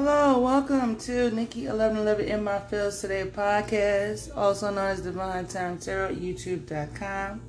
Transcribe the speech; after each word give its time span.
Hello, 0.00 0.38
welcome 0.38 0.94
to 0.94 1.28
Nikki 1.32 1.66
eleven 1.66 1.96
eleven 1.96 2.26
in 2.26 2.44
my 2.44 2.60
fields 2.60 3.00
today 3.00 3.24
podcast, 3.24 4.30
also 4.36 4.70
known 4.70 4.86
as 4.90 5.00
Divine 5.00 5.48
Time 5.48 5.76
Tarot, 5.76 6.14
YouTube.com. 6.14 7.40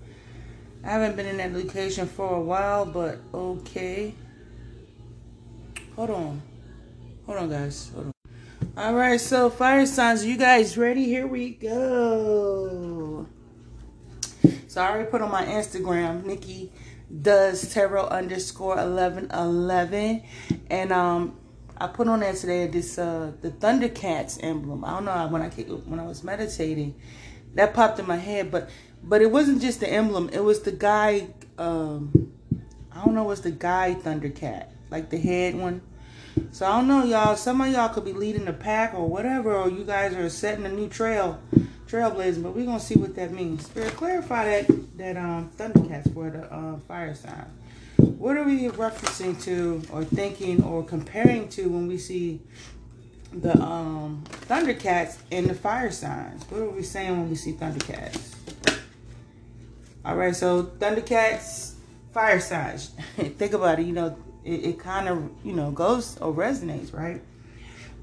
I 0.84 0.88
haven't 0.88 1.16
been 1.16 1.28
in 1.28 1.38
that 1.38 1.54
location 1.54 2.08
for 2.08 2.38
a 2.38 2.42
while, 2.42 2.88
but 2.88 3.20
okay. 3.36 4.16
Hold 5.96 6.10
on, 6.10 6.42
hold 7.28 7.38
on, 7.38 7.50
guys. 7.52 7.92
Hold 7.94 8.08
on. 8.08 8.14
All 8.76 8.96
right, 8.96 9.22
so 9.22 9.52
fire 9.52 9.86
signs, 9.86 10.26
you 10.26 10.36
guys 10.36 10.76
ready? 10.76 11.04
Here 11.04 11.28
we 11.28 11.52
go. 11.52 13.28
So 14.68 14.82
I 14.82 14.90
already 14.90 15.08
put 15.12 15.22
on 15.22 15.30
my 15.30 15.46
Instagram, 15.46 16.26
Nikki 16.26 16.72
does 17.22 17.72
tarot 17.72 18.08
underscore 18.08 18.80
eleven 18.80 19.30
eleven, 19.30 20.24
and 20.72 20.92
um 20.92 21.36
I 21.82 21.88
put 21.88 22.10
on 22.10 22.20
there 22.20 22.34
today 22.34 22.68
this 22.68 22.98
uh 22.98 23.32
the 23.42 23.52
Thundercats 23.52 24.38
emblem. 24.44 24.84
I 24.84 24.92
don't 24.92 25.06
know 25.06 25.28
when 25.28 25.42
I 25.42 25.50
when 25.50 26.00
I 26.00 26.04
was 26.04 26.24
meditating, 26.24 27.00
that 27.56 27.74
popped 27.74 28.00
in 28.00 28.08
my 28.08 28.18
head, 28.18 28.52
but 28.52 28.70
but 29.02 29.22
it 29.22 29.32
wasn't 29.32 29.62
just 29.62 29.80
the 29.80 29.90
emblem. 29.90 30.30
It 30.34 30.44
was 30.44 30.62
the 30.62 30.74
guy. 30.74 31.28
Um, 31.58 32.34
I 32.92 33.06
don't 33.06 33.16
know 33.16 33.24
what's 33.24 33.42
the 33.42 33.52
guy 33.52 33.96
Thundercat, 33.96 34.68
like 34.90 35.10
the 35.10 35.18
head 35.18 35.56
one. 35.56 35.82
So 36.52 36.66
I 36.66 36.78
don't 36.78 36.88
know, 36.88 37.06
y'all. 37.06 37.38
Some 37.38 37.62
of 37.62 37.72
y'all 37.72 37.90
could 37.90 38.06
be 38.06 38.14
leading 38.14 38.46
the 38.46 38.54
pack 38.54 38.94
or 38.94 39.08
whatever, 39.08 39.56
or 39.56 39.70
you 39.70 39.86
guys 39.86 40.14
are 40.16 40.30
setting 40.30 40.66
a 40.66 40.70
new 40.70 40.90
trail, 40.90 41.40
trailblazing. 41.88 42.44
But 42.44 42.56
we're 42.56 42.66
gonna 42.66 42.80
see 42.82 42.96
what 42.96 43.16
that 43.16 43.32
means. 43.32 43.66
Spirit, 43.66 43.96
clarify 43.96 44.64
that 44.64 44.98
that 44.98 45.16
um 45.16 45.50
Thundercats 45.58 46.14
for 46.14 46.30
the 46.30 46.54
uh, 46.54 46.78
fire 46.80 47.16
sign 47.16 47.46
what 48.20 48.36
are 48.36 48.44
we 48.44 48.68
referencing 48.68 49.42
to 49.42 49.82
or 49.94 50.04
thinking 50.04 50.62
or 50.62 50.84
comparing 50.84 51.48
to 51.48 51.70
when 51.70 51.88
we 51.88 51.98
see 51.98 52.42
the 53.32 53.58
um, 53.62 54.22
Thundercats 54.50 55.20
and 55.32 55.48
the 55.48 55.54
fire 55.54 55.90
signs? 55.90 56.44
What 56.50 56.62
are 56.62 56.70
we 56.70 56.84
saying 56.84 57.12
when 57.12 57.30
we 57.30 57.36
see 57.36 57.54
Thundercats? 57.54 58.36
All 60.04 60.18
right, 60.18 60.36
so 60.36 60.64
Thundercats, 60.64 61.76
fire 62.14 62.42
signs. 62.42 62.88
Think 63.16 63.54
about 63.54 63.80
it. 63.80 63.86
You 63.86 63.94
know, 63.94 64.18
it, 64.44 64.66
it 64.66 64.80
kind 64.80 65.08
of 65.08 65.32
you 65.46 65.54
know 65.54 65.72
goes 65.72 66.18
or 66.18 66.34
resonates, 66.34 66.94
right? 66.94 67.22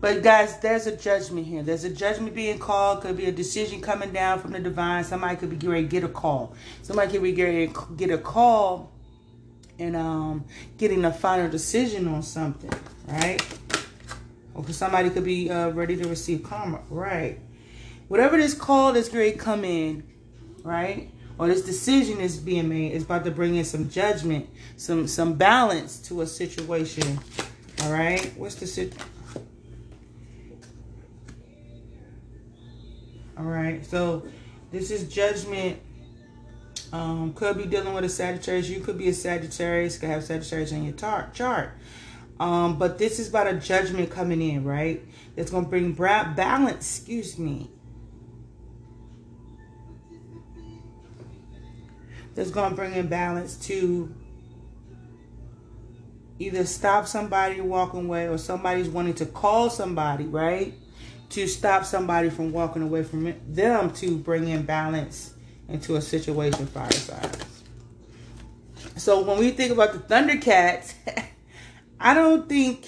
But 0.00 0.22
guys, 0.22 0.58
there's 0.60 0.86
a 0.86 0.96
judgment 0.96 1.46
here. 1.46 1.62
There's 1.62 1.84
a 1.84 1.91
judgment 1.91 2.34
being 2.34 2.58
called. 2.58 3.02
Could 3.02 3.19
be 3.19 3.26
a 3.26 3.32
decision 3.32 3.82
coming 3.82 4.12
down 4.12 4.41
from 4.41 4.52
the 4.52 4.60
divine. 4.60 5.04
Somebody 5.04 5.36
could 5.36 5.50
be 5.50 5.58
to 5.58 5.82
get 5.82 6.04
a 6.04 6.08
call. 6.08 6.54
Somebody 6.80 7.12
could 7.12 7.22
be 7.22 7.34
to 7.34 7.70
get 7.98 8.10
a 8.10 8.19
call 8.19 8.95
and 9.78 9.96
um, 9.96 10.44
getting 10.78 11.05
a 11.05 11.12
final 11.12 11.50
decision 11.50 12.08
on 12.08 12.22
something, 12.22 12.70
right? 13.08 13.41
Or 14.55 14.66
somebody 14.70 15.10
could 15.10 15.24
be 15.24 15.50
uh, 15.50 15.70
ready 15.70 15.96
to 15.96 16.08
receive 16.08 16.42
karma, 16.42 16.80
right? 16.88 17.38
Whatever 18.08 18.36
this 18.36 18.54
call 18.54 18.94
is 18.97 19.08
great 19.08 19.38
come 19.38 19.64
in, 19.64 20.04
right? 20.62 21.10
Or 21.38 21.48
this 21.48 21.62
decision 21.62 22.20
is 22.20 22.38
being 22.38 22.69
made 22.69 22.92
is 22.92 23.02
about 23.02 23.24
to 23.24 23.30
bring 23.30 23.56
in 23.56 23.64
some 23.64 23.91
judgment, 23.91 24.48
some 24.77 25.06
some 25.06 25.34
balance 25.34 25.98
to 26.08 26.22
a 26.22 26.27
situation. 26.27 27.20
All 27.82 27.92
right, 27.92 28.32
what's 28.36 28.54
the 28.54 28.66
sit? 28.66 28.94
All 33.36 33.44
right, 33.44 33.84
so 33.84 34.27
this 34.70 34.91
is 34.91 35.12
judgment 35.12 35.78
um, 36.92 37.32
could 37.34 37.58
be 37.58 37.64
dealing 37.64 37.94
with 37.94 38.04
a 38.04 38.08
Sagittarius. 38.08 38.68
You 38.68 38.80
could 38.80 38.98
be 38.98 39.08
a 39.08 39.14
Sagittarius. 39.14 39.98
Could 39.98 40.08
have 40.08 40.24
Sagittarius 40.24 40.72
in 40.72 40.84
your 40.84 40.94
tar- 40.94 41.30
chart. 41.34 41.70
Um, 42.38 42.78
but 42.78 42.98
this 42.98 43.18
is 43.18 43.28
about 43.28 43.46
a 43.46 43.54
judgment 43.54 44.10
coming 44.10 44.42
in, 44.42 44.64
right? 44.64 45.02
It's 45.36 45.50
going 45.50 45.64
to 45.64 45.70
bring 45.70 45.92
bra- 45.92 46.32
balance. 46.34 46.98
Excuse 46.98 47.38
me. 47.38 47.70
That's 52.34 52.50
going 52.50 52.70
to 52.70 52.76
bring 52.76 52.92
in 52.92 53.06
balance 53.06 53.56
to 53.66 54.14
either 56.38 56.66
stop 56.66 57.06
somebody 57.06 57.62
walking 57.62 58.04
away 58.04 58.28
or 58.28 58.36
somebody's 58.36 58.91
wanting 58.91 59.14
to 59.14 59.26
call 59.26 59.70
somebody, 59.70 60.25
right? 60.25 60.75
To 61.30 61.46
stop 61.46 61.86
somebody 61.86 62.28
from 62.28 62.52
walking 62.52 62.82
away 62.82 63.02
from 63.02 63.34
them 63.48 63.91
to 63.94 64.19
bring 64.19 64.48
in 64.48 64.64
balance 64.64 65.32
into 65.69 65.97
a 65.97 66.00
situation 66.00 66.66
fire 66.66 66.91
signs. 66.93 67.62
So 68.97 69.22
when 69.22 69.38
we 69.38 69.50
think 69.50 69.72
about 69.72 69.93
the 69.93 69.99
Thundercats, 69.99 70.94
I 72.00 72.15
don't 72.15 72.49
think 72.49 72.87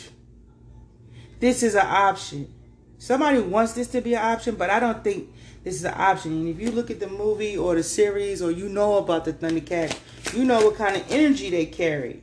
this 1.40 1.62
is 1.62 1.74
an 1.74 1.86
option. 1.86 2.52
Somebody 2.98 3.40
wants 3.40 3.72
this 3.72 3.88
to 3.88 4.00
be 4.00 4.14
an 4.14 4.24
option, 4.24 4.56
but 4.56 4.70
I 4.70 4.80
don't 4.80 5.04
think 5.04 5.30
this 5.64 5.74
is 5.74 5.84
an 5.84 5.94
option. 5.96 6.32
And 6.32 6.48
if 6.48 6.60
you 6.60 6.70
look 6.70 6.90
at 6.90 7.00
the 7.00 7.08
movie 7.08 7.56
or 7.56 7.74
the 7.74 7.82
series 7.82 8.42
or 8.42 8.50
you 8.50 8.68
know 8.68 8.98
about 8.98 9.24
the 9.24 9.32
Thundercats, 9.32 9.96
you 10.36 10.44
know 10.44 10.64
what 10.64 10.76
kind 10.76 10.96
of 10.96 11.04
energy 11.10 11.50
they 11.50 11.66
carry. 11.66 12.22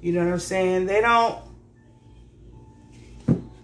You 0.00 0.12
know 0.12 0.24
what 0.24 0.32
I'm 0.32 0.38
saying? 0.38 0.86
They 0.86 1.00
don't, 1.00 1.38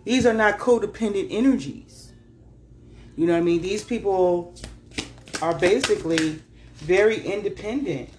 these 0.04 0.26
are 0.26 0.34
not 0.34 0.58
codependent 0.58 1.28
energies. 1.30 2.12
You 3.16 3.26
know 3.26 3.32
what 3.32 3.40
I 3.40 3.42
mean? 3.42 3.62
These 3.62 3.84
people 3.84 4.54
are 5.42 5.54
basically 5.58 6.40
very 6.76 7.20
independent. 7.20 8.10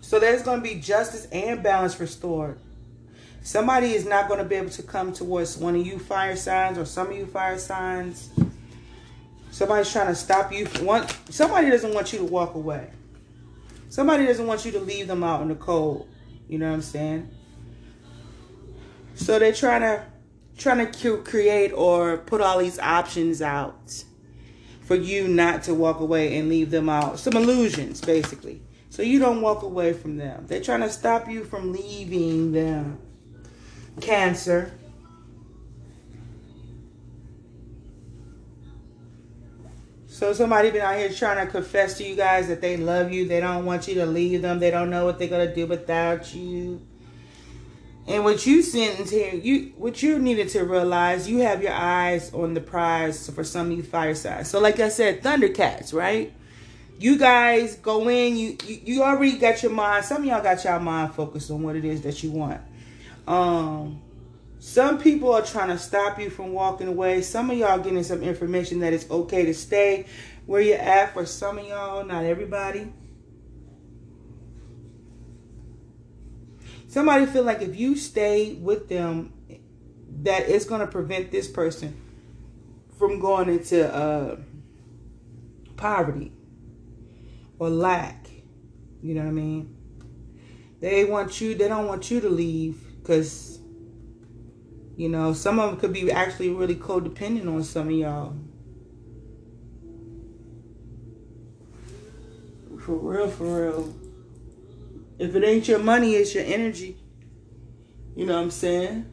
So 0.00 0.18
there's 0.18 0.42
going 0.42 0.62
to 0.62 0.62
be 0.62 0.80
justice 0.80 1.26
and 1.32 1.62
balance 1.62 2.00
restored. 2.00 2.58
Somebody 3.42 3.92
is 3.92 4.06
not 4.06 4.28
going 4.28 4.38
to 4.38 4.44
be 4.44 4.54
able 4.54 4.70
to 4.70 4.82
come 4.82 5.12
towards 5.12 5.56
one 5.56 5.74
of 5.74 5.86
you 5.86 5.98
fire 5.98 6.36
signs 6.36 6.78
or 6.78 6.84
some 6.84 7.10
of 7.10 7.16
you 7.16 7.26
fire 7.26 7.58
signs. 7.58 8.30
Somebody's 9.50 9.90
trying 9.92 10.06
to 10.08 10.14
stop 10.14 10.52
you. 10.52 10.66
One, 10.82 11.06
somebody 11.30 11.70
doesn't 11.70 11.92
want 11.92 12.12
you 12.12 12.20
to 12.20 12.24
walk 12.24 12.54
away. 12.54 12.90
Somebody 13.90 14.26
doesn't 14.26 14.46
want 14.46 14.64
you 14.64 14.72
to 14.72 14.80
leave 14.80 15.08
them 15.08 15.24
out 15.24 15.42
in 15.42 15.48
the 15.48 15.54
cold. 15.54 16.08
You 16.48 16.58
know 16.58 16.68
what 16.68 16.74
I'm 16.74 16.82
saying? 16.82 17.28
So 19.14 19.38
they're 19.38 19.52
trying 19.52 19.80
to 19.80 20.04
trying 20.58 20.90
to 20.90 21.16
create 21.18 21.72
or 21.72 22.18
put 22.18 22.40
all 22.40 22.58
these 22.58 22.78
options 22.80 23.40
out 23.40 24.04
for 24.82 24.96
you 24.96 25.28
not 25.28 25.62
to 25.62 25.74
walk 25.74 26.00
away 26.00 26.36
and 26.36 26.48
leave 26.48 26.70
them 26.70 26.88
out. 26.88 27.18
Some 27.18 27.34
illusions, 27.34 28.00
basically. 28.00 28.60
So 28.90 29.02
you 29.02 29.18
don't 29.18 29.40
walk 29.40 29.62
away 29.62 29.92
from 29.92 30.16
them. 30.16 30.46
They're 30.46 30.60
trying 30.60 30.80
to 30.80 30.90
stop 30.90 31.28
you 31.28 31.44
from 31.44 31.72
leaving 31.72 32.52
them. 32.52 32.98
Cancer. 34.00 34.72
So 40.06 40.32
somebody 40.32 40.72
been 40.72 40.80
out 40.80 40.96
here 40.96 41.10
trying 41.10 41.46
to 41.46 41.52
confess 41.52 41.98
to 41.98 42.04
you 42.04 42.16
guys 42.16 42.48
that 42.48 42.60
they 42.60 42.76
love 42.76 43.12
you. 43.12 43.28
They 43.28 43.38
don't 43.38 43.64
want 43.64 43.86
you 43.86 43.94
to 43.96 44.06
leave 44.06 44.42
them. 44.42 44.58
They 44.58 44.72
don't 44.72 44.90
know 44.90 45.04
what 45.04 45.18
they're 45.18 45.28
going 45.28 45.46
to 45.46 45.54
do 45.54 45.66
without 45.66 46.34
you. 46.34 46.87
And 48.08 48.24
what 48.24 48.46
you 48.46 48.62
sentence 48.62 49.10
here, 49.10 49.34
you 49.34 49.74
what 49.76 50.02
you 50.02 50.18
needed 50.18 50.48
to 50.50 50.64
realize, 50.64 51.28
you 51.28 51.40
have 51.40 51.62
your 51.62 51.74
eyes 51.74 52.32
on 52.32 52.54
the 52.54 52.60
prize 52.60 53.28
for 53.28 53.44
some 53.44 53.70
of 53.70 53.76
you 53.76 53.82
fire 53.82 54.14
signs. 54.14 54.48
So 54.48 54.60
like 54.60 54.80
I 54.80 54.88
said, 54.88 55.22
Thundercats, 55.22 55.92
right? 55.92 56.32
You 56.98 57.18
guys 57.18 57.76
go 57.76 58.08
in, 58.08 58.38
you, 58.38 58.56
you 58.64 58.80
you 58.84 59.02
already 59.02 59.36
got 59.36 59.62
your 59.62 59.72
mind. 59.72 60.06
Some 60.06 60.22
of 60.22 60.24
y'all 60.24 60.42
got 60.42 60.64
your 60.64 60.80
mind 60.80 61.14
focused 61.14 61.50
on 61.50 61.62
what 61.62 61.76
it 61.76 61.84
is 61.84 62.00
that 62.02 62.22
you 62.22 62.30
want. 62.30 62.62
Um 63.26 64.00
some 64.58 64.98
people 64.98 65.32
are 65.34 65.42
trying 65.42 65.68
to 65.68 65.78
stop 65.78 66.18
you 66.18 66.30
from 66.30 66.52
walking 66.52 66.88
away. 66.88 67.20
Some 67.20 67.50
of 67.50 67.58
y'all 67.58 67.78
getting 67.78 68.02
some 68.02 68.22
information 68.22 68.80
that 68.80 68.94
it's 68.94 69.08
okay 69.10 69.44
to 69.44 69.54
stay 69.54 70.06
where 70.46 70.62
you're 70.62 70.78
at. 70.78 71.12
For 71.12 71.26
some 71.26 71.58
of 71.58 71.66
y'all, 71.66 72.04
not 72.06 72.24
everybody. 72.24 72.90
Somebody 76.98 77.26
feel 77.26 77.44
like 77.44 77.62
if 77.62 77.76
you 77.76 77.94
stay 77.94 78.54
with 78.54 78.88
them, 78.88 79.32
that 80.22 80.48
it's 80.48 80.64
going 80.64 80.80
to 80.80 80.86
prevent 80.88 81.30
this 81.30 81.46
person 81.46 81.96
from 82.98 83.20
going 83.20 83.48
into 83.48 83.94
uh, 83.94 84.34
poverty 85.76 86.32
or 87.60 87.70
lack. 87.70 88.28
You 89.00 89.14
know 89.14 89.20
what 89.20 89.28
I 89.28 89.30
mean? 89.30 89.76
They 90.80 91.04
want 91.04 91.40
you, 91.40 91.54
they 91.54 91.68
don't 91.68 91.86
want 91.86 92.10
you 92.10 92.18
to 92.20 92.28
leave 92.28 92.82
because, 92.98 93.60
you 94.96 95.08
know, 95.08 95.32
some 95.34 95.60
of 95.60 95.70
them 95.70 95.78
could 95.78 95.92
be 95.92 96.10
actually 96.10 96.50
really 96.50 96.74
codependent 96.74 97.46
on 97.46 97.62
some 97.62 97.86
of 97.86 97.94
y'all. 97.94 98.34
For 102.80 102.96
real, 102.96 103.28
for 103.28 103.70
real. 103.70 103.94
If 105.18 105.34
it 105.34 105.42
ain't 105.42 105.66
your 105.66 105.80
money, 105.80 106.14
it's 106.14 106.34
your 106.34 106.44
energy. 106.44 106.96
You 108.14 108.26
know 108.26 108.34
what 108.34 108.42
I'm 108.42 108.50
saying? 108.50 109.06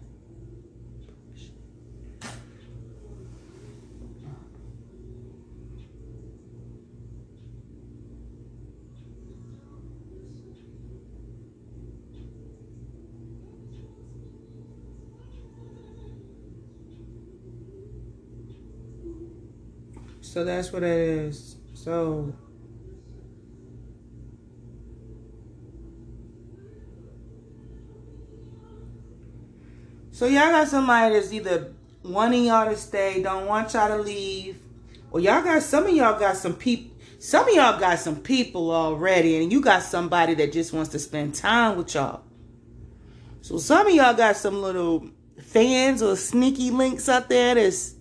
So 20.21 20.43
that's 20.43 20.71
what 20.73 20.83
it 20.83 20.89
is. 20.89 21.55
So 21.73 22.33
So 30.15 30.27
y'all 30.27 30.49
got 30.49 30.69
somebody 30.69 31.13
that's 31.13 31.33
either 31.33 31.73
wanting 32.01 32.45
y'all 32.45 32.69
to 32.69 32.77
stay, 32.77 33.21
don't 33.21 33.47
want 33.47 33.73
y'all 33.73 33.89
to 33.89 34.01
leave, 34.01 34.57
or 35.11 35.19
y'all 35.19 35.43
got 35.43 35.61
some 35.61 35.87
of 35.87 35.93
y'all 35.93 36.17
got 36.17 36.37
some 36.37 36.53
people. 36.53 36.95
Some 37.19 37.49
of 37.49 37.53
y'all 37.53 37.77
got 37.77 37.99
some 37.99 38.21
people 38.21 38.71
already, 38.71 39.43
and 39.43 39.51
you 39.51 39.59
got 39.59 39.83
somebody 39.83 40.33
that 40.35 40.53
just 40.53 40.71
wants 40.71 40.91
to 40.91 40.99
spend 40.99 41.35
time 41.35 41.75
with 41.75 41.93
y'all. 41.93 42.23
So 43.41 43.57
some 43.57 43.87
of 43.87 43.93
y'all 43.93 44.13
got 44.13 44.37
some 44.37 44.61
little 44.61 45.09
fans 45.37 46.01
or 46.01 46.15
sneaky 46.15 46.71
links 46.71 47.09
out 47.09 47.27
there 47.27 47.55
that's 47.55 47.95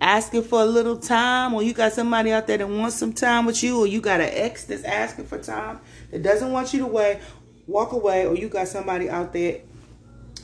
asking 0.00 0.44
for 0.44 0.62
a 0.62 0.64
little 0.64 0.96
time, 0.96 1.52
or 1.52 1.62
you 1.62 1.74
got 1.74 1.92
somebody 1.92 2.32
out 2.32 2.46
there 2.46 2.56
that 2.56 2.66
wants 2.66 2.96
some 2.96 3.12
time 3.12 3.44
with 3.44 3.62
you, 3.62 3.80
or 3.80 3.86
you 3.86 4.00
got 4.00 4.22
an 4.22 4.30
ex 4.32 4.64
that's 4.64 4.84
asking 4.84 5.26
for 5.26 5.38
time 5.38 5.78
that 6.10 6.22
doesn't 6.22 6.50
want 6.50 6.72
you 6.72 6.78
to 6.78 6.86
wait, 6.86 7.20
walk 7.66 7.92
away, 7.92 8.26
or 8.26 8.34
you 8.34 8.48
got 8.48 8.66
somebody 8.66 9.10
out 9.10 9.34
there 9.34 9.60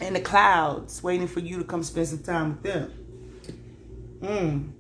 in 0.01 0.15
the 0.15 0.21
clouds 0.21 1.03
waiting 1.03 1.27
for 1.27 1.41
you 1.41 1.59
to 1.59 1.65
come 1.65 1.83
spend 1.83 2.09
some 2.09 2.23
time 2.23 2.51
with 2.51 2.63
them. 2.63 2.93
Mm. 4.21 4.71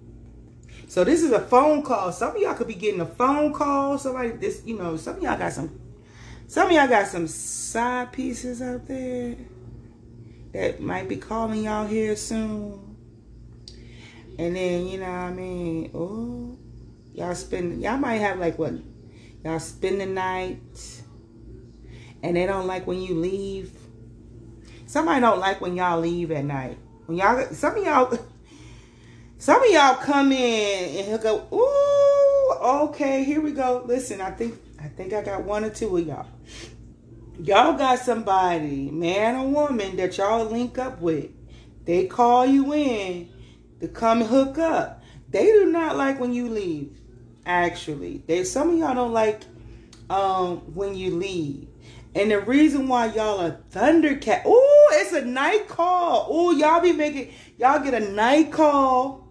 So 0.88 1.04
this 1.04 1.22
is 1.22 1.32
a 1.32 1.40
phone 1.40 1.82
call. 1.82 2.12
Some 2.12 2.36
of 2.36 2.42
y'all 2.42 2.54
could 2.54 2.68
be 2.68 2.74
getting 2.74 3.00
a 3.00 3.06
phone 3.06 3.52
call. 3.52 3.98
Somebody 3.98 4.30
this, 4.30 4.62
you 4.64 4.78
know, 4.78 4.96
some 4.96 5.16
of 5.16 5.22
y'all 5.22 5.38
got 5.38 5.52
some 5.52 5.80
some 6.46 6.68
of 6.68 6.72
y'all 6.72 6.88
got 6.88 7.06
some 7.08 7.26
side 7.26 8.12
pieces 8.12 8.62
out 8.62 8.86
there 8.86 9.36
that 10.52 10.80
might 10.80 11.08
be 11.08 11.16
calling 11.16 11.64
y'all 11.64 11.86
here 11.86 12.16
soon. 12.16 12.96
And 14.38 14.56
then, 14.56 14.86
you 14.86 14.98
know 14.98 15.06
I 15.06 15.32
mean? 15.32 15.90
Oh, 15.94 16.56
y'all 17.12 17.34
spend 17.34 17.82
y'all 17.82 17.98
might 17.98 18.16
have 18.16 18.38
like 18.38 18.58
what? 18.58 18.74
Y'all 19.44 19.58
spend 19.58 20.00
the 20.00 20.06
night 20.06 21.02
and 22.22 22.36
they 22.36 22.46
don't 22.46 22.66
like 22.66 22.86
when 22.86 23.02
you 23.02 23.14
leave 23.14 23.72
Somebody 24.94 25.22
don't 25.22 25.40
like 25.40 25.60
when 25.60 25.74
y'all 25.74 25.98
leave 25.98 26.30
at 26.30 26.44
night. 26.44 26.78
When 27.06 27.18
y'all, 27.18 27.44
some 27.52 27.76
of 27.76 27.84
y'all, 27.84 28.16
some 29.38 29.60
of 29.60 29.68
y'all 29.68 29.96
come 29.96 30.30
in 30.30 30.98
and 30.98 31.08
he'll 31.08 31.18
go, 31.18 31.48
ooh, 31.52 32.64
okay, 32.84 33.24
here 33.24 33.40
we 33.40 33.50
go. 33.50 33.82
Listen, 33.84 34.20
I 34.20 34.30
think, 34.30 34.54
I 34.80 34.86
think 34.86 35.12
I 35.12 35.20
got 35.20 35.42
one 35.42 35.64
or 35.64 35.70
two 35.70 35.96
of 35.96 36.06
y'all. 36.06 36.28
Y'all 37.40 37.76
got 37.76 37.98
somebody, 37.98 38.88
man 38.88 39.34
or 39.34 39.48
woman, 39.48 39.96
that 39.96 40.16
y'all 40.16 40.44
link 40.44 40.78
up 40.78 41.00
with. 41.00 41.28
They 41.86 42.06
call 42.06 42.46
you 42.46 42.72
in 42.72 43.30
to 43.80 43.88
come 43.88 44.20
hook 44.20 44.58
up. 44.58 45.02
They 45.28 45.46
do 45.46 45.72
not 45.72 45.96
like 45.96 46.20
when 46.20 46.32
you 46.32 46.48
leave. 46.48 46.96
Actually, 47.44 48.22
they 48.28 48.44
some 48.44 48.70
of 48.70 48.78
y'all 48.78 48.94
don't 48.94 49.12
like 49.12 49.42
um 50.08 50.58
when 50.72 50.94
you 50.94 51.16
leave. 51.16 51.66
And 52.14 52.30
the 52.30 52.38
reason 52.40 52.86
why 52.86 53.06
y'all 53.06 53.40
are 53.40 53.58
Thundercat, 53.72 54.42
oh, 54.44 54.90
it's 54.94 55.12
a 55.12 55.24
night 55.24 55.66
call. 55.66 56.28
Oh, 56.30 56.52
y'all 56.52 56.80
be 56.80 56.92
making, 56.92 57.32
y'all 57.58 57.82
get 57.82 57.94
a 57.94 58.12
night 58.12 58.52
call. 58.52 59.28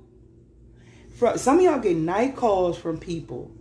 From 1.15 1.37
some 1.37 1.59
of 1.59 1.63
y'all 1.63 1.79
get 1.79 1.95
night 1.95 2.35
calls 2.35 2.77
from 2.77 2.97
people, 2.97 3.51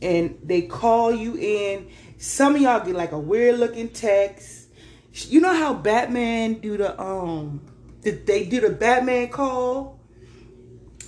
and 0.00 0.38
they 0.42 0.62
call 0.62 1.14
you 1.14 1.36
in. 1.36 1.88
Some 2.18 2.56
of 2.56 2.62
y'all 2.62 2.84
get 2.84 2.96
like 2.96 3.12
a 3.12 3.18
weird 3.18 3.60
looking 3.60 3.88
text. 3.88 4.68
You 5.12 5.40
know 5.40 5.54
how 5.54 5.74
Batman 5.74 6.54
do 6.54 6.76
the 6.76 7.00
um, 7.00 7.60
did 8.00 8.26
they 8.26 8.44
do 8.44 8.60
the 8.60 8.70
Batman 8.70 9.28
call? 9.28 10.00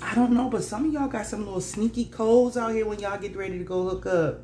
I 0.01 0.15
don't 0.15 0.33
know, 0.33 0.49
but 0.49 0.63
some 0.63 0.87
of 0.87 0.93
y'all 0.93 1.09
got 1.09 1.27
some 1.27 1.45
little 1.45 1.61
sneaky 1.61 2.05
codes 2.05 2.57
out 2.57 2.73
here 2.73 2.87
when 2.87 3.01
y'all 3.01 3.19
get 3.19 3.35
ready 3.37 3.59
to 3.59 3.65
go 3.65 3.89
hook 3.89 4.07
up. 4.07 4.44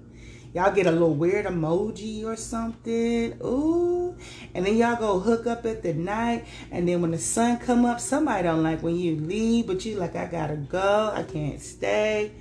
Y'all 0.53 0.73
get 0.73 0.87
a 0.87 0.91
little 0.91 1.15
weird 1.15 1.47
emoji 1.47 2.25
or 2.25 2.35
something. 2.35 3.39
Ooh. 3.45 4.17
And 4.53 4.67
then 4.67 4.77
y'all 4.77 4.97
go 4.97 5.21
hook 5.21 5.47
up 5.47 5.65
at 5.65 5.83
the 5.83 5.95
night. 5.95 6.47
And 6.73 6.89
then 6.89 7.01
when 7.03 7.13
the 7.13 7.19
sun 7.19 7.59
come 7.59 7.85
up, 7.85 8.01
somebody 8.01 8.43
don't 8.43 8.63
like 8.63 8.83
when 8.83 8.97
you 8.97 9.17
leave, 9.17 9.69
but 9.69 9.85
you 9.85 9.97
like, 9.97 10.17
I 10.17 10.27
gotta 10.27 10.57
go. 10.57 11.13
I 11.15 11.23
can't 11.23 11.61
stay. 11.61 12.33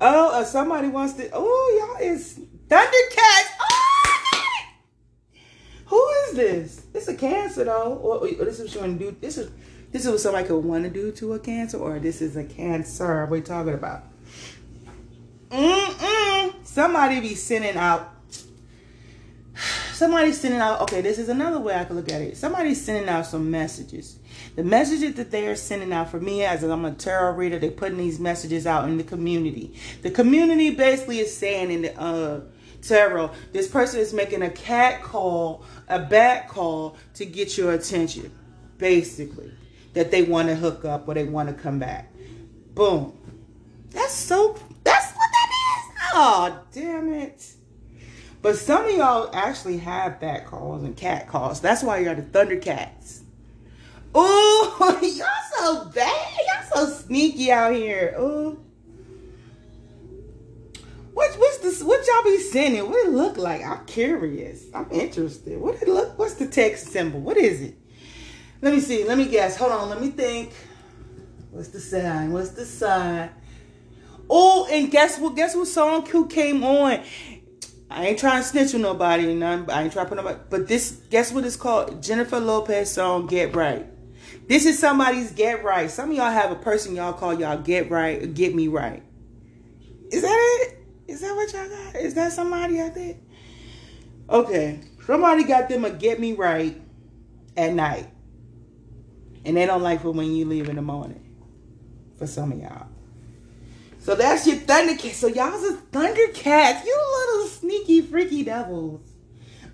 Oh, 0.00 0.40
uh, 0.40 0.44
somebody 0.44 0.88
wants 0.88 1.14
to. 1.14 1.28
Oh, 1.32 1.96
y'all 1.98 2.06
is 2.06 2.40
Thundercats. 2.68 3.50
Oh, 3.60 4.62
Who 5.86 6.08
is 6.28 6.36
this? 6.36 6.86
It's 6.94 7.08
a 7.08 7.14
cancer 7.14 7.64
though. 7.64 7.94
Or, 7.94 8.18
or 8.18 8.44
this 8.44 8.60
is 8.60 8.66
what 8.66 8.74
you 8.74 8.80
want 8.80 8.98
to 9.00 9.10
do. 9.10 9.16
This 9.20 9.38
is 9.38 9.50
this 9.90 10.04
is 10.04 10.10
what 10.10 10.20
somebody 10.20 10.46
could 10.46 10.58
want 10.58 10.84
to 10.84 10.90
do 10.90 11.10
to 11.10 11.32
a 11.32 11.40
cancer, 11.40 11.76
or 11.76 11.98
this 11.98 12.22
is 12.22 12.36
a 12.36 12.44
cancer 12.44 13.26
we're 13.26 13.40
talking 13.40 13.74
about. 13.74 14.04
Mm-mm. 15.50 15.99
Somebody 16.70 17.18
be 17.18 17.34
sending 17.34 17.76
out. 17.76 18.14
Somebody's 19.92 20.40
sending 20.40 20.60
out. 20.60 20.80
Okay, 20.82 21.00
this 21.00 21.18
is 21.18 21.28
another 21.28 21.58
way 21.58 21.74
I 21.74 21.82
could 21.82 21.96
look 21.96 22.08
at 22.08 22.22
it. 22.22 22.36
Somebody's 22.36 22.80
sending 22.80 23.08
out 23.08 23.26
some 23.26 23.50
messages. 23.50 24.20
The 24.54 24.62
messages 24.62 25.14
that 25.14 25.32
they 25.32 25.48
are 25.48 25.56
sending 25.56 25.92
out 25.92 26.12
for 26.12 26.20
me, 26.20 26.44
as 26.44 26.62
I'm 26.62 26.84
a 26.84 26.92
tarot 26.92 27.32
reader, 27.32 27.58
they're 27.58 27.72
putting 27.72 27.98
these 27.98 28.20
messages 28.20 28.68
out 28.68 28.88
in 28.88 28.98
the 28.98 29.02
community. 29.02 29.74
The 30.02 30.12
community 30.12 30.70
basically 30.70 31.18
is 31.18 31.36
saying 31.36 31.72
in 31.72 31.82
the 31.82 32.00
uh, 32.00 32.42
tarot, 32.82 33.32
this 33.50 33.66
person 33.66 33.98
is 33.98 34.14
making 34.14 34.42
a 34.42 34.50
cat 34.50 35.02
call, 35.02 35.64
a 35.88 35.98
bat 35.98 36.48
call 36.48 36.96
to 37.14 37.26
get 37.26 37.58
your 37.58 37.72
attention, 37.72 38.30
basically. 38.78 39.52
That 39.94 40.12
they 40.12 40.22
want 40.22 40.46
to 40.50 40.54
hook 40.54 40.84
up 40.84 41.08
or 41.08 41.14
they 41.14 41.24
want 41.24 41.48
to 41.48 41.54
come 41.60 41.80
back. 41.80 42.12
Boom. 42.74 43.18
That's 43.90 44.14
so 44.14 44.56
Oh, 46.12 46.60
damn 46.72 47.12
it. 47.12 47.54
But 48.42 48.56
some 48.56 48.86
of 48.86 48.90
y'all 48.90 49.30
actually 49.34 49.78
have 49.78 50.18
bat 50.18 50.46
calls 50.46 50.82
and 50.82 50.96
cat 50.96 51.28
calls. 51.28 51.60
That's 51.60 51.82
why 51.82 51.98
you're 51.98 52.14
the 52.14 52.22
Thundercats. 52.22 53.20
Oh, 54.14 54.98
y'all 55.02 55.26
so 55.58 55.90
bad. 55.90 56.38
Y'all 56.46 56.86
so 56.86 56.92
sneaky 56.92 57.52
out 57.52 57.74
here. 57.74 58.14
Oh. 58.16 58.58
What, 61.12 61.38
what's 61.38 61.58
this? 61.58 61.82
What 61.82 62.06
y'all 62.06 62.24
be 62.24 62.38
sending? 62.38 62.88
What 62.88 63.06
it 63.06 63.12
look 63.12 63.36
like? 63.36 63.62
I'm 63.62 63.84
curious. 63.84 64.64
I'm 64.74 64.90
interested. 64.90 65.60
What 65.60 65.82
it 65.82 65.88
look? 65.88 66.18
What's 66.18 66.34
the 66.34 66.46
text 66.46 66.88
symbol? 66.88 67.20
What 67.20 67.36
is 67.36 67.60
it? 67.60 67.76
Let 68.62 68.72
me 68.72 68.80
see. 68.80 69.04
Let 69.04 69.18
me 69.18 69.26
guess. 69.26 69.56
Hold 69.58 69.72
on. 69.72 69.90
Let 69.90 70.00
me 70.00 70.08
think. 70.08 70.52
What's 71.50 71.68
the 71.68 71.80
sign? 71.80 72.32
What's 72.32 72.50
the 72.50 72.64
sign? 72.64 73.30
Oh, 74.32 74.68
and 74.70 74.90
guess 74.92 75.18
what? 75.18 75.34
Guess 75.34 75.56
what 75.56 75.66
song 75.66 76.06
who 76.06 76.28
came 76.28 76.62
on? 76.62 77.02
I 77.90 78.06
ain't 78.06 78.18
trying 78.20 78.40
to 78.40 78.48
snitch 78.48 78.72
on 78.76 78.82
nobody, 78.82 79.34
none. 79.34 79.68
I 79.68 79.82
ain't 79.82 79.92
trying 79.92 80.06
to 80.06 80.08
put 80.08 80.16
nobody. 80.16 80.38
But 80.48 80.68
this, 80.68 80.92
guess 81.10 81.32
what 81.32 81.44
it's 81.44 81.56
called? 81.56 82.00
Jennifer 82.00 82.38
Lopez 82.38 82.92
song, 82.92 83.26
"Get 83.26 83.56
Right." 83.56 83.86
This 84.46 84.66
is 84.66 84.78
somebody's 84.78 85.32
"Get 85.32 85.64
Right." 85.64 85.90
Some 85.90 86.12
of 86.12 86.16
y'all 86.16 86.30
have 86.30 86.52
a 86.52 86.56
person 86.56 86.94
y'all 86.94 87.12
call 87.12 87.34
y'all 87.40 87.58
"Get 87.58 87.90
Right" 87.90 88.32
"Get 88.32 88.54
Me 88.54 88.68
Right." 88.68 89.02
Is 90.12 90.22
that 90.22 90.60
it? 90.62 90.78
Is 91.08 91.20
that 91.22 91.34
what 91.34 91.52
y'all 91.52 91.68
got? 91.68 91.96
Is 91.96 92.14
that 92.14 92.30
somebody 92.30 92.78
out 92.78 92.94
there? 92.94 93.16
Okay, 94.28 94.80
somebody 95.04 95.42
got 95.42 95.68
them 95.68 95.84
a 95.84 95.90
"Get 95.90 96.20
Me 96.20 96.34
Right" 96.34 96.80
at 97.56 97.74
night, 97.74 98.08
and 99.44 99.56
they 99.56 99.66
don't 99.66 99.82
like 99.82 100.02
for 100.02 100.12
when 100.12 100.32
you 100.32 100.44
leave 100.44 100.68
in 100.68 100.76
the 100.76 100.82
morning. 100.82 101.26
For 102.16 102.28
some 102.28 102.52
of 102.52 102.60
y'all. 102.60 102.86
So 104.00 104.14
that's 104.14 104.46
your 104.46 104.56
Thundercats. 104.56 105.14
So 105.14 105.26
y'all's 105.26 105.62
a 105.62 105.76
Thundercats. 105.92 106.84
You 106.84 106.98
little 107.18 107.48
sneaky, 107.48 108.00
freaky 108.00 108.42
devils. 108.42 109.02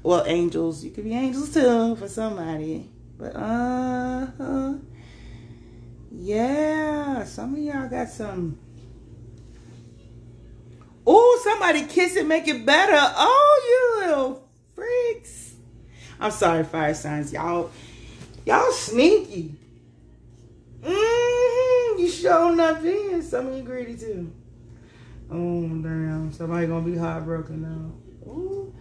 Well, 0.03 0.25
angels. 0.27 0.85
You 0.85 0.91
could 0.91 1.05
be 1.05 1.15
angels 1.15 1.55
too 1.55 1.97
for 1.97 2.09
somebody. 2.09 2.91
But, 3.17 3.37
uh, 3.37 4.27
uh 4.39 4.75
yeah. 6.11 7.25
Some 7.25 7.55
of 7.55 7.61
y'all 7.61 7.89
got 7.89 8.09
some. 8.09 8.59
Oh, 11.07 11.41
somebody 11.45 11.85
kiss 11.85 12.17
it, 12.17 12.27
make 12.27 12.49
it 12.49 12.67
better. 12.67 12.99
Oh, 12.99 14.01
you 14.01 14.07
little 14.07 14.49
freaks. 14.75 15.55
I'm 16.19 16.33
sorry, 16.33 16.65
fire 16.65 16.95
signs. 16.95 17.33
Y'all, 17.33 17.71
y'all 18.45 18.73
sneaky. 18.73 19.55
Mm-hmm. 20.83 21.26
You 21.99 22.09
showing 22.09 22.61
up 22.61 22.85
in. 22.85 23.23
Some 23.23 23.49
of 23.49 23.57
you 23.57 23.63
greedy 23.63 23.97
too. 23.97 24.33
Oh 25.31 25.63
damn. 25.69 26.33
Somebody 26.33 26.67
gonna 26.67 26.85
be 26.85 26.97
heartbroken 26.97 27.63
now. 27.63 28.31
Ooh. 28.31 28.75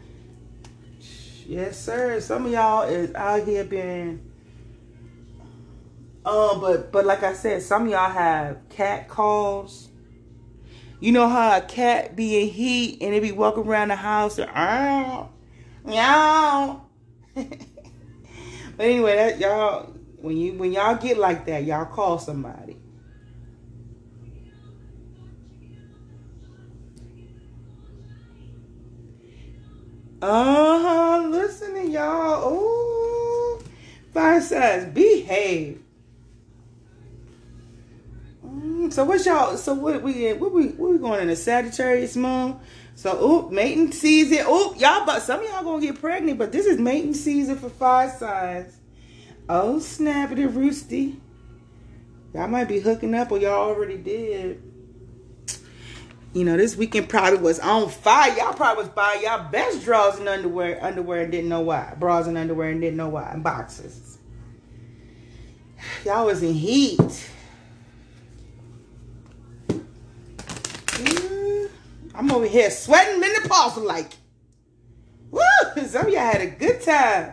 Yes, 1.48 1.80
sir. 1.80 2.20
Some 2.20 2.46
of 2.48 2.52
y'all 2.52 2.84
is 2.84 3.14
out 3.14 3.44
here 3.46 3.64
being 3.64 4.32
um, 6.26 6.60
but 6.60 6.92
but 6.92 7.06
like 7.06 7.22
I 7.22 7.34
said, 7.34 7.62
some 7.62 7.84
of 7.84 7.92
y'all 7.92 8.10
have 8.10 8.68
cat 8.70 9.08
calls. 9.08 9.90
You 11.00 11.12
know 11.12 11.30
how 11.30 11.58
a 11.58 11.62
cat 11.62 12.16
be 12.16 12.42
in 12.42 12.50
heat 12.50 12.98
and 13.02 13.14
it 13.14 13.22
be 13.22 13.32
walking 13.32 13.68
around 13.68 13.90
the 13.90 13.96
house 13.96 14.40
and 14.40 14.50
ah, 14.54 15.28
meow. 15.84 16.82
but 17.36 17.46
anyway, 18.80 19.16
that 19.16 19.40
y'all 19.40 19.94
when 20.18 20.36
you 20.36 20.54
when 20.54 20.72
y'all 20.72 20.96
get 20.96 21.18
like 21.20 21.46
that, 21.46 21.64
y'all 21.64 21.86
call 21.86 22.18
somebody. 22.18 22.78
Uh-huh. 30.22 31.28
Listen 31.30 31.74
to 31.74 31.88
y'all. 31.88 32.54
Ooh. 32.54 33.60
Fire 34.14 34.42
signs. 34.42 34.94
Behave. 34.94 35.82
Mm, 38.46 38.92
so 38.92 39.04
what's 39.04 39.26
y'all 39.26 39.58
so 39.58 39.74
what 39.74 40.02
we 40.02 40.34
what 40.34 40.54
we 40.54 40.68
what 40.70 40.92
we 40.92 40.98
going 40.98 41.22
in 41.22 41.30
a 41.30 41.36
Sagittarius 41.36 42.16
moon? 42.16 42.60
So 42.96 43.22
oop, 43.22 43.52
mating 43.52 43.92
season. 43.92 44.46
Oop, 44.48 44.80
y'all 44.80 45.06
but 45.06 45.22
some 45.22 45.42
of 45.42 45.46
y'all 45.46 45.64
gonna 45.64 45.82
get 45.82 46.00
pregnant, 46.00 46.38
but 46.38 46.52
this 46.52 46.66
is 46.66 46.80
mating 46.80 47.14
season 47.14 47.58
for 47.58 47.70
fire 47.70 48.10
signs. 48.10 48.78
Oh 49.50 49.76
snappity 49.80 50.48
roosty. 50.50 51.20
Y'all 52.34 52.48
might 52.48 52.68
be 52.68 52.80
hooking 52.80 53.14
up 53.14 53.32
or 53.32 53.38
y'all 53.38 53.70
already 53.70 53.98
did. 53.98 54.62
You 56.36 56.44
know, 56.44 56.58
this 56.58 56.76
weekend 56.76 57.08
probably 57.08 57.40
was 57.40 57.62
on 57.62 57.88
fire. 57.88 58.36
Y'all 58.36 58.52
probably 58.52 58.84
was 58.84 58.92
buying 58.92 59.24
y'all 59.24 59.50
best 59.50 59.86
drawers 59.86 60.20
and 60.20 60.28
underwear, 60.28 60.84
underwear 60.84 61.22
and 61.22 61.32
didn't 61.32 61.48
know 61.48 61.62
why. 61.62 61.94
Bras 61.98 62.28
and 62.28 62.38
underwear 62.38 62.72
and 62.72 62.82
didn't 62.82 62.98
know 62.98 63.08
why. 63.08 63.32
And 63.32 63.42
boxes. 63.42 64.18
Y'all 66.04 66.26
was 66.26 66.44
in 66.44 66.54
heat. 66.54 67.30
Mm, 70.90 71.70
I'm 72.14 72.30
over 72.30 72.48
here 72.48 72.70
sweating 72.70 73.24
menopausal 73.24 73.86
like. 73.86 74.12
Woo! 75.32 75.40
Some 75.86 76.08
of 76.08 76.10
y'all 76.12 76.20
had 76.20 76.42
a 76.42 76.48
good 76.48 76.82
time. 76.82 77.32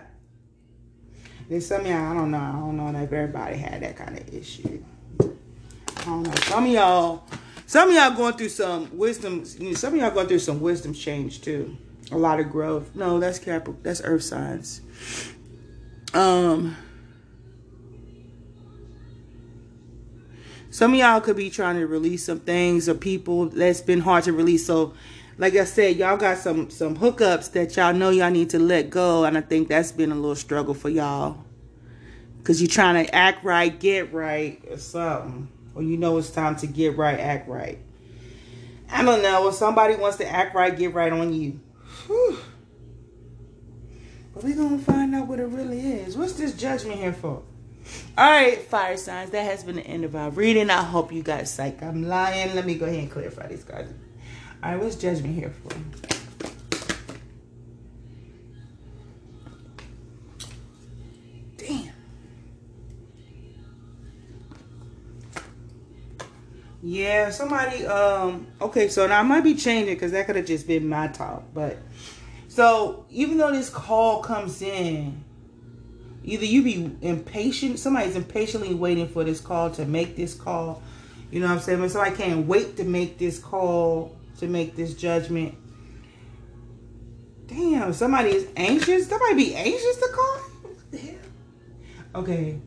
Then 1.49 1.61
some 1.61 1.81
of 1.81 1.87
y'all, 1.89 1.97
I 1.97 2.15
don't 2.15 2.31
know. 2.31 2.39
I 2.39 2.53
don't 2.53 2.77
know 2.77 3.01
if 3.01 3.13
everybody 3.13 3.57
had 3.57 3.83
that 3.83 3.97
kind 3.97 4.17
of 4.17 4.33
issue. 4.33 4.81
I 5.19 6.05
don't 6.05 6.23
know. 6.23 6.35
Some 6.43 6.67
of 6.67 6.71
y'all 6.71 7.25
some 7.73 7.89
of 7.89 7.95
y'all 7.95 8.11
going 8.11 8.35
through 8.35 8.51
some 8.51 8.99
wisdom. 8.99 9.47
Some 9.47 9.95
of 9.95 9.99
y'all 9.99 10.11
going 10.11 10.29
through 10.29 10.41
some 10.41 10.61
wisdom 10.61 10.93
change 10.93 11.41
too. 11.41 11.75
A 12.11 12.19
lot 12.19 12.39
of 12.39 12.51
growth. 12.51 12.95
No, 12.95 13.19
that's 13.19 13.39
Capricorn. 13.39 13.79
That's 13.83 14.03
Earth 14.05 14.25
signs. 14.25 14.83
Um. 16.13 16.77
Some 20.69 20.93
of 20.93 20.99
y'all 20.99 21.23
could 21.23 21.37
be 21.37 21.49
trying 21.49 21.77
to 21.77 21.87
release 21.87 22.27
some 22.27 22.41
things 22.41 22.91
or 22.91 22.95
people 22.95 23.47
that's 23.47 23.81
been 23.81 24.01
hard 24.01 24.25
to 24.25 24.35
release. 24.35 24.67
So, 24.67 24.93
like 25.39 25.57
I 25.57 25.65
said, 25.65 25.97
y'all 25.97 26.19
got 26.19 26.37
some 26.37 26.69
some 26.69 26.99
hookups 26.99 27.53
that 27.53 27.75
y'all 27.75 27.95
know 27.95 28.11
y'all 28.11 28.31
need 28.31 28.51
to 28.51 28.59
let 28.59 28.91
go, 28.91 29.25
and 29.25 29.39
I 29.39 29.41
think 29.41 29.69
that's 29.69 29.93
been 29.93 30.13
a 30.13 30.15
little 30.15 30.37
struggle 30.37 30.75
for 30.75 30.91
y'all. 30.91 31.43
Cause 32.45 32.61
you're 32.61 32.69
trying 32.69 33.07
to 33.07 33.15
act 33.15 33.43
right, 33.43 33.81
get 33.81 34.13
right, 34.13 34.63
or 34.69 34.77
something 34.77 35.49
or 35.75 35.83
you 35.83 35.97
know 35.97 36.19
it's 36.19 36.31
time 36.31 36.57
to 36.57 36.67
get 36.67 36.97
right, 36.97 37.19
act 37.19 37.49
right. 37.49 37.79
I 38.91 39.03
don't 39.03 39.23
know. 39.23 39.49
If 39.49 39.55
somebody 39.55 39.97
wants 39.97 40.19
to 40.19 40.29
act 40.29 40.55
right, 40.55 40.77
get 40.77 40.93
right 40.93 41.13
on 41.13 41.33
you. 41.33 41.61
Whew. 42.07 42.39
But 44.35 44.45
we're 44.45 44.57
going 44.57 44.79
to 44.79 44.85
find 44.85 45.15
out 45.15 45.29
what 45.29 45.41
it 45.41 45.47
really 45.47 45.81
is. 45.81 46.17
What's 46.17 46.35
this 46.35 46.55
judgment 46.55 46.99
here 46.99 47.13
for? 47.13 47.43
All 48.17 48.31
right, 48.31 48.61
fire 48.61 48.97
signs. 48.97 49.31
That 49.31 49.45
has 49.45 49.65
been 49.65 49.77
the 49.77 49.87
end 49.87 50.05
of 50.05 50.15
our 50.15 50.31
reading. 50.31 50.71
I 50.71 50.83
hope 50.83 51.13
you 51.13 51.23
got 51.23 51.49
psych. 51.49 51.83
I'm 51.83 52.07
lying. 52.07 52.55
Let 52.55 52.67
me 52.67 52.77
go 52.77 52.87
ahead 52.87 53.01
and 53.01 53.11
clarify 53.11 53.49
these 53.49 53.65
guys. 53.65 53.93
All 54.63 54.73
right, 54.73 54.83
what's 54.83 54.97
judgment 54.97 55.35
here 55.35 55.51
for? 55.51 56.12
Yeah, 66.93 67.31
somebody. 67.31 67.87
Um. 67.87 68.49
Okay, 68.61 68.89
so 68.89 69.07
now 69.07 69.21
I 69.21 69.23
might 69.23 69.41
be 69.41 69.55
changing 69.55 69.95
because 69.95 70.13
that 70.13 70.27
could 70.27 70.37
have 70.37 70.45
just 70.45 70.67
been 70.67 70.87
my 70.87 71.09
talk. 71.09 71.43
But 71.55 71.79
so 72.49 73.07
even 73.09 73.39
though 73.39 73.51
this 73.51 73.71
call 73.71 74.21
comes 74.21 74.61
in, 74.61 75.25
either 76.23 76.45
you 76.45 76.63
be 76.63 76.91
impatient. 77.01 77.79
Somebody's 77.79 78.15
impatiently 78.15 78.75
waiting 78.75 79.09
for 79.09 79.25
this 79.25 79.41
call 79.41 79.71
to 79.71 79.87
make 79.87 80.17
this 80.17 80.35
call. 80.35 80.83
You 81.31 81.41
know 81.41 81.47
what 81.47 81.55
I'm 81.55 81.61
saying? 81.61 81.81
But 81.81 81.93
somebody 81.93 82.15
can't 82.15 82.47
wait 82.47 82.77
to 82.77 82.85
make 82.85 83.17
this 83.17 83.39
call 83.39 84.15
to 84.41 84.47
make 84.47 84.77
this 84.77 84.93
judgment. 84.93 85.55
Damn, 87.47 87.95
somebody 87.95 88.33
is 88.33 88.49
anxious. 88.55 89.09
Somebody 89.09 89.35
be 89.35 89.55
anxious 89.55 89.97
to 89.97 90.09
call. 90.13 90.41
Okay. 92.17 92.61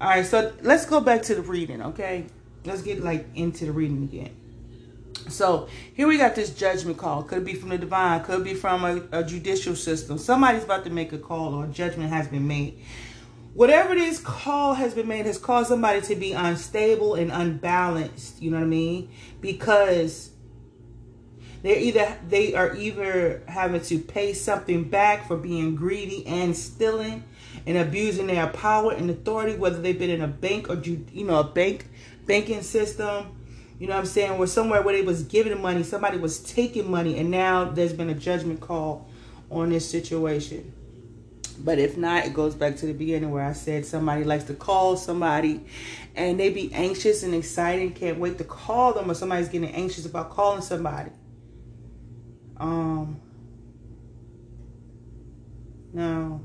All 0.00 0.08
right. 0.10 0.24
So 0.24 0.52
let's 0.62 0.86
go 0.86 1.00
back 1.00 1.22
to 1.22 1.34
the 1.34 1.42
reading. 1.42 1.82
Okay 1.82 2.26
let's 2.64 2.82
get 2.82 3.02
like 3.02 3.26
into 3.34 3.66
the 3.66 3.72
reading 3.72 4.04
again. 4.04 4.36
So 5.28 5.68
here 5.94 6.08
we 6.08 6.18
got 6.18 6.34
this 6.34 6.50
judgment 6.50 6.98
call. 6.98 7.22
Could 7.22 7.44
be 7.44 7.54
from 7.54 7.68
the 7.68 7.78
divine, 7.78 8.22
could 8.24 8.44
be 8.44 8.54
from 8.54 8.84
a, 8.84 9.20
a, 9.20 9.24
judicial 9.24 9.76
system. 9.76 10.18
Somebody's 10.18 10.64
about 10.64 10.84
to 10.84 10.90
make 10.90 11.12
a 11.12 11.18
call 11.18 11.54
or 11.54 11.64
a 11.64 11.68
judgment 11.68 12.10
has 12.10 12.28
been 12.28 12.46
made. 12.46 12.82
Whatever 13.54 13.94
this 13.94 14.18
call 14.18 14.74
has 14.74 14.94
been 14.94 15.08
made 15.08 15.26
has 15.26 15.38
caused 15.38 15.68
somebody 15.68 16.00
to 16.02 16.16
be 16.16 16.32
unstable 16.32 17.14
and 17.14 17.30
unbalanced. 17.30 18.40
You 18.40 18.50
know 18.50 18.56
what 18.56 18.64
I 18.64 18.68
mean? 18.68 19.10
Because 19.40 20.30
they're 21.62 21.78
either 21.78 22.18
they 22.28 22.54
are 22.54 22.74
either 22.74 23.42
having 23.46 23.82
to 23.82 23.98
pay 23.98 24.32
something 24.32 24.84
back 24.84 25.28
for 25.28 25.36
being 25.36 25.76
greedy 25.76 26.26
and 26.26 26.56
stealing 26.56 27.24
and 27.66 27.78
abusing 27.78 28.26
their 28.26 28.48
power 28.48 28.92
and 28.92 29.08
authority, 29.10 29.54
whether 29.54 29.80
they've 29.80 29.98
been 29.98 30.10
in 30.10 30.22
a 30.22 30.28
bank 30.28 30.68
or 30.68 30.74
you 30.82 31.24
know 31.24 31.38
a 31.38 31.44
bank 31.44 31.86
banking 32.26 32.62
system, 32.62 33.36
you 33.78 33.86
know 33.86 33.94
what 33.94 34.00
I'm 34.00 34.06
saying, 34.06 34.32
or 34.32 34.46
somewhere 34.46 34.82
where 34.82 34.94
they 34.94 35.02
was 35.02 35.24
giving 35.24 35.60
money, 35.60 35.82
somebody 35.82 36.18
was 36.18 36.40
taking 36.40 36.90
money, 36.90 37.18
and 37.18 37.30
now 37.30 37.64
there's 37.64 37.92
been 37.92 38.10
a 38.10 38.14
judgment 38.14 38.60
call 38.60 39.08
on 39.50 39.70
this 39.70 39.88
situation. 39.88 40.72
But 41.58 41.78
if 41.78 41.96
not, 41.96 42.26
it 42.26 42.34
goes 42.34 42.54
back 42.54 42.76
to 42.76 42.86
the 42.86 42.92
beginning 42.92 43.30
where 43.30 43.44
I 43.44 43.52
said 43.52 43.84
somebody 43.86 44.24
likes 44.24 44.44
to 44.44 44.54
call 44.54 44.96
somebody 44.96 45.60
and 46.14 46.38
they 46.38 46.50
be 46.50 46.72
anxious 46.72 47.22
and 47.22 47.34
excited, 47.34 47.94
can't 47.94 48.18
wait 48.18 48.38
to 48.38 48.44
call 48.44 48.92
them, 48.92 49.10
or 49.10 49.14
somebody's 49.14 49.48
getting 49.48 49.70
anxious 49.70 50.06
about 50.06 50.30
calling 50.30 50.62
somebody. 50.62 51.10
Um, 52.58 53.20
no. 55.92 56.40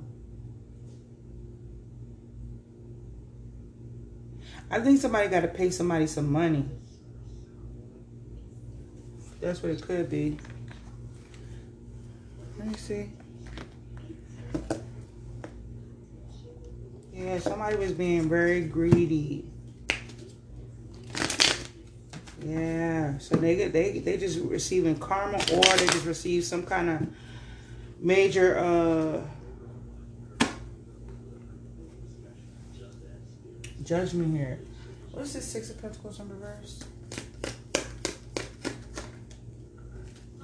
I 4.69 4.79
think 4.79 4.99
somebody 4.99 5.29
got 5.29 5.41
to 5.41 5.47
pay 5.47 5.69
somebody 5.69 6.07
some 6.07 6.31
money. 6.31 6.65
That's 9.39 9.61
what 9.63 9.71
it 9.71 9.81
could 9.81 10.09
be. 10.09 10.37
Let 12.57 12.67
me 12.67 12.75
see. 12.75 13.11
Yeah, 17.13 17.39
somebody 17.39 17.77
was 17.77 17.93
being 17.93 18.27
very 18.29 18.61
greedy. 18.61 19.45
Yeah, 22.43 23.17
so 23.17 23.35
they 23.35 23.67
they 23.67 23.99
they 23.99 24.17
just 24.17 24.39
receiving 24.39 24.97
karma 24.97 25.37
or 25.37 25.77
they 25.77 25.87
just 25.87 26.05
receive 26.05 26.43
some 26.43 26.63
kind 26.63 26.89
of 26.89 27.07
major 27.99 28.57
uh 28.57 29.21
judgment 33.87 34.35
here. 34.35 34.59
What 35.11 35.23
is 35.23 35.33
this 35.33 35.45
Six 35.45 35.69
of 35.69 35.81
Pentacles 35.81 36.19
in 36.19 36.29
reverse? 36.29 36.83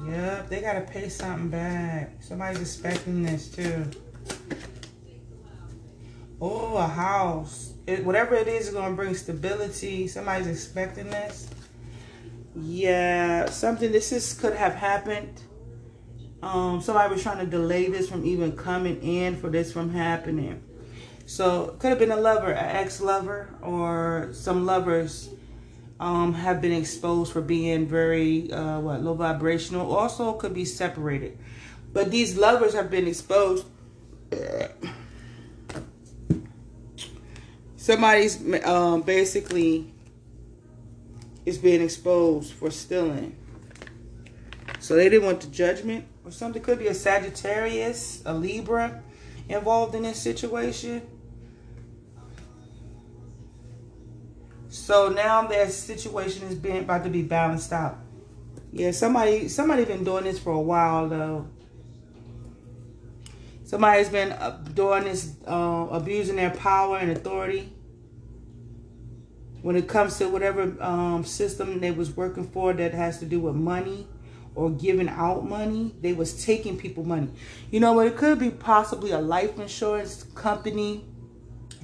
Yep, 0.07 0.49
they 0.49 0.61
gotta 0.61 0.81
pay 0.81 1.09
something 1.09 1.49
back. 1.49 2.21
Somebody's 2.21 2.61
expecting 2.61 3.23
this 3.23 3.49
too. 3.49 3.85
Oh, 6.41 6.77
a 6.77 6.87
house. 6.87 7.73
It, 7.85 8.03
whatever 8.03 8.35
it 8.35 8.47
is, 8.47 8.69
is 8.69 8.73
gonna 8.73 8.95
bring 8.95 9.13
stability. 9.13 10.07
Somebody's 10.07 10.47
expecting 10.47 11.09
this. 11.09 11.49
Yeah, 12.55 13.49
something. 13.49 13.91
This 13.91 14.11
is 14.11 14.33
could 14.33 14.53
have 14.53 14.73
happened. 14.73 15.41
Um, 16.41 16.81
somebody 16.81 17.13
was 17.13 17.23
trying 17.23 17.39
to 17.39 17.45
delay 17.45 17.87
this 17.87 18.09
from 18.09 18.25
even 18.25 18.53
coming 18.53 19.01
in 19.01 19.37
for 19.37 19.49
this 19.49 19.71
from 19.71 19.91
happening. 19.91 20.61
So 21.25 21.75
could 21.79 21.89
have 21.89 21.99
been 21.99 22.11
a 22.11 22.17
lover, 22.17 22.51
an 22.51 22.75
ex-lover, 22.75 23.49
or 23.61 24.29
some 24.33 24.65
lovers 24.65 25.29
um, 25.99 26.33
have 26.33 26.61
been 26.61 26.73
exposed 26.73 27.31
for 27.31 27.41
being 27.41 27.87
very 27.87 28.51
uh, 28.51 28.79
what 28.79 29.01
low 29.01 29.13
vibrational. 29.13 29.95
Also 29.95 30.33
could 30.33 30.53
be 30.53 30.65
separated, 30.65 31.37
but 31.93 32.11
these 32.11 32.37
lovers 32.37 32.73
have 32.73 32.91
been 32.91 33.07
exposed. 33.07 33.65
Somebody's 37.77 38.41
um, 38.65 39.01
basically 39.01 39.93
is 41.45 41.57
being 41.57 41.81
exposed 41.81 42.53
for 42.53 42.71
stealing. 42.71 43.35
So 44.79 44.95
they 44.95 45.09
didn't 45.09 45.25
want 45.25 45.41
the 45.41 45.47
judgment 45.47 46.05
or 46.25 46.31
something. 46.31 46.61
Could 46.61 46.79
be 46.79 46.87
a 46.87 46.93
Sagittarius, 46.93 48.21
a 48.25 48.33
Libra 48.33 49.03
involved 49.49 49.95
in 49.95 50.03
this 50.03 50.21
situation. 50.21 51.01
So 54.69 55.09
now 55.09 55.45
their 55.47 55.69
situation 55.69 56.47
is 56.47 56.55
being 56.55 56.79
about 56.79 57.03
to 57.03 57.09
be 57.09 57.21
balanced 57.21 57.71
out. 57.71 57.97
Yeah, 58.71 58.91
somebody 58.91 59.47
somebody 59.47 59.85
been 59.85 60.03
doing 60.03 60.23
this 60.23 60.39
for 60.39 60.53
a 60.53 60.61
while 60.61 61.07
though. 61.07 61.47
Somebody's 63.63 64.09
been 64.09 64.31
uh, 64.31 64.61
doing 64.73 65.05
this, 65.05 65.35
uh, 65.47 65.87
abusing 65.91 66.35
their 66.35 66.51
power 66.51 66.97
and 66.97 67.11
authority 67.11 67.73
when 69.61 69.75
it 69.75 69.87
comes 69.87 70.17
to 70.17 70.27
whatever 70.27 70.75
um, 70.83 71.23
system 71.23 71.79
they 71.79 71.91
was 71.91 72.15
working 72.15 72.47
for 72.47 72.73
that 72.73 72.93
has 72.93 73.19
to 73.19 73.25
do 73.25 73.39
with 73.39 73.55
money 73.55 74.07
or 74.55 74.69
giving 74.69 75.09
out 75.09 75.47
money 75.47 75.93
they 76.01 76.13
was 76.13 76.45
taking 76.45 76.77
people 76.77 77.03
money. 77.03 77.29
You 77.71 77.79
know 77.79 77.93
what? 77.93 78.07
It 78.07 78.17
could 78.17 78.39
be 78.39 78.51
possibly 78.51 79.11
a 79.11 79.19
life 79.19 79.59
insurance 79.59 80.23
company. 80.35 81.05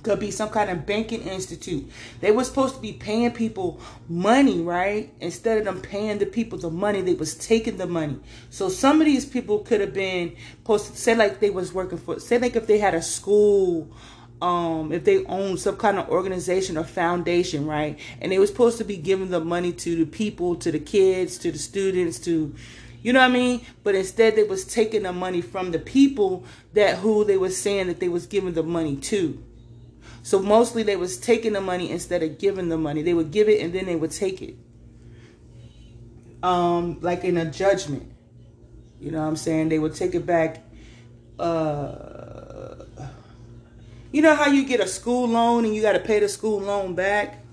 Could 0.02 0.22
be 0.22 0.32
some 0.32 0.48
kind 0.48 0.70
of 0.70 0.86
banking 0.86 1.24
institute. 1.24 1.92
They 2.22 2.32
were 2.32 2.46
supposed 2.46 2.76
to 2.76 2.82
be 2.82 2.94
paying 2.94 3.32
people 3.32 3.82
money 4.08 4.62
right? 4.62 5.14
Instead 5.20 5.58
of 5.58 5.66
them 5.66 5.82
paying 5.82 6.20
the 6.20 6.26
people 6.26 6.58
the 6.58 6.70
money 6.70 7.02
they 7.02 7.16
was 7.16 7.36
taking 7.36 7.76
the 7.76 7.86
money. 7.86 8.18
So 8.50 8.70
some 8.70 9.02
of 9.02 9.06
these 9.06 9.26
people 9.26 9.60
could 9.60 9.82
have 9.82 9.94
been 9.94 10.38
posted 10.64 10.96
say 10.96 11.16
like 11.16 11.42
they 11.42 11.50
was 11.50 11.74
working 11.74 11.98
for 11.98 12.18
say 12.20 12.38
like 12.38 12.56
if 12.56 12.66
they 12.66 12.78
had 12.78 12.94
a 12.94 13.02
school 13.02 13.92
um, 14.42 14.92
if 14.92 15.04
they 15.04 15.26
own 15.26 15.58
some 15.58 15.76
kind 15.76 16.00
of 16.00 16.10
organization 16.10 16.78
or 16.78 16.84
foundation, 16.84 17.66
right? 17.66 18.00
And 18.22 18.32
they 18.32 18.40
were 18.40 18.48
supposed 18.48 18.78
to 18.78 18.84
be 18.86 18.98
giving 18.98 19.30
the 19.30 19.42
money 19.42 19.74
to 19.74 19.96
the 19.96 20.06
people, 20.06 20.56
to 20.58 20.72
the 20.72 20.80
kids, 20.80 21.38
to 21.40 21.52
the 21.52 21.60
students, 21.60 22.20
to 22.20 22.56
you 23.02 23.14
know 23.14 23.20
what 23.20 23.30
I 23.30 23.34
mean? 23.34 23.66
But 23.84 23.96
instead 23.96 24.36
they 24.36 24.44
was 24.44 24.66
taking 24.66 25.04
the 25.04 25.14
money 25.14 25.42
from 25.42 25.72
the 25.72 25.80
people 25.80 26.44
that 26.74 26.98
who 26.98 27.24
they 27.24 27.38
was 27.38 27.58
saying 27.58 27.88
that 27.88 28.00
they 28.00 28.10
was 28.10 28.26
giving 28.26 28.54
the 28.54 28.64
money 28.64 28.98
to. 28.98 29.42
So 30.22 30.42
mostly 30.42 30.84
they 30.84 30.98
was 30.98 31.18
taking 31.18 31.54
the 31.54 31.62
money 31.62 31.92
instead 31.92 32.24
of 32.24 32.38
giving 32.38 32.68
the 32.68 32.78
money. 32.78 33.02
They 33.02 33.14
would 33.14 33.32
give 33.32 33.48
it 33.48 33.62
and 33.62 33.74
then 33.74 33.86
they 33.86 33.96
would 33.96 34.12
take 34.12 34.42
it. 34.42 34.56
Um, 36.44 37.00
like 37.02 37.24
in 37.24 37.38
a 37.38 37.50
judgment. 37.50 38.12
You 39.00 39.12
know 39.12 39.22
what 39.22 39.28
I'm 39.28 39.38
saying? 39.38 39.70
They 39.70 39.80
would 39.80 39.96
take 39.96 40.14
it 40.14 40.26
back 40.26 40.64
uh 41.40 42.29
you 44.12 44.22
know 44.22 44.36
how 44.36 44.48
you 44.48 44.66
get 44.66 44.80
a 44.80 44.88
school 44.88 45.28
loan 45.28 45.66
and 45.66 45.76
you 45.76 45.82
got 45.82 45.94
to 45.94 46.00
pay 46.00 46.20
the 46.20 46.30
school 46.30 46.60
loan 46.60 46.96
back? 46.96 47.44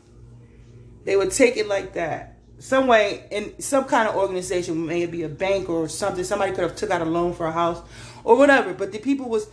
They 1.05 1.17
would 1.17 1.31
take 1.31 1.57
it 1.57 1.69
like 1.69 1.95
that. 1.95 2.39
Some 2.59 2.87
way, 2.87 3.27
in 3.31 3.61
some 3.61 3.85
kind 3.85 4.09
of 4.09 4.17
organization, 4.17 4.87
maybe 4.87 5.23
a 5.23 5.29
bank 5.29 5.69
or 5.69 5.89
something, 5.89 6.25
somebody 6.25 6.53
could 6.53 6.63
have 6.63 6.75
took 6.75 6.91
out 6.91 7.03
a 7.03 7.05
loan 7.05 7.35
for 7.35 7.47
a 7.47 7.53
house 7.53 7.87
or 8.25 8.37
whatever. 8.37 8.73
But 8.73 8.93
the 8.93 8.99
people 8.99 9.29
was 9.29 9.49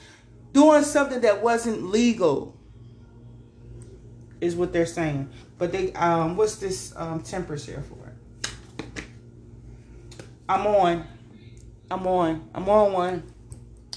doing 0.53 0.83
something 0.83 1.22
that 1.22 1.43
wasn't 1.43 1.83
legal, 1.83 2.55
is 4.39 4.55
what 4.55 4.72
they're 4.72 4.86
saying. 4.86 5.29
But 5.57 5.72
they, 5.72 5.91
um, 5.93 6.38
what's 6.38 6.55
this 6.55 6.93
um, 6.95 7.24
Empress 7.31 7.65
here 7.65 7.83
for? 7.88 8.03
I'm 10.48 10.67
on. 10.67 11.07
I'm 11.89 12.05
on. 12.07 12.50
I'm 12.53 12.67
on 12.69 12.93
one. 12.93 13.24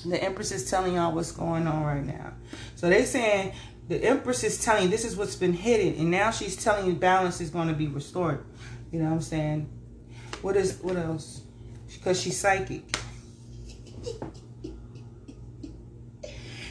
The 0.04 0.22
Empress 0.22 0.52
is 0.52 0.70
telling 0.70 0.94
y'all 0.94 1.12
what's 1.12 1.32
going 1.32 1.66
on 1.66 1.84
right 1.84 2.04
now. 2.04 2.32
So 2.76 2.90
they 2.90 3.04
saying 3.04 3.54
the 3.88 3.96
Empress 3.96 4.44
is 4.44 4.62
telling 4.62 4.84
you 4.84 4.88
this 4.88 5.04
is 5.04 5.16
what's 5.16 5.34
been 5.34 5.54
hidden, 5.54 5.98
and 5.98 6.10
now 6.10 6.30
she's 6.30 6.56
telling 6.56 6.86
you 6.86 6.94
balance 6.94 7.40
is 7.40 7.50
going 7.50 7.68
to 7.68 7.74
be 7.74 7.88
restored. 7.88 8.44
You 8.92 9.00
know 9.00 9.06
what 9.06 9.14
I'm 9.14 9.22
saying? 9.22 9.68
What 10.42 10.56
is 10.56 10.78
what 10.82 10.96
else? 10.96 11.40
Because 11.92 12.20
she's 12.20 12.38
psychic. 12.38 12.84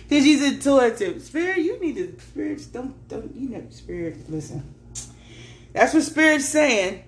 Because 0.03 0.24
she's 0.24 0.43
intuitive. 0.43 1.21
Spirit, 1.24 1.57
you 1.57 1.79
need 1.79 1.96
to 1.96 2.15
spirits 2.20 2.68
don't 2.68 3.07
don't 3.07 3.35
you 3.35 3.50
know 3.50 3.65
spirit 3.72 4.29
listen. 4.29 4.75
That's 5.74 5.94
what 5.94 6.03
spirit's 6.03 6.48
saying. 6.48 7.03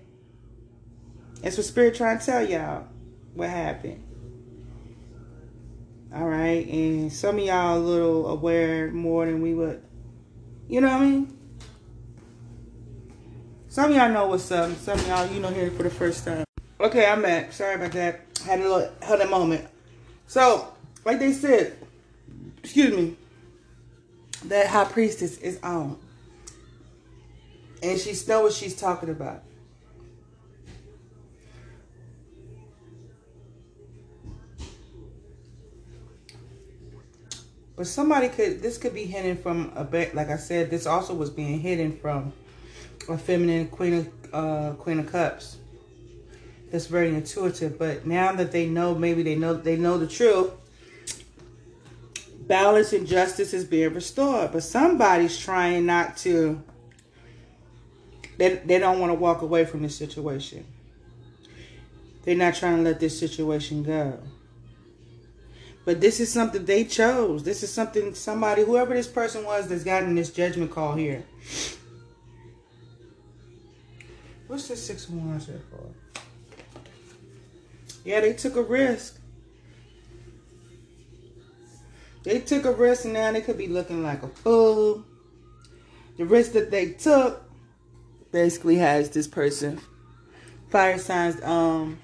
That's 1.41 1.55
what 1.55 1.67
spirit 1.67 1.95
trying 1.95 2.17
to 2.17 2.25
tell 2.25 2.49
y'all 2.49 2.87
what 3.35 3.49
happened. 3.49 4.03
All 6.13 6.27
right. 6.27 6.65
And 6.67 7.11
some 7.11 7.37
of 7.37 7.45
y'all 7.45 7.77
a 7.77 7.79
little 7.79 8.27
aware 8.27 8.91
more 8.91 9.25
than 9.25 9.41
we 9.41 9.53
would. 9.53 9.81
You 10.67 10.81
know 10.81 10.87
what 10.87 11.01
I 11.01 11.05
mean? 11.05 11.37
Some 13.67 13.91
of 13.91 13.95
y'all 13.95 14.11
know 14.11 14.27
what's 14.27 14.51
up. 14.51 14.75
Some 14.77 14.99
of 14.99 15.07
y'all, 15.07 15.27
you 15.27 15.39
know, 15.39 15.49
hear 15.49 15.67
it 15.67 15.73
for 15.73 15.83
the 15.83 15.89
first 15.89 16.25
time. 16.25 16.45
Okay, 16.79 17.05
I'm 17.05 17.21
back. 17.21 17.53
Sorry 17.53 17.75
about 17.75 17.91
that. 17.93 18.21
Had 18.45 18.59
a 18.59 18.63
little, 18.63 18.91
had 19.01 19.21
a 19.21 19.27
moment. 19.27 19.67
So, 20.27 20.73
like 21.05 21.19
they 21.19 21.33
said, 21.33 21.77
excuse 22.63 22.95
me, 22.95 23.15
that 24.45 24.67
high 24.67 24.85
priestess 24.85 25.37
is 25.39 25.59
on. 25.63 25.99
And 27.83 27.99
she 27.99 28.11
knows 28.27 28.43
what 28.43 28.53
she's 28.53 28.75
talking 28.75 29.09
about. 29.09 29.43
But 37.77 37.85
somebody 37.85 38.27
could, 38.27 38.63
this 38.63 38.79
could 38.79 38.95
be 38.95 39.05
hidden 39.05 39.37
from 39.37 39.71
a 39.75 39.83
bit, 39.83 40.15
like 40.15 40.29
I 40.29 40.37
said, 40.37 40.71
this 40.71 40.87
also 40.87 41.13
was 41.13 41.29
being 41.29 41.59
hidden 41.59 41.95
from 41.95 42.33
a 43.07 43.17
feminine 43.19 43.67
queen 43.67 43.93
of, 43.93 44.33
uh, 44.33 44.73
queen 44.73 44.97
of 44.97 45.11
cups. 45.11 45.57
That's 46.71 46.87
very 46.87 47.09
intuitive. 47.09 47.77
But 47.77 48.07
now 48.07 48.33
that 48.33 48.51
they 48.51 48.65
know, 48.65 48.95
maybe 48.95 49.21
they 49.21 49.35
know, 49.35 49.53
they 49.53 49.77
know 49.77 49.99
the 49.99 50.07
truth, 50.07 50.51
balance 52.47 52.93
and 52.93 53.05
justice 53.05 53.53
is 53.53 53.63
being 53.63 53.93
restored. 53.93 54.53
But 54.53 54.63
somebody's 54.63 55.37
trying 55.37 55.85
not 55.85 56.17
to, 56.17 56.63
they, 58.39 58.55
they 58.55 58.79
don't 58.79 58.99
want 58.99 59.11
to 59.11 59.15
walk 59.15 59.43
away 59.43 59.65
from 59.65 59.83
this 59.83 59.95
situation. 59.95 60.65
They're 62.23 62.35
not 62.35 62.55
trying 62.55 62.77
to 62.77 62.81
let 62.81 62.99
this 62.99 63.17
situation 63.17 63.83
go. 63.83 64.19
But 65.87 66.01
this 66.01 66.19
is 66.19 66.29
something 66.29 66.65
they 66.65 66.83
chose. 66.83 67.43
This 67.43 67.63
is 67.63 67.71
something 67.71 68.13
somebody, 68.13 68.63
whoever 68.65 68.93
this 68.93 69.07
person 69.07 69.45
was 69.45 69.69
that's 69.69 69.85
gotten 69.85 70.15
this 70.15 70.29
judgment 70.29 70.69
call 70.69 70.95
here. 70.95 71.23
What's 74.47 74.67
this 74.67 74.85
six 74.85 75.07
of 75.07 75.13
wands 75.13 75.45
here 75.45 75.61
for? 75.71 76.19
Yeah, 78.03 78.19
they 78.19 78.33
took 78.33 78.57
a 78.57 78.61
risk. 78.61 79.17
They 82.23 82.41
took 82.41 82.65
a 82.65 82.73
risk 82.73 83.05
and 83.05 83.13
now 83.13 83.31
they 83.31 83.39
could 83.39 83.57
be 83.57 83.67
looking 83.67 84.03
like 84.03 84.23
a 84.23 84.27
fool. 84.27 85.05
The 86.17 86.25
risk 86.25 86.51
that 86.51 86.69
they 86.69 86.91
took 86.91 87.49
basically 88.33 88.75
has 88.75 89.09
this 89.09 89.25
person 89.25 89.79
fire 90.69 90.97
signs 90.97 91.41
um 91.43 91.97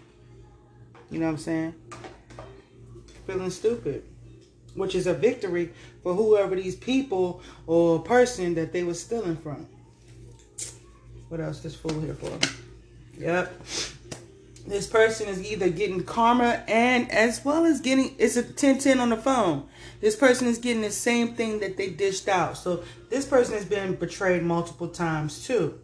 you 1.11 1.19
know 1.19 1.25
what 1.25 1.31
I'm 1.33 1.37
saying? 1.37 1.75
Feeling 3.25 3.49
stupid, 3.49 4.03
which 4.75 4.95
is 4.95 5.07
a 5.07 5.13
victory 5.13 5.71
for 6.03 6.13
whoever 6.13 6.55
these 6.55 6.75
people 6.75 7.41
or 7.67 7.99
person 7.99 8.55
that 8.55 8.73
they 8.73 8.83
were 8.83 8.93
stealing 8.93 9.37
from. 9.37 9.67
What 11.29 11.41
else 11.41 11.61
this 11.61 11.75
fool 11.75 11.99
here 11.99 12.13
for? 12.13 12.37
Yep. 13.17 13.61
This 14.65 14.87
person 14.87 15.27
is 15.27 15.43
either 15.43 15.69
getting 15.69 16.03
karma 16.03 16.63
and 16.67 17.11
as 17.11 17.43
well 17.43 17.65
as 17.65 17.81
getting, 17.81 18.15
it's 18.17 18.37
a 18.37 18.43
1010 18.43 18.99
on 18.99 19.09
the 19.09 19.17
phone. 19.17 19.67
This 19.99 20.15
person 20.15 20.47
is 20.47 20.57
getting 20.57 20.81
the 20.81 20.91
same 20.91 21.35
thing 21.35 21.59
that 21.59 21.75
they 21.75 21.89
dished 21.89 22.27
out. 22.27 22.57
So 22.57 22.83
this 23.09 23.25
person 23.25 23.55
has 23.55 23.65
been 23.65 23.95
betrayed 23.95 24.43
multiple 24.43 24.87
times 24.87 25.45
too. 25.45 25.79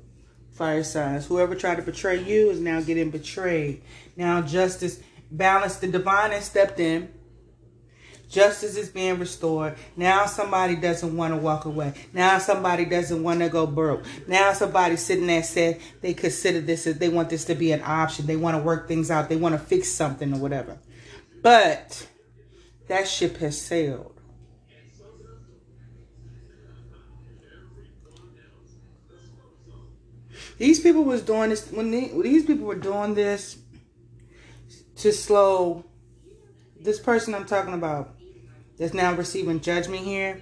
Fire 0.51 0.83
signs. 0.83 1.25
Whoever 1.25 1.55
tried 1.55 1.75
to 1.75 1.81
betray 1.81 2.23
you 2.23 2.51
is 2.51 2.59
now 2.59 2.79
getting 2.81 3.09
betrayed. 3.09 3.81
Now 4.15 4.41
justice, 4.41 5.01
balance, 5.31 5.77
the 5.77 5.87
divine 5.87 6.31
has 6.31 6.45
stepped 6.45 6.79
in 6.79 7.09
Justice 8.29 8.77
is 8.77 8.89
being 8.89 9.17
restored. 9.17 9.75
Now 9.97 10.27
somebody 10.27 10.75
doesn't 10.75 11.17
want 11.17 11.33
to 11.33 11.37
walk 11.37 11.65
away. 11.65 11.95
Now 12.13 12.37
somebody 12.37 12.85
doesn't 12.85 13.23
want 13.23 13.39
to 13.39 13.49
go 13.49 13.65
broke. 13.65 14.05
Now 14.27 14.53
somebody 14.53 14.97
sitting 14.97 15.25
there 15.25 15.41
said 15.41 15.81
they 16.01 16.13
consider 16.13 16.61
this, 16.61 16.83
they 16.83 17.09
want 17.09 17.31
this 17.31 17.45
to 17.45 17.55
be 17.55 17.71
an 17.71 17.81
option. 17.83 18.27
They 18.27 18.35
want 18.35 18.55
to 18.55 18.61
work 18.61 18.87
things 18.87 19.09
out. 19.09 19.29
They 19.29 19.35
want 19.35 19.55
to 19.55 19.59
fix 19.59 19.89
something 19.89 20.31
or 20.31 20.37
whatever. 20.37 20.77
But 21.41 22.07
that 22.87 23.07
ship 23.07 23.37
has 23.37 23.59
sailed. 23.59 24.15
These 30.59 30.81
people 30.81 31.03
was 31.03 31.23
doing 31.23 31.49
this 31.49 31.71
when, 31.71 31.89
they, 31.89 32.07
when 32.07 32.23
these 32.23 32.45
people 32.45 32.67
were 32.67 32.75
doing 32.75 33.15
this 33.15 33.57
to 34.97 35.11
slow 35.13 35.85
this 36.79 36.99
person 36.99 37.33
I'm 37.33 37.45
talking 37.45 37.73
about 37.73 38.18
that's 38.79 38.93
now 38.93 39.13
receiving 39.13 39.59
judgment 39.59 40.03
here. 40.03 40.41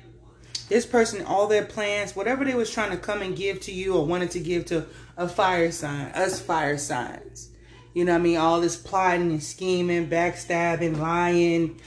This 0.69 0.85
person, 0.85 1.25
all 1.25 1.47
their 1.47 1.65
plans, 1.65 2.15
whatever 2.15 2.45
they 2.45 2.53
was 2.53 2.71
trying 2.71 2.91
to 2.91 2.97
come 2.97 3.21
and 3.21 3.35
give 3.35 3.59
to 3.61 3.71
you 3.71 3.95
or 3.95 4.05
wanted 4.05 4.31
to 4.31 4.39
give 4.39 4.65
to 4.65 4.85
a 5.17 5.27
fire 5.27 5.71
sign, 5.71 6.11
us 6.11 6.39
fire 6.39 6.77
signs. 6.77 7.49
You 7.93 8.05
know 8.05 8.11
what 8.11 8.19
I 8.19 8.23
mean? 8.23 8.37
All 8.37 8.61
this 8.61 8.75
plotting 8.75 9.31
and 9.31 9.43
scheming, 9.43 10.07
backstabbing, 10.07 10.99
lying, 10.99 11.79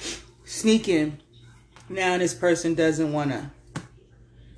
sneaking. 0.45 1.19
Now 1.89 2.19
this 2.19 2.35
person 2.35 2.75
doesn't 2.75 3.13
want 3.13 3.31
to. 3.31 3.51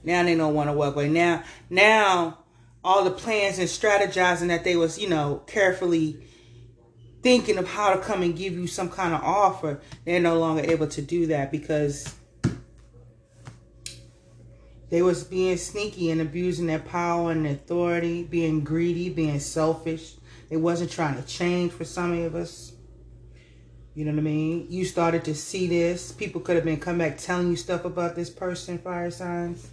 Now 0.05 0.22
they 0.22 0.35
don't 0.35 0.55
want 0.55 0.70
to 0.70 0.72
walk 0.72 0.94
away. 0.94 1.09
Now, 1.09 1.42
now 1.68 2.38
all 2.83 3.05
the 3.05 3.11
plans 3.11 3.59
and 3.59 3.68
strategizing 3.68 4.48
that 4.48 4.64
they 4.64 4.76
was, 4.76 4.98
you 4.98 5.09
know, 5.09 5.42
carefully 5.46 6.24
thinking 7.22 7.58
of 7.58 7.68
how 7.68 7.94
to 7.94 8.00
come 8.00 8.22
and 8.22 8.37
give 8.37 8.52
you 8.54 8.66
some 8.66 8.88
kind 8.88 9.14
of 9.14 9.22
offer, 9.22 9.80
they're 10.04 10.20
no 10.20 10.38
longer 10.38 10.62
able 10.62 10.88
to 10.88 11.02
do 11.02 11.26
that 11.26 11.50
because 11.50 12.14
They 14.92 15.00
was 15.00 15.24
being 15.24 15.56
sneaky 15.56 16.11
and 16.11 16.20
abusing 16.20 16.66
their 16.66 16.78
power 16.78 17.30
and 17.32 17.46
authority, 17.46 18.24
being 18.24 18.61
greedy, 18.62 19.08
being 19.08 19.40
selfish. 19.40 20.16
They 20.50 20.58
wasn't 20.58 20.90
trying 20.90 21.16
to 21.16 21.26
change 21.26 21.72
for 21.72 21.87
some 21.87 22.12
of 22.12 22.35
us. 22.35 22.72
You 23.94 24.04
know 24.04 24.12
what 24.12 24.18
I 24.18 24.22
mean? 24.24 24.66
You 24.68 24.85
started 24.85 25.24
to 25.24 25.35
see 25.35 25.66
this. 25.66 26.12
People 26.12 26.42
could 26.42 26.56
have 26.56 26.66
been 26.66 26.78
come 26.78 26.98
back 26.98 27.16
telling 27.16 27.48
you 27.48 27.56
stuff 27.56 27.87
about 27.87 28.16
this 28.16 28.28
person, 28.28 28.76
fire 28.76 29.11
signs. 29.11 29.66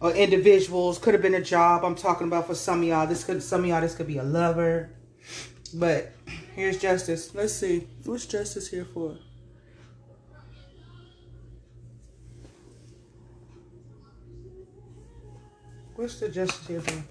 Or 0.00 0.12
individuals. 0.12 0.96
Could 0.96 1.12
have 1.12 1.22
been 1.22 1.34
a 1.34 1.42
job. 1.42 1.84
I'm 1.84 1.94
talking 1.94 2.26
about 2.26 2.46
for 2.46 2.54
some 2.54 2.80
of 2.80 2.88
y'all. 2.88 3.06
This 3.06 3.24
could 3.24 3.42
some 3.42 3.64
of 3.64 3.66
y'all 3.66 3.82
this 3.82 3.94
could 3.94 4.06
be 4.06 4.16
a 4.16 4.24
lover. 4.24 4.88
But 5.74 6.14
here's 6.58 6.78
justice. 6.78 7.32
Let's 7.34 7.52
see. 7.52 7.86
What's 8.04 8.26
justice 8.26 8.68
here 8.68 8.84
for? 8.84 9.16
What's 15.94 16.18
the 16.18 16.28
justice 16.28 16.66
here 16.66 16.80
for? 16.80 17.04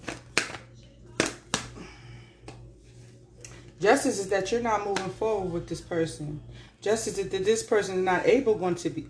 Justice 3.79 4.19
is 4.19 4.27
that 4.29 4.51
you're 4.51 4.61
not 4.61 4.85
moving 4.85 5.09
forward 5.11 5.53
with 5.53 5.69
this 5.69 5.81
person. 5.81 6.41
Justice 6.81 7.17
is 7.17 7.29
that 7.29 7.45
this 7.45 7.63
person 7.63 7.99
is 7.99 8.03
not 8.03 8.25
able 8.25 8.55
going 8.55 8.75
to 8.75 8.89
be. 8.89 9.07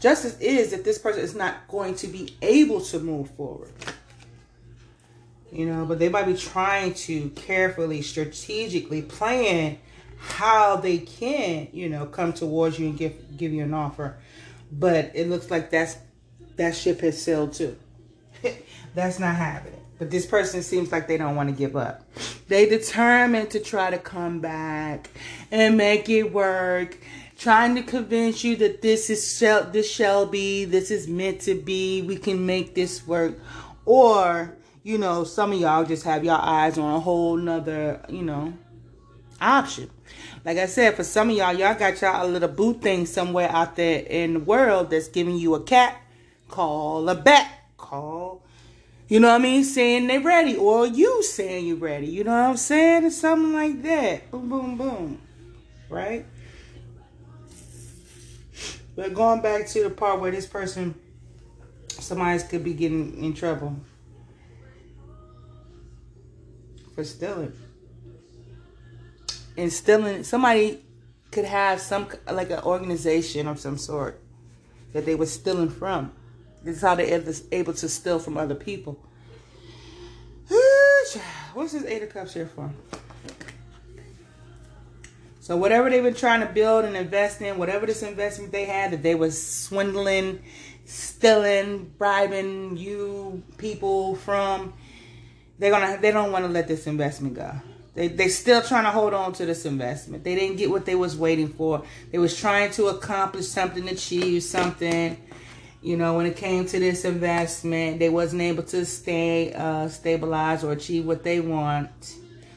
Justice 0.00 0.38
is 0.40 0.72
that 0.72 0.84
this 0.84 0.98
person 0.98 1.22
is 1.22 1.34
not 1.34 1.66
going 1.68 1.94
to 1.94 2.08
be 2.08 2.34
able 2.42 2.80
to 2.80 2.98
move 2.98 3.30
forward. 3.30 3.72
You 5.52 5.66
know, 5.66 5.84
but 5.84 5.98
they 5.98 6.08
might 6.08 6.26
be 6.26 6.36
trying 6.36 6.94
to 6.94 7.30
carefully, 7.30 8.02
strategically 8.02 9.02
plan 9.02 9.78
how 10.18 10.76
they 10.76 10.98
can, 10.98 11.68
you 11.72 11.88
know, 11.88 12.06
come 12.06 12.32
towards 12.32 12.78
you 12.78 12.88
and 12.88 12.96
give 12.96 13.36
give 13.36 13.52
you 13.52 13.64
an 13.64 13.74
offer. 13.74 14.16
But 14.70 15.10
it 15.14 15.28
looks 15.28 15.50
like 15.50 15.70
that's 15.70 15.96
that 16.56 16.76
ship 16.76 17.00
has 17.00 17.20
sailed 17.20 17.54
too. 17.54 17.76
that's 18.94 19.18
not 19.18 19.34
happening. 19.34 19.80
But 19.98 20.10
this 20.10 20.24
person 20.24 20.62
seems 20.62 20.92
like 20.92 21.08
they 21.08 21.18
don't 21.18 21.36
want 21.36 21.50
to 21.50 21.54
give 21.54 21.76
up. 21.76 22.06
They 22.48 22.66
determined 22.68 23.50
to 23.50 23.60
try 23.60 23.90
to 23.90 23.98
come 23.98 24.40
back 24.40 25.10
and 25.50 25.76
make 25.76 26.08
it 26.08 26.32
work. 26.32 26.98
Trying 27.38 27.74
to 27.76 27.82
convince 27.82 28.44
you 28.44 28.56
that 28.56 28.82
this 28.82 29.08
is 29.10 29.38
shall 29.38 29.64
this 29.64 29.90
shall 29.90 30.26
be, 30.26 30.64
this 30.64 30.90
is 30.90 31.08
meant 31.08 31.40
to 31.42 31.54
be, 31.54 32.02
we 32.02 32.16
can 32.16 32.44
make 32.44 32.74
this 32.74 33.06
work. 33.06 33.38
Or, 33.84 34.56
you 34.82 34.98
know, 34.98 35.24
some 35.24 35.52
of 35.52 35.60
y'all 35.60 35.84
just 35.84 36.04
have 36.04 36.24
your 36.24 36.38
eyes 36.40 36.78
on 36.78 36.94
a 36.94 37.00
whole 37.00 37.36
nother, 37.36 38.04
you 38.08 38.22
know, 38.22 38.52
option. 39.40 39.90
Like 40.44 40.58
I 40.58 40.66
said, 40.66 40.94
for 40.94 41.04
some 41.04 41.30
of 41.30 41.36
y'all, 41.36 41.52
y'all 41.52 41.74
got 41.74 42.00
y'all 42.00 42.26
a 42.26 42.28
little 42.28 42.48
boo 42.48 42.74
thing 42.74 43.06
somewhere 43.06 43.50
out 43.50 43.76
there 43.76 44.00
in 44.00 44.34
the 44.34 44.40
world 44.40 44.90
that's 44.90 45.08
giving 45.08 45.36
you 45.36 45.54
a 45.54 45.62
cat 45.62 46.00
call, 46.48 47.08
a 47.08 47.14
bat 47.14 47.48
call, 47.76 48.42
you 49.10 49.18
know 49.18 49.28
what 49.28 49.40
I 49.40 49.42
mean? 49.42 49.64
Saying 49.64 50.06
they 50.06 50.18
ready. 50.18 50.56
Or 50.56 50.86
you 50.86 51.22
saying 51.24 51.66
you 51.66 51.74
ready. 51.74 52.06
You 52.06 52.22
know 52.22 52.30
what 52.30 52.50
I'm 52.50 52.56
saying? 52.56 53.04
It's 53.04 53.16
something 53.16 53.52
like 53.52 53.82
that. 53.82 54.30
Boom, 54.30 54.48
boom, 54.48 54.76
boom. 54.76 55.20
Right? 55.88 56.24
But 58.94 59.12
going 59.12 59.40
back 59.40 59.66
to 59.68 59.82
the 59.82 59.90
part 59.90 60.20
where 60.20 60.30
this 60.30 60.46
person, 60.46 60.94
somebody 61.88 62.40
could 62.44 62.62
be 62.62 62.72
getting 62.72 63.22
in 63.22 63.34
trouble 63.34 63.76
for 67.00 67.04
stealing. 67.04 67.52
And 69.56 69.72
stealing, 69.72 70.22
somebody 70.22 70.84
could 71.30 71.46
have 71.46 71.80
some, 71.80 72.08
like 72.30 72.50
an 72.50 72.60
organization 72.60 73.48
of 73.48 73.58
some 73.58 73.78
sort 73.78 74.20
that 74.92 75.06
they 75.06 75.14
were 75.14 75.24
stealing 75.26 75.70
from. 75.70 76.12
This 76.62 76.76
is 76.76 76.82
how 76.82 76.94
they're 76.94 77.22
able 77.52 77.72
to 77.72 77.88
steal 77.88 78.18
from 78.18 78.36
other 78.36 78.54
people. 78.54 79.02
What's 81.54 81.72
this 81.72 81.84
Eight 81.84 82.02
of 82.02 82.10
Cups 82.10 82.34
here 82.34 82.50
for? 82.54 82.70
So 85.40 85.56
whatever 85.56 85.88
they've 85.88 86.02
been 86.02 86.14
trying 86.14 86.40
to 86.40 86.52
build 86.52 86.84
and 86.84 86.94
invest 86.96 87.40
in, 87.40 87.56
whatever 87.56 87.86
this 87.86 88.02
investment 88.02 88.52
they 88.52 88.66
had 88.66 88.92
that 88.92 89.02
they 89.02 89.14
was 89.14 89.42
swindling, 89.42 90.42
stealing, 90.84 91.94
bribing 91.96 92.76
you 92.76 93.42
people 93.56 94.16
from, 94.16 94.74
they're 95.60 95.70
gonna 95.70 95.98
they 96.00 96.10
don't 96.10 96.32
want 96.32 96.44
to 96.44 96.50
let 96.50 96.66
this 96.66 96.88
investment 96.88 97.34
go. 97.34 97.52
They 97.94 98.08
they 98.08 98.26
still 98.26 98.62
trying 98.62 98.84
to 98.84 98.90
hold 98.90 99.14
on 99.14 99.32
to 99.34 99.46
this 99.46 99.64
investment. 99.64 100.24
They 100.24 100.34
didn't 100.34 100.56
get 100.56 100.70
what 100.70 100.84
they 100.84 100.96
was 100.96 101.16
waiting 101.16 101.48
for. 101.48 101.84
They 102.10 102.18
was 102.18 102.36
trying 102.36 102.72
to 102.72 102.88
accomplish 102.88 103.46
something, 103.46 103.88
achieve 103.88 104.42
something 104.42 105.16
you 105.82 105.96
know, 105.96 106.14
when 106.14 106.26
it 106.26 106.36
came 106.36 106.66
to 106.66 106.78
this 106.78 107.04
investment, 107.04 107.98
they 107.98 108.10
wasn't 108.10 108.42
able 108.42 108.62
to 108.64 108.84
stay 108.84 109.52
uh, 109.54 109.88
stabilize 109.88 110.62
or 110.62 110.72
achieve 110.72 111.06
what 111.06 111.22
they 111.22 111.40
want. 111.40 112.16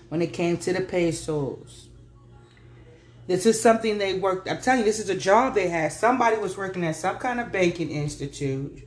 When 0.09 0.21
it 0.21 0.33
came 0.33 0.57
to 0.57 0.73
the 0.73 0.81
pesos, 0.81 1.87
this 3.25 3.45
is 3.45 3.59
something 3.59 3.97
they 3.97 4.15
worked. 4.15 4.49
I'm 4.49 4.61
telling 4.61 4.81
you, 4.81 4.85
this 4.85 4.99
is 4.99 5.09
a 5.09 5.15
job 5.15 5.55
they 5.55 5.69
had. 5.69 5.91
Somebody 5.91 6.37
was 6.37 6.57
working 6.57 6.83
at 6.85 6.97
some 6.97 7.17
kind 7.17 7.39
of 7.39 7.51
banking 7.51 7.89
institute. 7.89 8.85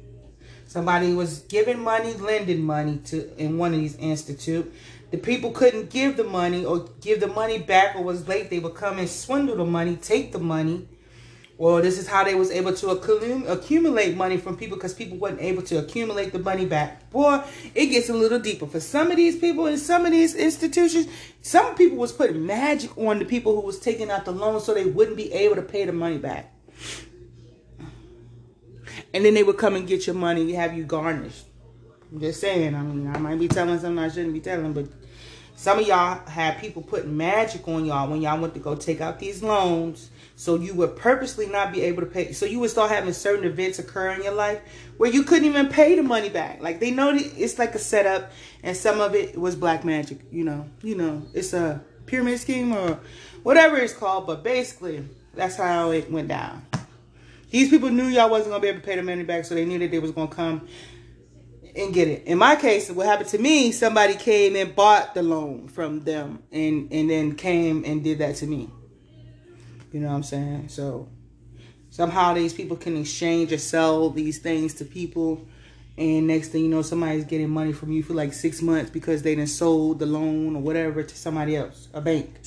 Somebody 0.76 1.14
was 1.14 1.38
giving 1.48 1.80
money, 1.80 2.12
lending 2.12 2.62
money 2.62 2.98
to 3.06 3.34
in 3.38 3.56
one 3.56 3.72
of 3.72 3.80
these 3.80 3.96
institute. 3.96 4.70
The 5.10 5.16
people 5.16 5.50
couldn't 5.52 5.88
give 5.88 6.18
the 6.18 6.24
money 6.24 6.66
or 6.66 6.90
give 7.00 7.20
the 7.20 7.28
money 7.28 7.56
back 7.56 7.96
or 7.96 8.04
was 8.04 8.28
late. 8.28 8.50
They 8.50 8.58
would 8.58 8.74
come 8.74 8.98
and 8.98 9.08
swindle 9.08 9.56
the 9.56 9.64
money, 9.64 9.96
take 9.96 10.32
the 10.32 10.38
money, 10.38 10.86
well, 11.58 11.80
this 11.80 11.98
is 11.98 12.06
how 12.06 12.22
they 12.24 12.34
was 12.34 12.50
able 12.50 12.74
to 12.74 12.90
accumulate 12.90 14.14
money 14.14 14.36
from 14.36 14.58
people 14.58 14.76
because 14.76 14.92
people 14.92 15.16
wasn't 15.16 15.40
able 15.40 15.62
to 15.62 15.78
accumulate 15.78 16.34
the 16.34 16.38
money 16.38 16.66
back. 16.66 17.08
Boy, 17.10 17.42
it 17.74 17.86
gets 17.86 18.10
a 18.10 18.12
little 18.12 18.38
deeper. 18.38 18.66
For 18.66 18.80
some 18.80 19.10
of 19.10 19.16
these 19.16 19.36
people 19.36 19.66
in 19.66 19.78
some 19.78 20.04
of 20.04 20.12
these 20.12 20.34
institutions, 20.34 21.08
some 21.40 21.74
people 21.74 21.96
was 21.96 22.12
putting 22.12 22.44
magic 22.44 22.96
on 22.98 23.18
the 23.18 23.24
people 23.24 23.58
who 23.58 23.66
was 23.66 23.78
taking 23.78 24.10
out 24.10 24.26
the 24.26 24.32
loan 24.32 24.60
so 24.60 24.74
they 24.74 24.84
wouldn't 24.84 25.16
be 25.16 25.32
able 25.32 25.56
to 25.56 25.62
pay 25.62 25.86
the 25.86 25.92
money 25.92 26.18
back. 26.18 26.52
And 29.12 29.24
then 29.24 29.34
they 29.34 29.42
would 29.42 29.58
come 29.58 29.74
and 29.74 29.86
get 29.86 30.06
your 30.06 30.16
money 30.16 30.42
and 30.42 30.50
have 30.52 30.76
you 30.76 30.84
garnished. 30.84 31.44
I'm 32.12 32.20
just 32.20 32.40
saying, 32.40 32.74
I 32.74 32.82
mean, 32.82 33.08
I 33.08 33.18
might 33.18 33.38
be 33.38 33.48
telling 33.48 33.78
something 33.78 33.98
I 33.98 34.08
shouldn't 34.08 34.32
be 34.32 34.40
telling, 34.40 34.72
but 34.72 34.86
some 35.56 35.78
of 35.78 35.86
y'all 35.86 36.26
had 36.28 36.58
people 36.58 36.82
putting 36.82 37.16
magic 37.16 37.66
on 37.66 37.86
y'all 37.86 38.08
when 38.08 38.20
y'all 38.20 38.38
went 38.40 38.54
to 38.54 38.60
go 38.60 38.76
take 38.76 39.00
out 39.00 39.18
these 39.18 39.42
loans 39.42 40.10
so 40.36 40.56
you 40.56 40.74
would 40.74 40.96
purposely 40.96 41.46
not 41.46 41.72
be 41.72 41.80
able 41.80 42.02
to 42.02 42.06
pay. 42.06 42.32
So 42.32 42.44
you 42.44 42.60
would 42.60 42.68
start 42.68 42.90
having 42.90 43.14
certain 43.14 43.46
events 43.46 43.78
occur 43.78 44.10
in 44.10 44.22
your 44.22 44.34
life 44.34 44.60
where 44.98 45.10
you 45.10 45.22
couldn't 45.22 45.46
even 45.46 45.68
pay 45.68 45.96
the 45.96 46.02
money 46.02 46.28
back. 46.28 46.60
Like 46.60 46.78
they 46.78 46.90
know 46.90 47.12
it's 47.14 47.58
like 47.58 47.74
a 47.74 47.78
setup, 47.78 48.30
and 48.62 48.76
some 48.76 49.00
of 49.00 49.14
it 49.14 49.38
was 49.38 49.56
black 49.56 49.82
magic. 49.82 50.18
You 50.30 50.44
know, 50.44 50.68
you 50.82 50.94
know, 50.94 51.22
it's 51.32 51.54
a 51.54 51.80
pyramid 52.04 52.38
scheme 52.38 52.74
or 52.74 53.00
whatever 53.42 53.78
it's 53.78 53.94
called. 53.94 54.26
But 54.26 54.44
basically, 54.44 55.08
that's 55.34 55.56
how 55.56 55.90
it 55.90 56.12
went 56.12 56.28
down. 56.28 56.65
These 57.56 57.70
people 57.70 57.88
knew 57.88 58.04
y'all 58.08 58.28
wasn't 58.28 58.50
gonna 58.50 58.60
be 58.60 58.68
able 58.68 58.80
to 58.80 58.86
pay 58.86 58.96
the 58.96 59.02
money 59.02 59.22
back, 59.22 59.46
so 59.46 59.54
they 59.54 59.64
knew 59.64 59.78
that 59.78 59.90
they 59.90 59.98
was 59.98 60.10
gonna 60.10 60.28
come 60.28 60.68
and 61.74 61.94
get 61.94 62.06
it. 62.06 62.24
In 62.26 62.36
my 62.36 62.54
case, 62.54 62.90
what 62.90 63.06
happened 63.06 63.30
to 63.30 63.38
me, 63.38 63.72
somebody 63.72 64.14
came 64.14 64.56
and 64.56 64.76
bought 64.76 65.14
the 65.14 65.22
loan 65.22 65.68
from 65.68 66.00
them 66.00 66.42
and 66.52 66.92
and 66.92 67.08
then 67.08 67.34
came 67.34 67.82
and 67.86 68.04
did 68.04 68.18
that 68.18 68.36
to 68.36 68.46
me. 68.46 68.68
You 69.90 70.00
know 70.00 70.08
what 70.08 70.16
I'm 70.16 70.22
saying? 70.22 70.68
So 70.68 71.08
somehow 71.88 72.34
these 72.34 72.52
people 72.52 72.76
can 72.76 72.94
exchange 72.94 73.50
or 73.54 73.58
sell 73.58 74.10
these 74.10 74.38
things 74.38 74.74
to 74.74 74.84
people. 74.84 75.48
And 75.96 76.26
next 76.26 76.48
thing 76.48 76.62
you 76.62 76.68
know, 76.68 76.82
somebody's 76.82 77.24
getting 77.24 77.48
money 77.48 77.72
from 77.72 77.90
you 77.90 78.02
for 78.02 78.12
like 78.12 78.34
six 78.34 78.60
months 78.60 78.90
because 78.90 79.22
they 79.22 79.34
done 79.34 79.46
sold 79.46 79.98
the 79.98 80.04
loan 80.04 80.56
or 80.56 80.60
whatever 80.60 81.02
to 81.02 81.16
somebody 81.16 81.56
else, 81.56 81.88
a 81.94 82.02
bank. 82.02 82.38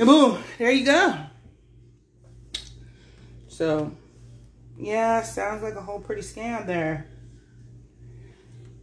And 0.00 0.08
boom, 0.08 0.42
there 0.58 0.72
you 0.72 0.84
go. 0.84 1.16
So, 3.46 3.92
yeah, 4.80 5.22
sounds 5.22 5.62
like 5.62 5.74
a 5.74 5.82
whole 5.82 6.00
pretty 6.00 6.22
scam 6.22 6.66
there. 6.66 7.06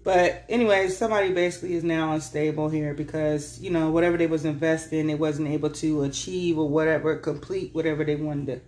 But 0.03 0.45
anyway, 0.47 0.87
somebody 0.87 1.33
basically 1.33 1.73
is 1.73 1.83
now 1.83 2.13
unstable 2.13 2.69
here 2.69 2.93
because, 2.93 3.59
you 3.59 3.71
know, 3.71 3.89
whatever 3.89 4.15
they 4.15 4.27
was 4.27 4.45
investing, 4.45 5.05
they 5.07 5.15
wasn't 5.15 5.49
able 5.49 5.69
to 5.71 6.03
achieve 6.03 6.57
or 6.57 6.69
whatever, 6.69 7.17
complete 7.17 7.75
whatever 7.75 8.05
they 8.05 8.15
wanted 8.15 8.61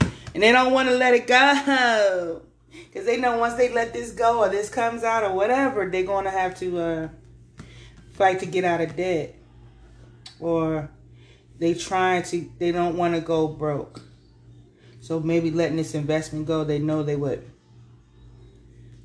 to. 0.00 0.08
And 0.32 0.42
they 0.42 0.52
don't 0.52 0.72
want 0.72 0.88
to 0.88 0.94
let 0.94 1.14
it 1.14 1.26
go. 1.26 2.42
Because 2.70 3.06
they 3.06 3.16
know 3.16 3.38
once 3.38 3.54
they 3.54 3.72
let 3.72 3.94
this 3.94 4.12
go 4.12 4.40
or 4.40 4.50
this 4.50 4.68
comes 4.68 5.02
out 5.02 5.22
or 5.22 5.32
whatever, 5.32 5.88
they're 5.88 6.02
going 6.02 6.24
to 6.24 6.30
have 6.30 6.58
to 6.58 6.78
uh, 6.78 7.08
fight 8.12 8.40
to 8.40 8.46
get 8.46 8.64
out 8.64 8.82
of 8.82 8.96
debt. 8.96 9.34
Or 10.40 10.90
they 11.58 11.72
trying 11.72 12.22
to, 12.24 12.50
they 12.58 12.72
don't 12.72 12.96
want 12.96 13.14
to 13.14 13.22
go 13.22 13.48
broke. 13.48 14.02
So 15.06 15.20
maybe 15.20 15.50
letting 15.50 15.76
this 15.76 15.94
investment 15.94 16.46
go, 16.46 16.64
they 16.64 16.80
know 16.80 17.02
they 17.02 17.16
would 17.16 17.48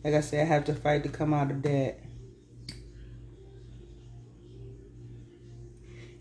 like 0.03 0.13
I 0.13 0.21
said, 0.21 0.41
I 0.41 0.45
have 0.45 0.65
to 0.65 0.73
fight 0.73 1.03
to 1.03 1.09
come 1.09 1.33
out 1.33 1.51
of 1.51 1.61
debt. 1.61 2.03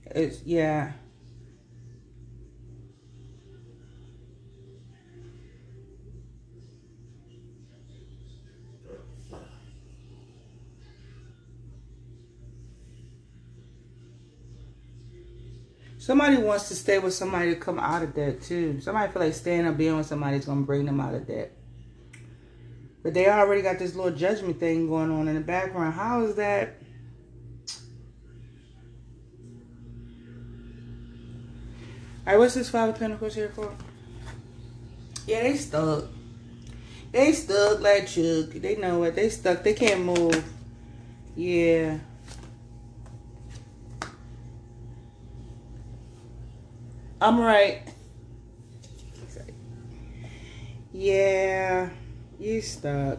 It's, 0.07 0.43
yeah. 0.43 0.93
Somebody 16.11 16.39
wants 16.39 16.67
to 16.67 16.75
stay 16.75 16.99
with 16.99 17.15
somebody 17.15 17.55
to 17.55 17.61
come 17.61 17.79
out 17.79 18.03
of 18.03 18.17
debt 18.17 18.43
too. 18.43 18.81
Somebody 18.81 19.13
feel 19.13 19.23
like 19.23 19.33
staying 19.33 19.65
or 19.65 19.71
being 19.71 19.97
with 19.97 20.09
somebody's 20.09 20.45
gonna 20.45 20.63
bring 20.63 20.85
them 20.85 20.99
out 20.99 21.15
of 21.15 21.25
debt. 21.25 21.53
But 23.05 23.15
they 23.15 23.29
already 23.29 23.63
got 23.63 23.79
this 23.79 23.95
little 23.95 24.11
judgment 24.11 24.59
thing 24.59 24.89
going 24.89 25.13
on 25.13 25.29
in 25.29 25.37
the 25.37 25.41
background. 25.41 25.95
How 25.95 26.25
is 26.25 26.35
that? 26.35 26.83
All 32.27 32.33
right, 32.33 32.39
what's 32.41 32.55
this 32.55 32.69
five 32.69 32.89
of 32.89 32.99
pentacles 32.99 33.37
here 33.37 33.53
for? 33.55 33.73
Yeah, 35.29 35.45
they 35.45 35.55
stuck. 35.55 36.07
They 37.13 37.33
stuck 37.35 37.79
like 37.79 38.09
Chuck. 38.09 38.51
They 38.51 38.75
know 38.75 38.99
what 38.99 39.15
They 39.15 39.29
stuck. 39.29 39.63
They 39.63 39.75
can't 39.75 40.05
move. 40.05 40.45
Yeah. 41.37 41.99
I'm 47.21 47.39
right. 47.41 47.83
Yeah, 50.93 51.91
you 52.39 52.61
stuck. 52.61 53.19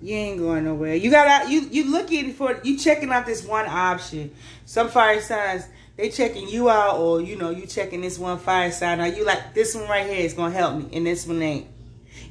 You 0.00 0.16
ain't 0.16 0.38
going 0.38 0.64
nowhere. 0.64 0.94
You 0.96 1.10
got 1.10 1.28
out. 1.28 1.48
you 1.48 1.60
you 1.70 1.90
looking 1.92 2.32
for 2.32 2.60
you 2.64 2.76
checking 2.76 3.10
out 3.10 3.24
this 3.24 3.44
one 3.44 3.66
option. 3.66 4.34
Some 4.64 4.88
fire 4.88 5.20
signs 5.20 5.68
they 5.96 6.08
checking 6.08 6.48
you 6.48 6.68
out, 6.68 6.98
or 6.98 7.20
you 7.20 7.36
know 7.36 7.50
you 7.50 7.66
checking 7.66 8.00
this 8.00 8.18
one 8.18 8.38
fire 8.38 8.72
sign. 8.72 8.98
Are 9.00 9.08
you 9.08 9.24
like 9.24 9.54
this 9.54 9.74
one 9.74 9.88
right 9.88 10.06
here 10.06 10.24
is 10.24 10.34
gonna 10.34 10.54
help 10.54 10.76
me, 10.76 10.88
and 10.92 11.06
this 11.06 11.26
one 11.26 11.40
ain't. 11.40 11.68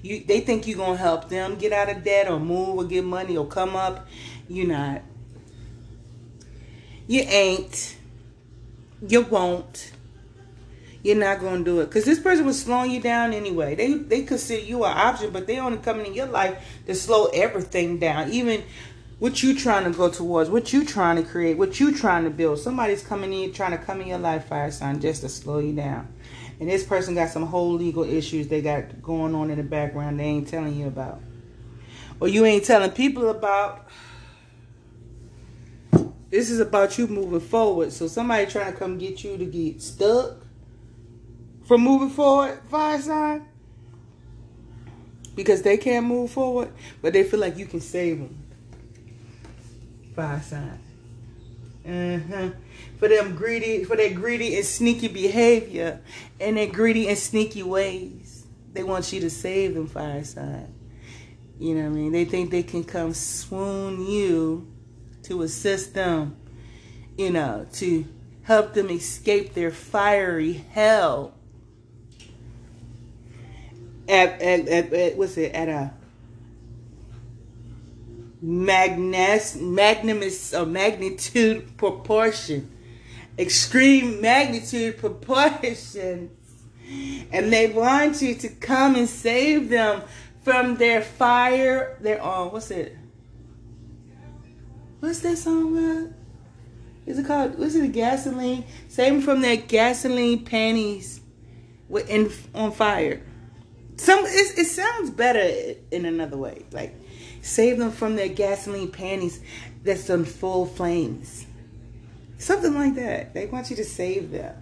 You 0.01 0.23
they 0.25 0.41
think 0.41 0.67
you 0.67 0.75
gonna 0.75 0.97
help 0.97 1.29
them 1.29 1.55
get 1.55 1.71
out 1.71 1.89
of 1.89 2.03
debt 2.03 2.29
or 2.29 2.39
move 2.39 2.77
or 2.77 2.83
get 2.83 3.05
money 3.05 3.37
or 3.37 3.45
come 3.45 3.75
up. 3.75 4.07
You 4.49 4.67
not. 4.67 5.03
You 7.07 7.21
ain't. 7.21 7.97
You 9.07 9.21
won't. 9.21 9.91
You're 11.03 11.15
not 11.15 11.39
gonna 11.39 11.63
do 11.63 11.79
it 11.79 11.85
because 11.85 12.05
this 12.05 12.19
person 12.19 12.45
was 12.45 12.61
slowing 12.61 12.91
you 12.91 13.01
down 13.01 13.33
anyway. 13.33 13.73
They 13.73 13.93
they 13.93 14.21
consider 14.23 14.61
you 14.61 14.83
an 14.83 14.95
option, 14.95 15.31
but 15.31 15.47
they 15.47 15.57
only 15.57 15.79
coming 15.79 16.05
in 16.05 16.13
your 16.13 16.27
life 16.27 16.63
to 16.85 16.93
slow 16.93 17.25
everything 17.33 17.97
down. 17.97 18.31
Even 18.31 18.63
what 19.17 19.41
you 19.41 19.57
trying 19.57 19.91
to 19.91 19.97
go 19.97 20.09
towards, 20.09 20.49
what 20.49 20.73
you 20.73 20.85
trying 20.85 21.15
to 21.15 21.23
create, 21.23 21.57
what 21.57 21.79
you 21.79 21.95
trying 21.95 22.23
to 22.23 22.29
build. 22.29 22.59
Somebody's 22.59 23.01
coming 23.01 23.33
in 23.33 23.51
trying 23.51 23.71
to 23.71 23.77
come 23.77 24.01
in 24.01 24.07
your 24.07 24.19
life, 24.19 24.47
fire 24.47 24.71
sign, 24.71 24.99
just 24.99 25.21
to 25.21 25.29
slow 25.29 25.57
you 25.57 25.73
down. 25.73 26.07
And 26.59 26.69
this 26.69 26.83
person 26.83 27.15
got 27.15 27.29
some 27.29 27.47
whole 27.47 27.73
legal 27.73 28.03
issues 28.03 28.47
they 28.47 28.61
got 28.61 29.01
going 29.01 29.33
on 29.33 29.49
in 29.49 29.57
the 29.57 29.63
background 29.63 30.19
they 30.19 30.25
ain't 30.25 30.47
telling 30.47 30.75
you 30.75 30.85
about. 30.85 31.19
Or 32.19 32.27
you 32.27 32.45
ain't 32.45 32.65
telling 32.65 32.91
people 32.91 33.29
about. 33.29 33.87
This 36.31 36.49
is 36.49 36.61
about 36.61 36.97
you 36.97 37.07
moving 37.07 37.41
forward. 37.41 37.91
So 37.91 38.07
somebody 38.07 38.49
trying 38.49 38.71
to 38.71 38.79
come 38.79 38.97
get 38.97 39.21
you 39.23 39.37
to 39.37 39.45
get 39.45 39.81
stuck 39.81 40.37
from 41.65 41.81
moving 41.81 42.09
forward, 42.09 42.59
fire 42.69 43.01
sign. 43.01 43.47
Because 45.35 45.61
they 45.61 45.77
can't 45.77 46.05
move 46.05 46.31
forward, 46.31 46.71
but 47.01 47.13
they 47.13 47.23
feel 47.23 47.39
like 47.39 47.57
you 47.57 47.65
can 47.65 47.81
save 47.81 48.19
them. 48.19 48.43
Fire 50.15 50.41
sign. 50.41 50.79
Uh-huh. 51.85 52.49
For 52.97 53.07
them 53.09 53.35
greedy, 53.35 53.83
for 53.83 53.97
their 53.97 54.13
greedy 54.13 54.55
and 54.55 54.65
sneaky 54.65 55.09
behavior 55.09 55.99
and 56.39 56.55
their 56.55 56.67
greedy 56.67 57.09
and 57.09 57.17
sneaky 57.17 57.63
ways. 57.63 58.45
They 58.71 58.83
want 58.83 59.11
you 59.11 59.19
to 59.21 59.29
save 59.29 59.73
them, 59.73 59.87
fire 59.87 60.23
sign. 60.23 60.73
You 61.59 61.75
know 61.75 61.89
what 61.89 61.97
I 61.97 61.99
mean? 61.99 62.11
They 62.13 62.23
think 62.23 62.51
they 62.51 62.63
can 62.63 62.85
come 62.85 63.13
swoon 63.13 64.05
you 64.05 64.70
to 65.31 65.43
assist 65.43 65.93
them, 65.93 66.35
you 67.17 67.31
know, 67.31 67.65
to 67.71 68.05
help 68.43 68.73
them 68.73 68.89
escape 68.89 69.53
their 69.53 69.71
fiery 69.71 70.51
hell. 70.73 71.33
At, 74.09 74.41
at, 74.41 74.67
at, 74.67 74.93
at 74.93 75.17
what's 75.17 75.37
it? 75.37 75.53
At 75.53 75.69
a 75.69 75.93
magnus, 78.41 79.55
magnanimous 79.55 80.53
magnitude 80.53 81.77
proportion, 81.77 82.69
extreme 83.37 84.19
magnitude 84.19 84.97
proportions. 84.97 86.31
And 87.31 87.53
they 87.53 87.67
want 87.67 88.21
you 88.21 88.35
to 88.35 88.49
come 88.49 88.95
and 88.95 89.07
save 89.07 89.69
them 89.69 90.01
from 90.43 90.75
their 90.75 91.01
fire, 91.01 91.97
their 92.01 92.19
oh, 92.21 92.49
what's 92.49 92.69
it? 92.69 92.97
What's 95.01 95.19
that 95.19 95.37
song 95.37 95.77
about? 95.77 96.13
Is 97.05 97.19
it 97.19 97.25
called? 97.25 97.59
What's 97.59 97.75
it? 97.75 97.91
Gasoline. 97.91 98.63
Save 98.87 99.13
them 99.13 99.21
from 99.21 99.41
their 99.41 99.57
gasoline 99.57 100.45
panties, 100.45 101.19
with 101.89 102.09
in 102.09 102.31
on 102.55 102.71
fire. 102.71 103.21
Some 103.97 104.25
it, 104.25 104.57
it 104.57 104.65
sounds 104.65 105.09
better 105.09 105.75
in 105.91 106.05
another 106.05 106.37
way. 106.37 106.63
Like 106.71 106.95
Save 107.41 107.79
them 107.79 107.91
from 107.91 108.15
their 108.15 108.29
gasoline 108.29 108.91
panties 108.91 109.41
that's 109.83 110.09
on 110.09 110.23
full 110.25 110.65
flames. 110.65 111.45
Something 112.37 112.75
like 112.75 112.95
that. 112.95 113.33
They 113.33 113.47
want 113.47 113.69
you 113.69 113.75
to 113.77 113.83
save 113.83 114.31
them. 114.31 114.55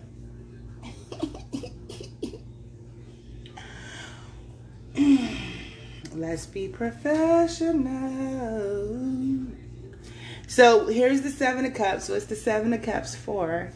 Let's 6.16 6.48
be 6.48 6.70
professional. 6.70 9.59
So 10.50 10.88
here's 10.88 11.22
the 11.22 11.30
Seven 11.30 11.64
of 11.66 11.76
Cups. 11.76 12.10
What's 12.10 12.26
the 12.26 12.36
Seven 12.36 12.74
of 12.74 12.82
Cups 12.82 13.14
for? 13.14 13.72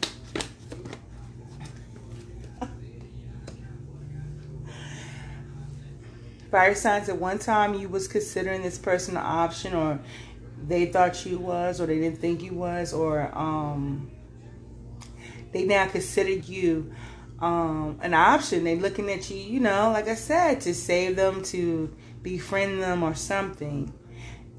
fire 6.50 6.74
signs 6.74 7.08
at 7.08 7.16
one 7.16 7.38
time 7.38 7.74
you 7.74 7.88
was 7.88 8.08
considering 8.08 8.62
this 8.62 8.76
person 8.76 9.16
an 9.16 9.22
option 9.24 9.72
or 9.72 10.00
they 10.66 10.86
thought 10.86 11.24
you 11.24 11.38
was 11.38 11.80
or 11.80 11.86
they 11.86 12.00
didn't 12.00 12.18
think 12.20 12.42
you 12.42 12.54
was 12.54 12.92
or 12.92 13.30
um, 13.38 14.10
they 15.52 15.64
now 15.64 15.86
considered 15.86 16.44
you 16.44 16.92
um, 17.38 18.00
an 18.02 18.14
option. 18.14 18.64
They 18.64 18.74
looking 18.74 19.10
at 19.10 19.30
you, 19.30 19.36
you 19.36 19.60
know, 19.60 19.92
like 19.92 20.08
I 20.08 20.16
said, 20.16 20.60
to 20.62 20.74
save 20.74 21.14
them, 21.14 21.44
to 21.44 21.94
befriend 22.22 22.82
them 22.82 23.04
or 23.04 23.14
something. 23.14 23.92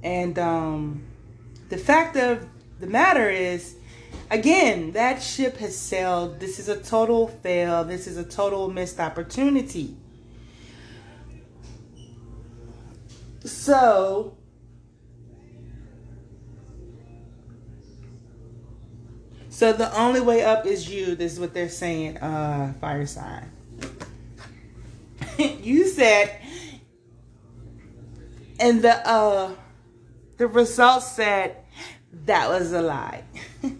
And 0.01 0.39
um, 0.39 1.03
the 1.69 1.77
fact 1.77 2.15
of 2.15 2.47
the 2.79 2.87
matter 2.87 3.29
is, 3.29 3.75
again, 4.29 4.91
that 4.91 5.21
ship 5.21 5.57
has 5.57 5.75
sailed. 5.77 6.39
This 6.39 6.59
is 6.59 6.67
a 6.69 6.81
total 6.81 7.27
fail. 7.27 7.83
This 7.83 8.07
is 8.07 8.17
a 8.17 8.23
total 8.23 8.69
missed 8.69 8.99
opportunity. 8.99 9.95
So, 13.43 14.35
so 19.49 19.71
the 19.71 19.95
only 19.97 20.19
way 20.19 20.43
up 20.43 20.65
is 20.65 20.89
you. 20.89 21.15
This 21.15 21.33
is 21.33 21.39
what 21.39 21.53
they're 21.53 21.69
saying, 21.69 22.17
uh, 22.17 22.73
fire 22.81 23.05
sign. 23.05 23.51
you 25.37 25.87
said, 25.87 26.41
and 28.59 28.81
the 28.81 29.07
uh, 29.07 29.51
the 30.37 30.47
results 30.47 31.11
said 31.11 31.57
that 32.25 32.49
was 32.49 32.73
a 32.73 32.81
lie. 32.81 33.23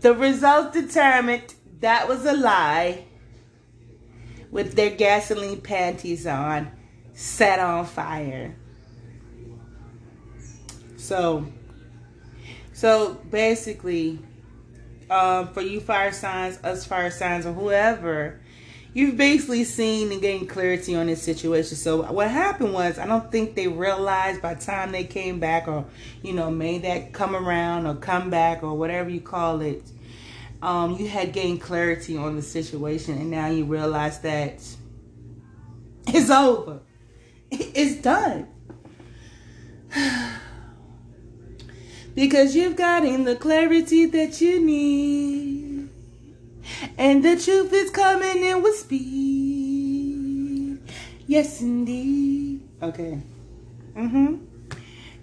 the 0.00 0.14
results 0.14 0.78
determined 0.78 1.54
that 1.80 2.08
was 2.08 2.24
a 2.24 2.34
lie 2.34 3.04
with 4.50 4.74
their 4.74 4.90
gasoline 4.90 5.60
panties 5.60 6.26
on, 6.26 6.70
set 7.12 7.58
on 7.58 7.84
fire. 7.84 8.56
So, 10.96 11.46
so 12.72 13.14
basically, 13.30 14.20
um, 15.10 15.48
for 15.48 15.60
you 15.60 15.80
fire 15.80 16.12
signs, 16.12 16.62
us 16.64 16.86
fire 16.86 17.10
signs, 17.10 17.46
or 17.46 17.52
whoever, 17.52 18.40
you've 18.94 19.18
basically 19.18 19.64
seen 19.64 20.10
and 20.10 20.22
gained 20.22 20.48
clarity 20.48 20.94
on 20.94 21.08
this 21.08 21.22
situation. 21.22 21.76
So 21.76 22.10
what 22.10 22.30
happened 22.30 22.72
was, 22.72 22.98
I 22.98 23.06
don't 23.06 23.30
think 23.30 23.54
they 23.54 23.68
realized 23.68 24.40
by 24.40 24.54
the 24.54 24.64
time 24.64 24.92
they 24.92 25.04
came 25.04 25.38
back, 25.38 25.68
or 25.68 25.84
you 26.22 26.32
know, 26.32 26.50
made 26.50 26.82
that 26.82 27.12
come 27.12 27.36
around 27.36 27.86
or 27.86 27.96
come 27.96 28.30
back 28.30 28.62
or 28.62 28.74
whatever 28.74 29.10
you 29.10 29.20
call 29.20 29.60
it 29.60 29.82
um, 30.64 30.96
you 30.96 31.06
had 31.08 31.34
gained 31.34 31.60
clarity 31.60 32.16
on 32.16 32.36
the 32.36 32.42
situation 32.42 33.18
and 33.18 33.30
now 33.30 33.48
you 33.48 33.66
realize 33.66 34.20
that 34.20 34.62
it's 36.08 36.30
over. 36.30 36.80
It's 37.50 38.00
done. 38.00 38.48
because 42.14 42.56
you've 42.56 42.76
gotten 42.76 43.24
the 43.24 43.36
clarity 43.36 44.06
that 44.06 44.40
you 44.40 44.64
need. 44.64 45.53
And 46.98 47.24
the 47.24 47.36
truth 47.36 47.72
is 47.72 47.90
coming 47.90 48.44
in 48.44 48.62
with 48.62 48.76
speed. 48.76 50.78
Yes, 51.26 51.60
indeed. 51.60 52.60
Okay. 52.82 53.20
Mm-hmm. 53.96 54.36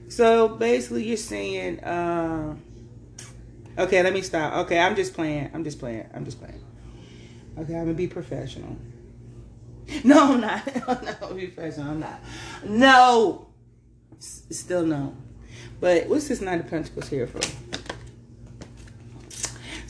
So 0.09 0.49
basically 0.49 1.05
you're 1.05 1.17
saying, 1.17 1.79
uh, 1.83 2.55
Okay, 3.77 4.03
let 4.03 4.13
me 4.13 4.21
stop. 4.21 4.53
Okay, 4.65 4.79
I'm 4.79 4.95
just 4.95 5.13
playing. 5.13 5.49
I'm 5.53 5.63
just 5.63 5.79
playing. 5.79 6.07
I'm 6.13 6.25
just 6.25 6.39
playing. 6.39 6.61
Okay, 7.57 7.73
I'm 7.73 7.85
gonna 7.85 7.93
be 7.93 8.07
professional. 8.07 8.75
No, 10.03 10.33
I'm 10.33 10.41
not. 10.41 10.87
no, 11.21 11.33
be 11.33 11.47
professional. 11.47 11.91
I'm 11.91 11.99
not. 11.99 12.19
No. 12.65 13.47
S- 14.17 14.43
still 14.51 14.85
no. 14.85 15.15
But 15.79 16.07
what's 16.07 16.27
this 16.27 16.41
Knight 16.41 16.59
of 16.59 16.69
Pentacles 16.69 17.09
here 17.09 17.27
for? 17.27 17.39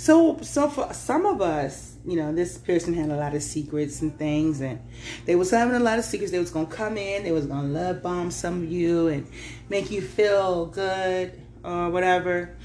So, 0.01 0.39
so 0.41 0.67
for 0.67 0.91
some 0.95 1.27
of 1.27 1.43
us, 1.43 1.95
you 2.03 2.15
know, 2.15 2.33
this 2.33 2.57
person 2.57 2.95
had 2.95 3.11
a 3.11 3.15
lot 3.15 3.35
of 3.35 3.43
secrets 3.43 4.01
and 4.01 4.17
things, 4.17 4.59
and 4.59 4.81
they 5.25 5.35
was 5.35 5.51
having 5.51 5.75
a 5.75 5.79
lot 5.79 5.99
of 5.99 6.05
secrets. 6.05 6.31
They 6.31 6.39
was 6.39 6.49
gonna 6.49 6.65
come 6.65 6.97
in, 6.97 7.23
they 7.23 7.31
was 7.31 7.45
gonna 7.45 7.67
love 7.67 8.01
bomb 8.01 8.31
some 8.31 8.63
of 8.63 8.71
you 8.71 9.09
and 9.09 9.27
make 9.69 9.91
you 9.91 10.01
feel 10.01 10.65
good 10.65 11.39
or 11.63 11.91
whatever. 11.91 12.57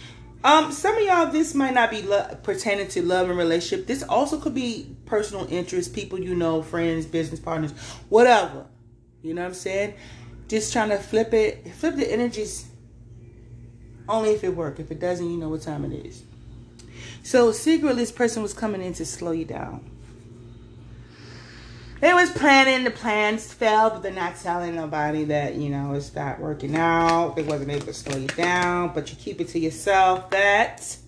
Um, 0.44 0.72
some 0.72 0.96
of 0.96 1.04
y'all, 1.04 1.30
this 1.30 1.54
might 1.54 1.74
not 1.74 1.90
be 1.90 2.00
lo- 2.00 2.38
pertaining 2.42 2.88
to 2.88 3.02
love 3.02 3.28
and 3.28 3.38
relationship. 3.38 3.86
This 3.86 4.02
also 4.02 4.40
could 4.40 4.54
be 4.54 4.96
personal 5.04 5.46
interest, 5.50 5.94
people 5.94 6.18
you 6.18 6.34
know, 6.34 6.62
friends, 6.62 7.04
business 7.04 7.38
partners, 7.38 7.72
whatever. 8.08 8.64
You 9.20 9.34
know 9.34 9.42
what 9.42 9.48
I'm 9.48 9.54
saying? 9.54 9.92
Just 10.48 10.72
trying 10.72 10.88
to 10.88 10.96
flip 10.96 11.34
it, 11.34 11.70
flip 11.74 11.96
the 11.96 12.10
energies. 12.10 12.66
Only 14.08 14.30
if 14.30 14.42
it 14.42 14.56
work. 14.56 14.80
If 14.80 14.90
it 14.90 15.00
doesn't, 15.00 15.30
you 15.30 15.36
know 15.36 15.50
what 15.50 15.60
time 15.60 15.84
it 15.84 16.06
is. 16.06 16.22
So 17.26 17.50
secretly, 17.50 17.96
this 17.96 18.12
person 18.12 18.40
was 18.40 18.54
coming 18.54 18.80
in 18.80 18.92
to 18.92 19.04
slow 19.04 19.32
you 19.32 19.44
down. 19.44 19.90
They 22.00 22.14
was 22.14 22.30
planning, 22.30 22.84
the 22.84 22.92
plans 22.92 23.52
fell, 23.52 23.90
but 23.90 24.04
they're 24.04 24.12
not 24.12 24.36
telling 24.36 24.76
nobody 24.76 25.24
that, 25.24 25.56
you 25.56 25.68
know, 25.68 25.94
it's 25.94 26.14
not 26.14 26.38
working 26.38 26.76
out. 26.76 27.34
They 27.34 27.42
wasn't 27.42 27.72
able 27.72 27.86
to 27.86 27.94
slow 27.94 28.16
you 28.16 28.28
down, 28.28 28.94
but 28.94 29.10
you 29.10 29.16
keep 29.16 29.40
it 29.40 29.48
to 29.48 29.58
yourself 29.58 30.30
that 30.30 30.98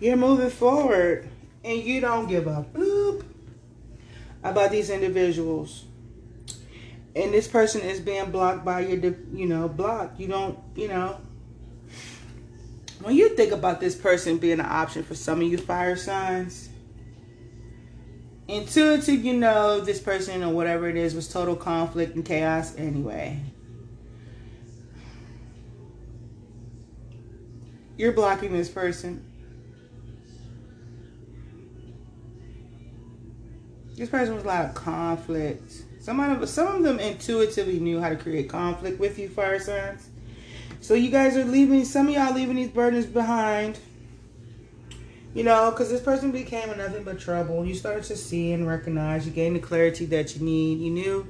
you're 0.00 0.16
moving 0.16 0.48
forward 0.48 1.28
and 1.62 1.82
you 1.82 2.00
don't 2.00 2.28
give 2.28 2.44
bloop, 2.44 3.26
about 4.42 4.70
these 4.70 4.88
individuals. 4.88 5.84
And 7.14 7.34
this 7.34 7.46
person 7.46 7.82
is 7.82 8.00
being 8.00 8.30
blocked 8.30 8.64
by 8.64 8.80
your, 8.80 9.14
you 9.34 9.44
know, 9.44 9.68
block. 9.68 10.14
You 10.16 10.28
don't, 10.28 10.58
you 10.74 10.88
know, 10.88 11.20
when 13.02 13.16
you 13.16 13.30
think 13.30 13.52
about 13.52 13.80
this 13.80 13.96
person 13.96 14.38
being 14.38 14.60
an 14.60 14.66
option 14.66 15.02
for 15.02 15.14
some 15.14 15.40
of 15.40 15.48
you 15.48 15.58
fire 15.58 15.96
signs, 15.96 16.68
intuitive, 18.46 19.24
you 19.24 19.34
know, 19.34 19.80
this 19.80 20.00
person 20.00 20.42
or 20.42 20.52
whatever 20.52 20.88
it 20.88 20.96
is 20.96 21.14
was 21.14 21.28
total 21.28 21.56
conflict 21.56 22.14
and 22.14 22.24
chaos 22.24 22.76
anyway. 22.76 23.40
You're 27.96 28.12
blocking 28.12 28.52
this 28.52 28.68
person. 28.68 29.28
This 33.96 34.08
person 34.08 34.34
was 34.34 34.44
a 34.44 34.46
lot 34.46 34.64
of 34.64 34.74
conflict. 34.74 35.84
Some 36.00 36.18
of 36.18 36.48
some 36.48 36.76
of 36.76 36.82
them 36.82 36.98
intuitively 36.98 37.78
knew 37.78 38.00
how 38.00 38.08
to 38.08 38.16
create 38.16 38.48
conflict 38.48 38.98
with 38.98 39.18
you, 39.18 39.28
fire 39.28 39.60
signs. 39.60 40.08
So 40.82 40.94
you 40.94 41.10
guys 41.10 41.36
are 41.36 41.44
leaving. 41.44 41.84
Some 41.84 42.08
of 42.08 42.14
y'all 42.14 42.34
leaving 42.34 42.56
these 42.56 42.68
burdens 42.68 43.06
behind. 43.06 43.78
You 45.32 45.44
know, 45.44 45.70
because 45.70 45.88
this 45.88 46.02
person 46.02 46.32
became 46.32 46.76
nothing 46.76 47.04
but 47.04 47.20
trouble. 47.20 47.64
You 47.64 47.74
started 47.74 48.02
to 48.04 48.16
see 48.16 48.52
and 48.52 48.66
recognize. 48.66 49.24
You 49.24 49.32
gained 49.32 49.54
the 49.54 49.60
clarity 49.60 50.06
that 50.06 50.36
you 50.36 50.44
need. 50.44 50.80
You 50.80 50.90
knew. 50.90 51.26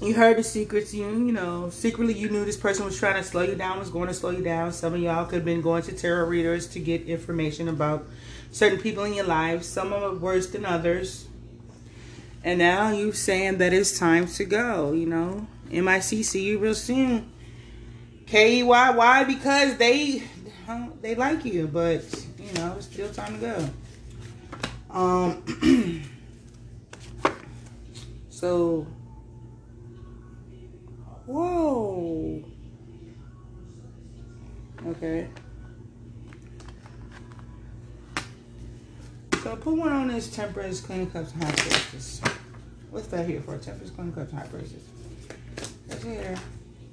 You 0.00 0.14
heard 0.14 0.38
the 0.38 0.44
secrets. 0.44 0.94
You 0.94 1.10
you 1.10 1.32
know 1.32 1.68
secretly 1.70 2.14
you 2.14 2.30
knew 2.30 2.44
this 2.44 2.56
person 2.56 2.84
was 2.84 2.96
trying 2.96 3.16
to 3.16 3.24
slow 3.24 3.42
you 3.42 3.56
down. 3.56 3.80
Was 3.80 3.90
going 3.90 4.06
to 4.06 4.14
slow 4.14 4.30
you 4.30 4.44
down. 4.44 4.72
Some 4.72 4.94
of 4.94 5.00
y'all 5.00 5.24
could 5.24 5.36
have 5.36 5.44
been 5.44 5.60
going 5.60 5.82
to 5.82 5.92
tarot 5.92 6.28
readers 6.28 6.68
to 6.68 6.78
get 6.78 7.02
information 7.08 7.66
about 7.66 8.06
certain 8.52 8.78
people 8.78 9.02
in 9.02 9.14
your 9.14 9.26
life. 9.26 9.64
Some 9.64 9.92
of 9.92 10.00
them 10.00 10.20
worse 10.20 10.46
than 10.46 10.64
others. 10.64 11.26
And 12.44 12.60
now 12.60 12.92
you're 12.92 13.12
saying 13.12 13.58
that 13.58 13.72
it's 13.72 13.98
time 13.98 14.28
to 14.28 14.44
go. 14.44 14.92
You 14.92 15.06
know, 15.06 15.48
MIC 15.72 16.24
see 16.24 16.44
you 16.44 16.60
real 16.60 16.76
soon. 16.76 17.32
K 18.28 18.58
E 18.58 18.62
Y 18.62 18.90
Y 18.90 19.24
because 19.24 19.76
they 19.78 20.22
they 21.00 21.14
like 21.14 21.44
you, 21.44 21.66
but 21.66 22.04
you 22.38 22.52
know, 22.54 22.74
it's 22.76 22.86
still 22.86 23.10
time 23.10 23.40
to 23.40 23.46
go. 23.46 23.70
Um, 24.90 26.04
so, 28.28 28.86
whoa. 31.26 32.44
Okay. 34.88 35.28
So 39.42 39.56
put 39.56 39.74
one 39.74 39.92
on 39.92 40.08
this 40.08 40.34
Temperance, 40.34 40.80
Queen 40.80 41.10
Cups, 41.10 41.32
High 41.32 41.50
Priestess. 41.52 42.20
What's 42.90 43.06
that 43.08 43.26
here 43.26 43.40
for? 43.40 43.56
Temperance, 43.56 43.90
Queen 43.92 44.12
Cups, 44.12 44.32
High 44.32 44.46
Priestess. 44.46 44.82
That's 45.86 46.02
here. 46.02 46.36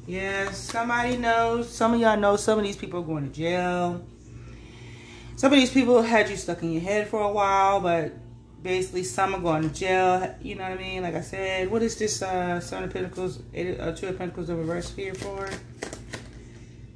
Yes, 0.08 0.58
somebody 0.58 1.18
knows. 1.18 1.70
Some 1.70 1.94
of 1.94 2.00
y'all 2.00 2.18
know 2.18 2.36
some 2.36 2.60
of 2.60 2.65
these 2.65 2.78
people 2.78 3.00
are 3.00 3.06
going 3.06 3.30
to 3.30 3.36
jail 3.36 4.06
some 5.38 5.52
of 5.52 5.60
these 5.60 5.72
people 5.72 6.02
had 6.02 6.30
you 6.30 6.38
stuck 6.38 6.63
in 6.63 6.72
your 6.72 6.82
head 6.82 7.10
for 7.10 7.20
a 7.20 7.30
while, 7.30 7.82
but 7.82 8.13
basically 8.63 9.04
some 9.04 9.36
are 9.36 9.41
going 9.41 9.63
to 9.63 9.70
jail. 9.70 10.34
You 10.41 10.56
know 10.56 10.63
what 10.63 10.72
I 10.72 10.82
mean? 10.82 11.04
Like 11.04 11.15
I 11.15 11.22
said, 11.22 11.70
what 11.70 11.84
is 11.84 11.98
this 11.98 12.22
uh, 12.22 12.62
Seven 12.62 12.86
of 12.86 12.94
Pentacles, 12.94 13.39
eight, 13.54 13.78
uh, 13.78 13.91
Two 13.91 14.08
of 14.08 14.18
Pentacles 14.18 14.48
of 14.50 14.58
reverse 14.58 14.94
here 14.96 15.13
for? 15.13 15.50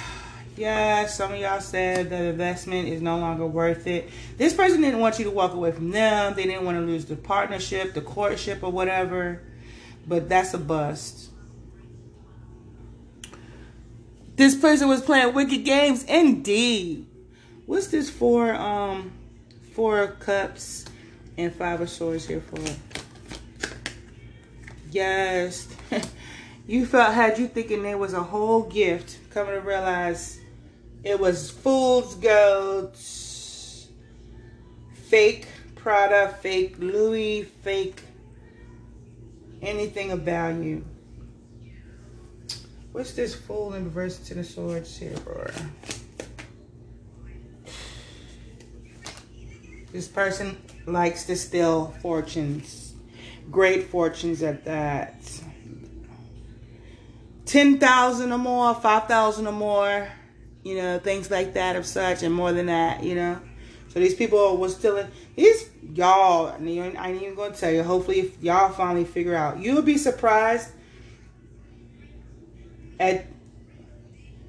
yeah, 0.55 1.07
some 1.07 1.33
of 1.33 1.39
y'all 1.39 1.59
said 1.59 2.09
that 2.09 2.21
investment 2.21 2.87
is 2.87 3.01
no 3.01 3.17
longer 3.17 3.45
worth 3.45 3.85
it. 3.85 4.09
This 4.37 4.53
person 4.53 4.79
didn't 4.79 5.01
want 5.01 5.19
you 5.19 5.25
to 5.25 5.31
walk 5.31 5.53
away 5.53 5.73
from 5.73 5.91
them. 5.91 6.35
They 6.35 6.45
didn't 6.45 6.63
want 6.63 6.77
to 6.77 6.85
lose 6.85 7.03
the 7.03 7.17
partnership, 7.17 7.93
the 7.93 8.01
courtship, 8.01 8.63
or 8.63 8.71
whatever. 8.71 9.41
But 10.07 10.29
that's 10.29 10.53
a 10.53 10.57
bust. 10.57 11.31
This 14.35 14.55
person 14.55 14.89
was 14.89 15.01
playing 15.01 15.33
wicked 15.33 15.63
games, 15.63 16.03
indeed. 16.03 17.05
What's 17.65 17.87
this 17.87 18.09
for? 18.09 18.53
Um, 18.53 19.13
four 19.73 20.07
cups 20.07 20.85
and 21.37 21.53
five 21.53 21.81
of 21.81 21.89
swords 21.89 22.27
here 22.27 22.41
for? 22.41 22.61
Yes. 24.91 25.67
you 26.67 26.85
felt, 26.85 27.13
had 27.13 27.39
you 27.39 27.47
thinking 27.47 27.83
there 27.83 27.97
was 27.97 28.13
a 28.13 28.23
whole 28.23 28.63
gift, 28.63 29.17
coming 29.31 29.53
to 29.53 29.61
realize 29.61 30.39
it 31.03 31.19
was 31.19 31.49
fool's 31.49 32.15
gold, 32.15 32.97
fake 34.93 35.47
Prada, 35.75 36.35
fake 36.41 36.75
Louis, 36.79 37.43
fake 37.43 38.01
anything 39.61 40.11
of 40.11 40.21
value. 40.21 40.83
What's 42.95 43.11
this 43.11 43.35
fool 43.35 43.73
in 43.73 43.83
reverse 43.83 44.19
to 44.19 44.35
the 44.35 44.43
swords 44.45 44.97
here 44.97 45.17
for? 45.17 45.51
This 49.91 50.07
person 50.07 50.57
likes 50.85 51.25
to 51.25 51.35
steal 51.35 51.93
fortunes. 52.01 52.93
Great 53.51 53.89
fortunes 53.89 54.41
at 54.43 54.63
that. 54.63 55.13
10,000 57.47 58.31
or 58.31 58.37
more, 58.37 58.73
5,000 58.73 59.45
or 59.45 59.51
more, 59.51 60.07
you 60.63 60.77
know, 60.77 60.97
things 60.97 61.29
like 61.29 61.53
that 61.55 61.75
of 61.75 61.85
such, 61.85 62.23
and 62.23 62.33
more 62.33 62.53
than 62.53 62.67
that, 62.67 63.03
you 63.03 63.15
know. 63.15 63.41
So 63.89 63.99
these 63.99 64.15
people 64.15 64.55
were 64.55 64.69
stealing. 64.69 65.07
These 65.35 65.69
y'all, 65.93 66.47
I 66.47 66.55
ain't 66.55 67.21
even 67.21 67.35
gonna 67.35 67.53
tell 67.53 67.73
you. 67.73 67.83
Hopefully, 67.83 68.21
if 68.21 68.41
y'all 68.41 68.71
finally 68.71 69.03
figure 69.03 69.35
out, 69.35 69.59
you'll 69.59 69.81
be 69.81 69.97
surprised 69.97 70.69
at. 72.99 73.27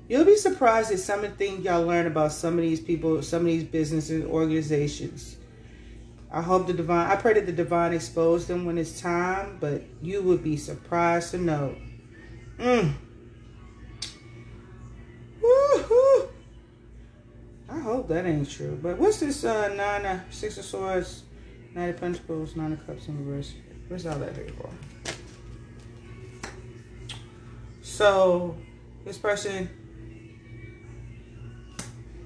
You'll 0.09 0.25
be 0.25 0.37
surprised 0.37 0.93
at 0.93 1.01
some 1.01 1.25
of 1.25 1.31
the 1.33 1.37
things 1.37 1.65
y'all 1.65 1.85
learn 1.85 2.07
about 2.07 2.31
some 2.31 2.55
of 2.55 2.61
these 2.61 2.81
people, 2.81 3.23
some 3.23 3.41
of 3.41 3.47
these 3.47 3.65
businesses, 3.65 4.23
and 4.23 4.31
organizations. 4.31 5.37
I 6.31 6.43
hope 6.43 6.67
the 6.67 6.75
divine, 6.75 7.11
I 7.11 7.17
pray 7.17 7.35
that 7.35 7.47
the 7.47 7.53
divine 7.53 7.93
expose 7.93 8.47
them 8.47 8.65
when 8.65 8.79
it's 8.79 9.01
time, 9.01 9.59
but 9.61 9.83
you 10.03 10.23
would 10.23 10.45
be 10.45 10.57
surprised 10.57 11.33
to 11.33 11.39
know. 11.39 11.77
Mm. 12.59 12.95
Woo-hoo. 15.43 16.29
I 17.69 17.79
hope 17.81 18.09
that 18.09 18.27
ain't 18.27 18.51
true. 18.51 18.79
But 18.81 18.99
what's 18.99 19.21
this 19.21 19.45
uh, 19.45 19.75
nine 19.75 20.05
of 20.05 20.21
six 20.35 20.57
of 20.59 20.65
swords, 20.65 21.25
nine 21.75 21.91
of 21.91 21.97
pentacles, 21.99 22.55
nine 22.55 22.73
of 22.73 22.87
cups 22.87 23.09
in 23.09 23.27
reverse? 23.27 23.55
What's 23.89 24.07
all 24.07 24.19
that 24.19 24.35
here 24.35 24.49
for? 24.57 24.71
So, 27.97 28.55
this 29.07 29.17
person 29.17 29.71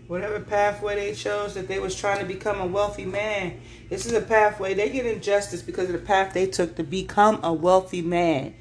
whatever 0.08 0.40
pathway 0.40 0.96
they 0.96 1.14
chose 1.14 1.54
that 1.54 1.68
they 1.68 1.78
was 1.78 1.94
trying 1.94 2.18
to 2.18 2.24
become 2.24 2.60
a 2.60 2.66
wealthy 2.66 3.04
man 3.04 3.60
this 3.88 4.04
is 4.04 4.12
a 4.12 4.20
pathway 4.20 4.74
they 4.74 4.90
get 4.90 5.06
injustice 5.06 5.62
because 5.62 5.86
of 5.86 5.92
the 5.92 6.04
path 6.04 6.34
they 6.34 6.46
took 6.46 6.74
to 6.74 6.82
become 6.82 7.38
a 7.44 7.52
wealthy 7.52 8.02
man 8.02 8.52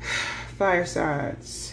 fire 0.58 0.84
signs 0.84 1.72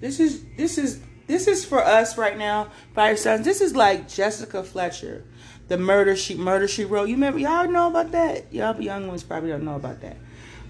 This 0.00 0.20
is 0.20 0.44
this 0.56 0.78
is 0.78 1.00
this 1.26 1.48
is 1.48 1.64
for 1.64 1.82
us 1.82 2.18
right 2.18 2.36
now, 2.36 2.70
Fire. 2.94 3.16
This 3.16 3.60
is 3.60 3.74
like 3.74 4.08
Jessica 4.08 4.62
Fletcher, 4.62 5.24
the 5.68 5.78
murder 5.78 6.14
she 6.14 6.34
murder 6.34 6.68
she 6.68 6.84
wrote. 6.84 7.08
You 7.08 7.14
remember 7.14 7.38
y'all 7.38 7.68
know 7.68 7.88
about 7.88 8.12
that? 8.12 8.52
Y'all 8.52 8.80
young 8.80 9.08
ones 9.08 9.22
probably 9.22 9.50
don't 9.50 9.64
know 9.64 9.76
about 9.76 10.00
that. 10.02 10.16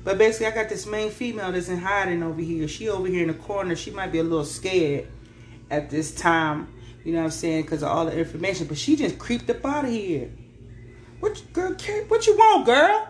But 0.07 0.19
basically, 0.19 0.47
I 0.47 0.51
got 0.53 0.69
this 0.69 0.87
main 0.87 1.11
female 1.11 1.51
that's 1.51 1.69
in 1.69 1.79
hiding 1.79 2.23
over 2.23 2.41
here. 2.41 2.69
She 2.69 2.89
over 2.89 3.09
here 3.09 3.23
in 3.23 3.27
the 3.27 3.35
corner. 3.35 3.75
She 3.75 3.91
might 3.91 4.13
be 4.13 4.21
a 4.21 4.23
little 4.23 4.45
scared 4.45 5.09
at 5.69 5.91
this 5.91 6.15
time. 6.15 6.69
You 7.03 7.11
know 7.11 7.19
what 7.19 7.25
I'm 7.25 7.31
saying? 7.33 7.63
Because 7.63 7.83
of 7.83 7.89
all 7.89 8.07
the 8.07 8.17
information. 8.17 8.69
But 8.69 8.79
she 8.79 8.95
just 8.95 9.19
creeped 9.19 9.51
up 9.51 9.67
out 9.67 9.85
of 9.85 9.91
here. 9.91 10.31
What 11.19 11.43
girl? 11.53 11.75
What 12.07 12.25
you 12.25 12.37
want, 12.37 12.67
girl? 12.67 13.09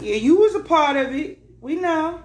Yeah, 0.00 0.14
you 0.14 0.36
was 0.36 0.54
a 0.54 0.60
part 0.60 0.96
of 0.96 1.12
it. 1.12 1.40
We 1.60 1.74
know. 1.74 2.22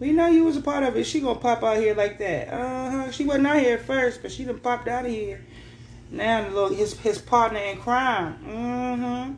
We 0.00 0.10
know 0.10 0.26
you 0.26 0.42
was 0.42 0.56
a 0.56 0.60
part 0.60 0.82
of 0.82 0.96
it. 0.96 1.04
She 1.04 1.20
gonna 1.20 1.38
pop 1.38 1.62
out 1.62 1.76
here 1.76 1.94
like 1.94 2.18
that. 2.18 2.48
Uh 2.48 2.90
huh. 2.90 3.10
She 3.12 3.24
wasn't 3.24 3.46
out 3.46 3.60
here 3.60 3.74
at 3.74 3.84
first, 3.84 4.22
but 4.22 4.32
she 4.32 4.44
done 4.44 4.58
popped 4.58 4.88
out 4.88 5.06
of 5.06 5.12
here. 5.12 5.46
Now 6.10 6.48
little 6.48 6.68
his 6.68 6.98
his 6.98 7.18
partner 7.18 7.58
in 7.58 7.78
crime. 7.78 8.38
Mm-hmm. 8.46 9.34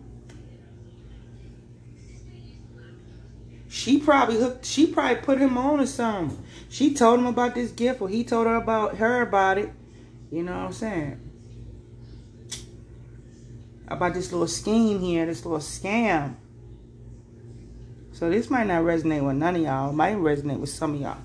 She 3.68 3.98
probably 3.98 4.36
hooked. 4.36 4.64
She 4.64 4.86
probably 4.86 5.16
put 5.16 5.38
him 5.38 5.56
on 5.56 5.80
or 5.80 5.86
something. 5.86 6.44
She 6.68 6.94
told 6.94 7.18
him 7.18 7.26
about 7.26 7.54
this 7.54 7.70
gift, 7.70 8.00
or 8.00 8.08
he 8.08 8.24
told 8.24 8.46
her 8.46 8.56
about 8.56 8.96
her 8.96 9.22
about 9.22 9.58
it. 9.58 9.72
You 10.30 10.42
know 10.42 10.52
what 10.52 10.66
I'm 10.66 10.72
saying? 10.72 11.20
About 13.88 14.14
this 14.14 14.30
little 14.30 14.46
scheme 14.46 15.00
here, 15.00 15.26
this 15.26 15.44
little 15.44 15.58
scam. 15.58 16.36
So 18.12 18.28
this 18.30 18.50
might 18.50 18.66
not 18.66 18.82
resonate 18.82 19.24
with 19.24 19.36
none 19.36 19.56
of 19.56 19.62
y'all. 19.62 19.90
It 19.90 19.94
might 19.94 20.16
resonate 20.16 20.60
with 20.60 20.70
some 20.70 20.94
of 20.94 21.00
y'all. 21.00 21.18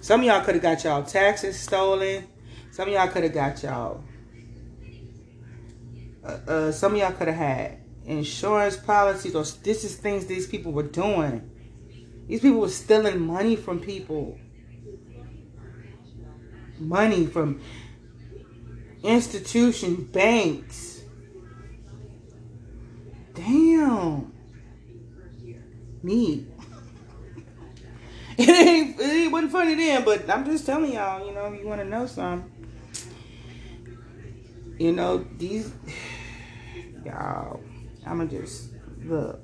Some 0.00 0.20
of 0.20 0.26
y'all 0.26 0.42
could 0.42 0.54
have 0.54 0.62
got 0.62 0.84
y'all 0.84 1.02
taxes 1.02 1.58
stolen. 1.58 2.26
Some 2.70 2.88
of 2.88 2.94
y'all 2.94 3.08
could 3.08 3.24
have 3.24 3.34
got 3.34 3.62
y'all 3.62 4.04
uh, 6.26 6.50
uh, 6.50 6.72
some 6.72 6.92
of 6.92 6.98
y'all 6.98 7.12
could 7.12 7.28
have 7.28 7.36
had 7.36 7.78
insurance 8.04 8.76
policies 8.76 9.34
or 9.34 9.44
this 9.62 9.84
is 9.84 9.96
things 9.96 10.26
these 10.26 10.46
people 10.46 10.72
were 10.72 10.82
doing. 10.82 11.50
These 12.26 12.40
people 12.40 12.60
were 12.60 12.68
stealing 12.68 13.20
money 13.20 13.54
from 13.54 13.78
people. 13.78 14.38
Money 16.78 17.26
from 17.26 17.60
institution 19.02 20.04
banks. 20.04 21.02
Damn. 23.34 24.32
Me. 26.02 26.46
It 28.38 28.50
ain't 28.50 29.00
it 29.00 29.32
wasn't 29.32 29.50
funny 29.50 29.74
then, 29.76 30.04
but 30.04 30.28
I'm 30.28 30.44
just 30.44 30.66
telling 30.66 30.92
y'all, 30.92 31.26
you 31.26 31.32
know, 31.32 31.50
you 31.54 31.66
want 31.66 31.80
to 31.80 31.88
know 31.88 32.06
something. 32.06 32.52
You 34.78 34.92
know, 34.92 35.24
these 35.38 35.72
y'all. 37.06 37.60
I'ma 38.04 38.24
just 38.26 38.70
look. 39.04 39.40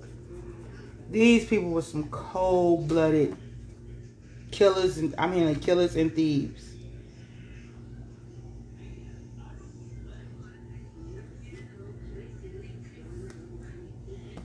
These 1.11 1.47
people 1.47 1.71
were 1.71 1.83
some 1.83 2.09
cold 2.11 2.89
blooded 2.89 3.37
killers 4.51 4.99
and 4.99 5.15
I 5.19 5.27
mean 5.27 5.55
killers 5.57 5.97
and 5.97 6.15
thieves. 6.15 6.73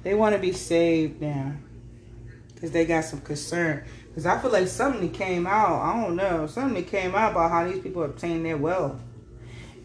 They 0.03 0.13
want 0.13 0.35
to 0.35 0.39
be 0.39 0.53
saved 0.53 1.21
now. 1.21 1.53
Because 2.53 2.71
they 2.71 2.85
got 2.85 3.03
some 3.03 3.19
concern. 3.21 3.83
Because 4.07 4.25
I 4.25 4.39
feel 4.39 4.51
like 4.51 4.67
something 4.67 5.11
came 5.11 5.45
out. 5.45 5.81
I 5.81 6.01
don't 6.01 6.15
know. 6.15 6.47
Something 6.47 6.85
came 6.85 7.13
out 7.13 7.33
about 7.33 7.51
how 7.51 7.67
these 7.67 7.79
people 7.79 8.03
obtain 8.03 8.41
their 8.41 8.57
wealth. 8.57 9.01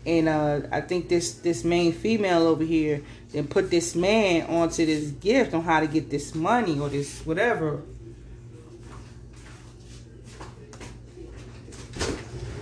And 0.07 0.29
uh, 0.29 0.61
I 0.71 0.81
think 0.81 1.09
this 1.09 1.35
this 1.35 1.65
main 1.65 1.93
female 1.93 2.47
over 2.47 2.65
here 2.65 3.03
then 3.33 3.47
put 3.47 3.71
this 3.71 3.95
man 3.95 4.47
onto 4.47 4.85
this 4.85 5.11
gift 5.11 5.55
on 5.55 5.63
how 5.63 5.81
to 5.81 5.87
get 5.87 6.11
this 6.11 6.35
money 6.35 6.79
or 6.79 6.89
this 6.89 7.25
whatever. 7.25 7.83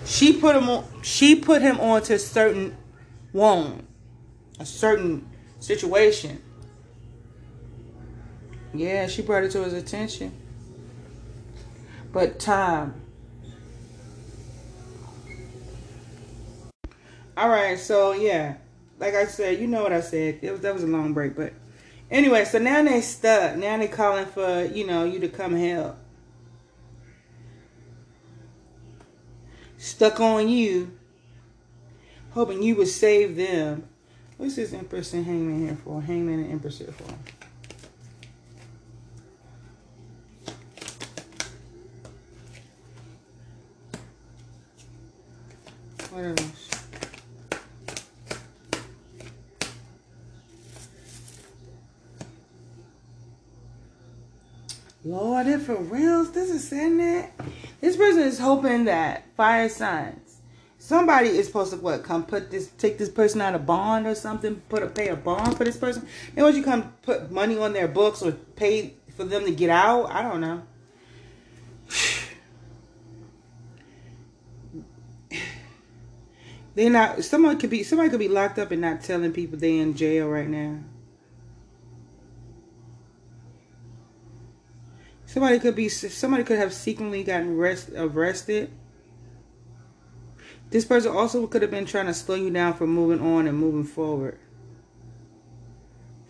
She 0.06 0.32
put 0.32 0.54
him 0.54 0.68
on. 0.68 0.84
She 1.02 1.36
put 1.36 1.62
him 1.62 1.80
onto 1.80 2.14
a 2.14 2.18
certain 2.18 2.76
wound, 3.32 3.86
a 4.58 4.66
certain 4.66 5.28
situation. 5.58 6.40
Yeah, 8.72 9.08
she 9.08 9.22
brought 9.22 9.44
it 9.44 9.50
to 9.52 9.64
his 9.64 9.72
attention. 9.72 10.36
But 12.12 12.38
time. 12.38 12.94
All 17.36 17.48
right, 17.48 17.78
so 17.78 18.12
yeah 18.12 18.56
like 19.00 19.14
I 19.14 19.24
said, 19.24 19.58
you 19.58 19.66
know 19.66 19.82
what 19.82 19.92
I 19.92 20.02
said. 20.02 20.38
It 20.42 20.52
was 20.52 20.60
that 20.60 20.74
was 20.74 20.84
a 20.84 20.86
long 20.86 21.14
break, 21.14 21.34
but 21.34 21.54
anyway, 22.10 22.44
so 22.44 22.58
now 22.58 22.84
they 22.84 23.00
stuck. 23.00 23.56
Now 23.56 23.78
they 23.78 23.88
calling 23.88 24.26
for 24.26 24.64
you 24.66 24.86
know 24.86 25.04
you 25.04 25.18
to 25.20 25.28
come 25.28 25.56
help. 25.56 25.96
Stuck 29.78 30.20
on 30.20 30.48
you, 30.50 30.92
hoping 32.32 32.62
you 32.62 32.76
would 32.76 32.88
save 32.88 33.36
them. 33.36 33.88
What's 34.36 34.56
this 34.56 34.74
Empress 34.74 35.14
and 35.14 35.24
Hangman 35.24 35.66
here 35.66 35.78
for? 35.82 36.02
Hangman 36.02 36.40
and 36.40 36.52
Empress 36.52 36.78
here 36.78 36.92
for? 36.92 37.14
What 46.14 46.24
else? 46.24 46.69
Lord, 55.04 55.46
if 55.46 55.64
for 55.64 55.76
reals, 55.76 56.32
this 56.32 56.50
is 56.50 56.68
saying 56.68 56.98
that. 56.98 57.32
This 57.80 57.96
person 57.96 58.22
is 58.22 58.38
hoping 58.38 58.84
that 58.84 59.24
fire 59.34 59.70
signs. 59.70 60.42
Somebody 60.78 61.28
is 61.28 61.46
supposed 61.46 61.72
to 61.72 61.78
what 61.78 62.02
come 62.02 62.24
put 62.24 62.50
this 62.50 62.68
take 62.78 62.98
this 62.98 63.08
person 63.08 63.40
out 63.40 63.54
of 63.54 63.64
bond 63.66 64.06
or 64.06 64.14
something, 64.14 64.56
put 64.68 64.82
a 64.82 64.86
pay 64.86 65.08
a 65.08 65.16
bond 65.16 65.56
for 65.56 65.64
this 65.64 65.76
person. 65.76 66.06
And 66.36 66.44
once 66.44 66.56
you 66.56 66.62
come 66.62 66.92
put 67.02 67.30
money 67.30 67.58
on 67.58 67.72
their 67.72 67.88
books 67.88 68.22
or 68.22 68.32
pay 68.32 68.94
for 69.16 69.24
them 69.24 69.44
to 69.44 69.52
get 69.52 69.70
out, 69.70 70.10
I 70.10 70.22
don't 70.22 70.40
know. 70.40 70.62
They're 76.74 76.90
not 76.90 77.24
someone 77.24 77.58
could 77.58 77.70
be 77.70 77.82
somebody 77.82 78.10
could 78.10 78.20
be 78.20 78.28
locked 78.28 78.58
up 78.58 78.70
and 78.70 78.82
not 78.82 79.02
telling 79.02 79.32
people 79.32 79.58
they 79.58 79.78
in 79.78 79.94
jail 79.94 80.28
right 80.28 80.48
now. 80.48 80.78
Somebody 85.30 85.60
could 85.60 85.76
be 85.76 85.88
somebody 85.88 86.42
could 86.42 86.58
have 86.58 86.74
secretly 86.74 87.22
gotten 87.22 87.56
arrest, 87.56 87.90
arrested. 87.96 88.68
This 90.70 90.84
person 90.84 91.12
also 91.12 91.46
could 91.46 91.62
have 91.62 91.70
been 91.70 91.86
trying 91.86 92.06
to 92.06 92.14
slow 92.14 92.34
you 92.34 92.50
down 92.50 92.74
from 92.74 92.92
moving 92.92 93.24
on 93.24 93.46
and 93.46 93.56
moving 93.56 93.84
forward. 93.84 94.40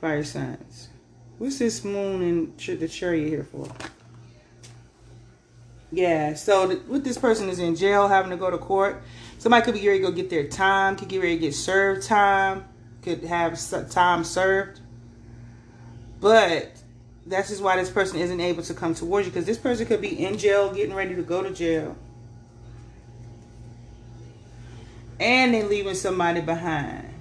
Fire 0.03 0.23
signs. 0.23 0.91
What's 1.39 1.59
this 1.59 1.83
moon 1.83 2.21
and 2.21 2.59
the 2.59 2.89
chariot 2.89 3.27
here 3.27 3.45
for? 3.45 3.73
Yeah, 5.91 6.35
so 6.35 6.69
with 6.87 7.03
this 7.03 7.17
person 7.17 7.49
is 7.49 7.59
in 7.59 7.77
jail 7.77 8.07
having 8.07 8.31
to 8.33 8.37
go 8.37 8.51
to 8.51 8.59
court. 8.59 9.03
Somebody 9.39 9.65
could 9.65 9.75
be 9.77 9.89
ready 9.89 10.01
to 10.01 10.09
go 10.09 10.13
get 10.13 10.29
their 10.29 10.47
time, 10.47 10.97
could 10.97 11.09
get 11.09 11.23
ready 11.23 11.37
to 11.37 11.41
get 11.41 11.55
served 11.55 12.07
time, 12.07 12.67
could 13.01 13.25
have 13.25 13.59
time 13.89 14.25
served. 14.25 14.81
But 16.21 16.80
that's 17.31 17.49
just 17.49 17.63
why 17.63 17.77
this 17.77 17.89
person 17.89 18.19
isn't 18.19 18.41
able 18.41 18.63
to 18.65 18.75
come 18.75 18.95
towards 18.95 19.27
you 19.27 19.33
because 19.33 19.47
this 19.47 19.57
person 19.57 19.87
could 19.87 20.01
be 20.01 20.25
in 20.25 20.37
jail 20.37 20.73
getting 20.75 20.95
ready 20.95 21.15
to 21.15 21.23
go 21.23 21.43
to 21.43 21.51
jail. 21.51 21.97
And 25.21 25.55
they're 25.55 25.65
leaving 25.65 25.95
somebody 25.95 26.41
behind. 26.41 27.15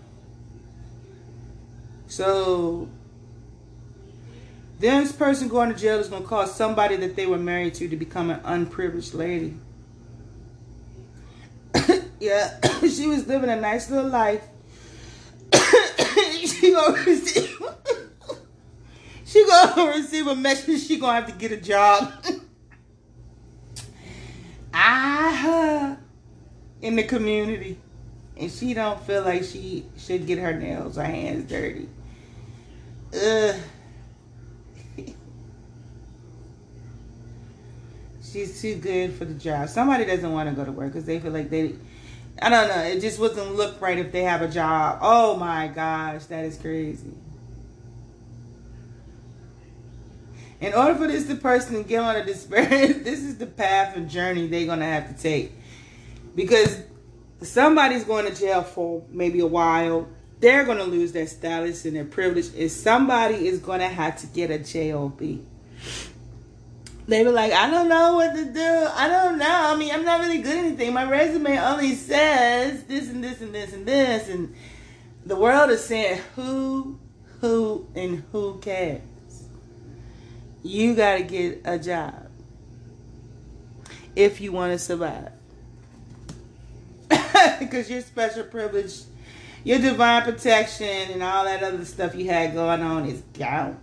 So 2.07 2.89
this 4.79 5.11
person 5.11 5.47
going 5.47 5.69
to 5.69 5.75
jail 5.75 5.99
is 5.99 6.07
going 6.07 6.23
to 6.23 6.27
cause 6.27 6.55
somebody 6.55 6.95
that 6.95 7.15
they 7.15 7.27
were 7.27 7.37
married 7.37 7.75
to 7.75 7.87
to 7.87 7.95
become 7.95 8.31
an 8.31 8.39
unprivileged 8.43 9.13
lady. 9.13 9.55
Yeah 12.19 12.59
she 12.81 13.07
was 13.07 13.27
living 13.27 13.49
a 13.49 13.55
nice 13.55 13.89
little 13.89 14.09
life. 14.09 14.43
She 16.45 16.75
she 19.29 19.45
gonna 19.45 19.91
receive 19.95 20.27
a 20.27 20.35
message. 20.35 20.87
She 20.87 20.99
gonna 20.99 21.13
have 21.13 21.27
to 21.27 21.33
get 21.33 21.51
a 21.51 21.57
job. 21.57 22.11
I 24.73 25.97
in 26.81 26.95
the 26.95 27.03
community, 27.03 27.77
and 28.37 28.51
she 28.51 28.73
don't 28.73 28.99
feel 29.01 29.23
like 29.23 29.43
she 29.43 29.85
should 29.97 30.25
get 30.25 30.39
her 30.39 30.53
nails 30.53 30.97
or 30.97 31.03
hands 31.03 31.49
dirty. 31.49 31.89
Ugh. 33.13 33.55
She's 38.21 38.61
too 38.61 38.75
good 38.75 39.13
for 39.13 39.25
the 39.25 39.33
job. 39.33 39.69
Somebody 39.69 40.05
doesn't 40.05 40.31
want 40.31 40.49
to 40.49 40.55
go 40.55 40.63
to 40.63 40.71
work 40.71 40.93
because 40.93 41.05
they 41.05 41.19
feel 41.19 41.31
like 41.31 41.49
they. 41.49 41.75
I 42.41 42.49
don't 42.49 42.67
know. 42.69 42.83
It 42.83 43.01
just 43.01 43.19
wouldn't 43.19 43.55
look 43.55 43.81
right 43.81 43.97
if 43.97 44.11
they 44.11 44.23
have 44.23 44.41
a 44.41 44.47
job. 44.47 44.99
Oh 45.01 45.35
my 45.35 45.67
gosh, 45.67 46.25
that 46.25 46.45
is 46.45 46.57
crazy. 46.57 47.11
In 50.61 50.73
order 50.73 50.95
for 50.95 51.07
this 51.07 51.25
the 51.25 51.35
person 51.35 51.75
to 51.75 51.83
get 51.83 52.01
on 52.01 52.15
a 52.15 52.25
despair, 52.25 52.67
this 52.93 53.19
is 53.19 53.37
the 53.37 53.45
path 53.45 53.95
and 53.95 54.09
journey 54.09 54.47
they're 54.47 54.65
gonna 54.65 54.85
have 54.85 55.15
to 55.15 55.21
take. 55.21 55.53
Because 56.35 56.81
somebody's 57.41 58.03
going 58.03 58.25
to 58.25 58.35
jail 58.37 58.63
for 58.63 59.03
maybe 59.09 59.39
a 59.39 59.47
while. 59.47 60.07
They're 60.39 60.65
gonna 60.65 60.83
lose 60.83 61.11
their 61.11 61.27
status 61.27 61.85
and 61.85 61.95
their 61.95 62.05
privilege. 62.05 62.53
And 62.57 62.71
somebody 62.71 63.47
is 63.47 63.59
gonna 63.59 63.87
have 63.87 64.17
to 64.21 64.27
get 64.27 64.51
a 64.51 64.59
job. 64.59 65.21
They 67.07 67.23
were 67.23 67.31
like, 67.31 67.51
I 67.51 67.69
don't 67.71 67.89
know 67.89 68.15
what 68.15 68.35
to 68.35 68.45
do. 68.45 68.87
I 68.93 69.07
don't 69.07 69.39
know. 69.39 69.47
I 69.47 69.75
mean, 69.75 69.91
I'm 69.91 70.05
not 70.05 70.19
really 70.19 70.37
good 70.39 70.57
at 70.57 70.65
anything. 70.65 70.93
My 70.93 71.09
resume 71.09 71.57
only 71.57 71.95
says 71.95 72.83
this 72.83 73.09
and 73.09 73.23
this 73.23 73.41
and 73.41 73.53
this 73.53 73.73
and 73.73 73.85
this. 73.85 74.29
And 74.29 74.53
the 75.25 75.35
world 75.35 75.71
is 75.71 75.83
saying, 75.83 76.21
who, 76.35 76.99
who, 77.41 77.87
and 77.95 78.23
who 78.31 78.59
cares? 78.59 79.01
You 80.63 80.95
got 80.95 81.17
to 81.17 81.23
get 81.23 81.61
a 81.65 81.79
job 81.79 82.27
if 84.15 84.41
you 84.41 84.51
want 84.51 84.73
to 84.73 84.79
survive. 84.79 85.31
Because 87.59 87.89
your 87.89 88.01
special 88.01 88.43
privilege, 88.43 88.93
your 89.63 89.79
divine 89.79 90.23
protection, 90.23 91.11
and 91.11 91.23
all 91.23 91.45
that 91.45 91.63
other 91.63 91.85
stuff 91.85 92.13
you 92.15 92.29
had 92.29 92.53
going 92.53 92.81
on 92.81 93.05
is 93.05 93.21
gone. 93.37 93.79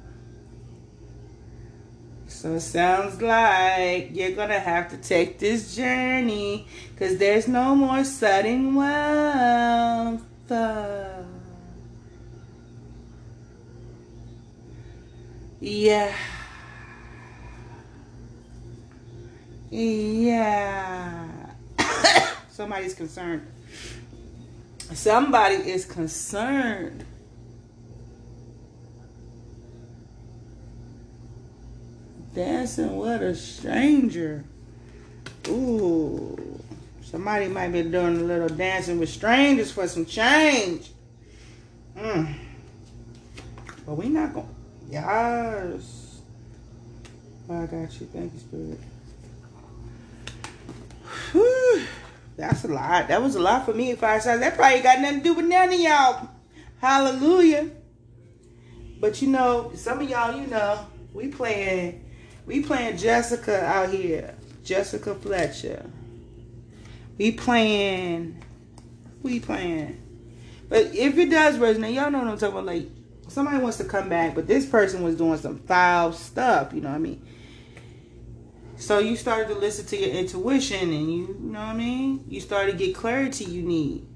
So 2.26 2.54
it 2.54 2.60
sounds 2.60 3.22
like 3.22 4.10
you're 4.12 4.32
going 4.32 4.50
to 4.50 4.60
have 4.60 4.90
to 4.90 4.98
take 4.98 5.38
this 5.38 5.74
journey 5.74 6.66
because 6.90 7.16
there's 7.16 7.48
no 7.48 7.74
more 7.74 8.04
sudden 8.04 8.74
wealth. 8.74 10.22
Yeah. 15.60 16.14
Yeah. 19.70 21.28
Somebody's 22.50 22.94
concerned. 22.94 23.46
Somebody 24.92 25.56
is 25.56 25.84
concerned. 25.84 27.04
Dancing 32.34 32.96
with 32.96 33.22
a 33.22 33.34
stranger. 33.34 34.44
Ooh. 35.48 36.60
Somebody 37.02 37.48
might 37.48 37.68
be 37.68 37.82
doing 37.82 38.20
a 38.20 38.24
little 38.24 38.48
dancing 38.48 38.98
with 38.98 39.08
strangers 39.08 39.72
for 39.72 39.88
some 39.88 40.04
change. 40.04 40.90
Mm. 41.96 42.34
But 43.86 43.94
we 43.94 44.08
not 44.08 44.34
going. 44.34 44.54
Yes. 44.90 46.20
I 47.48 47.66
got 47.66 48.00
you. 48.00 48.06
Thank 48.12 48.32
you, 48.34 48.40
Spirit. 48.40 48.80
Whew. 51.32 51.86
That's 52.36 52.64
a 52.64 52.68
lot. 52.68 53.08
That 53.08 53.22
was 53.22 53.34
a 53.34 53.40
lot 53.40 53.64
for 53.64 53.72
me, 53.72 53.94
fire 53.94 54.20
signs. 54.20 54.40
That 54.40 54.56
probably 54.56 54.80
got 54.80 55.00
nothing 55.00 55.18
to 55.18 55.24
do 55.24 55.34
with 55.34 55.46
none 55.46 55.72
of 55.72 55.80
y'all. 55.80 56.28
Hallelujah. 56.80 57.70
But 59.00 59.22
you 59.22 59.28
know, 59.28 59.72
some 59.74 60.00
of 60.00 60.08
y'all, 60.08 60.38
you 60.38 60.46
know, 60.46 60.86
we 61.14 61.28
playing, 61.28 62.04
we 62.44 62.62
playing 62.62 62.98
Jessica 62.98 63.64
out 63.64 63.90
here. 63.90 64.34
Jessica 64.64 65.14
Fletcher. 65.14 65.88
We 67.18 67.32
playing, 67.32 68.42
we 69.22 69.40
playing. 69.40 70.02
But 70.68 70.94
if 70.94 71.16
it 71.16 71.30
does 71.30 71.56
resonate, 71.56 71.94
y'all 71.94 72.10
know 72.10 72.18
what 72.18 72.28
I'm 72.28 72.38
talking 72.38 72.56
about. 72.56 72.66
Like 72.66 72.88
somebody 73.28 73.58
wants 73.58 73.78
to 73.78 73.84
come 73.84 74.08
back, 74.08 74.34
but 74.34 74.46
this 74.46 74.66
person 74.66 75.02
was 75.02 75.16
doing 75.16 75.38
some 75.38 75.58
foul 75.60 76.12
stuff. 76.12 76.72
You 76.74 76.80
know 76.82 76.88
what 76.88 76.96
I 76.96 76.98
mean? 76.98 77.24
So 78.78 78.98
you 78.98 79.16
started 79.16 79.48
to 79.48 79.58
listen 79.58 79.86
to 79.86 79.96
your 79.96 80.10
intuition 80.10 80.92
and 80.92 81.12
you, 81.12 81.38
you 81.40 81.50
know 81.50 81.60
what 81.60 81.68
I 81.68 81.74
mean? 81.74 82.24
You 82.28 82.40
started 82.40 82.72
to 82.72 82.78
get 82.78 82.94
clarity 82.94 83.44
you 83.44 83.62
need. 83.62 84.06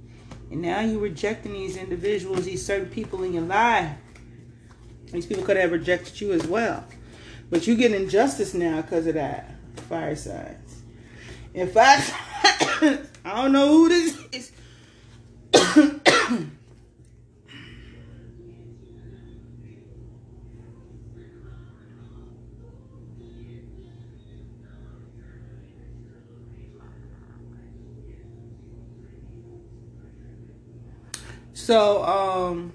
And 0.51 0.61
now 0.63 0.81
you're 0.81 1.01
rejecting 1.01 1.53
these 1.53 1.77
individuals, 1.77 2.45
these 2.45 2.65
certain 2.65 2.91
people 2.91 3.23
in 3.23 3.33
your 3.33 3.45
life. 3.45 3.97
These 5.07 5.27
people 5.27 5.45
could 5.45 5.57
have 5.57 5.73
rejected 5.73 6.21
you 6.21 6.33
as 6.33 6.47
well. 6.47 6.85
But 7.49 7.67
you 7.67 7.75
get 7.75 7.93
injustice 7.93 8.53
now 8.55 8.83
because 8.83 9.07
of 9.07 9.15
that. 9.15 9.55
Fire 9.89 10.15
signs. 10.15 10.83
In 11.55 11.69
fact, 11.69 12.13
I 13.25 13.43
don't 13.43 13.53
know 13.53 13.69
who 13.69 13.89
this 13.89 14.19
is. 14.33 14.53
So, 31.71 32.03
um, 32.03 32.73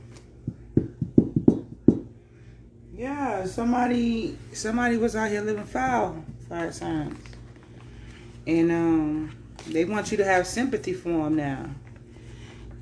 yeah, 2.95 3.43
somebody 3.43 4.37
somebody 4.53 4.95
was 4.95 5.17
out 5.17 5.31
here 5.31 5.41
living 5.41 5.65
foul, 5.65 6.23
fire 6.47 6.71
signs, 6.71 7.19
and 8.47 8.71
um, 8.71 9.35
they 9.67 9.83
want 9.83 10.11
you 10.11 10.17
to 10.19 10.23
have 10.23 10.47
sympathy 10.47 10.93
for 10.93 11.09
them 11.09 11.35
now. 11.35 11.69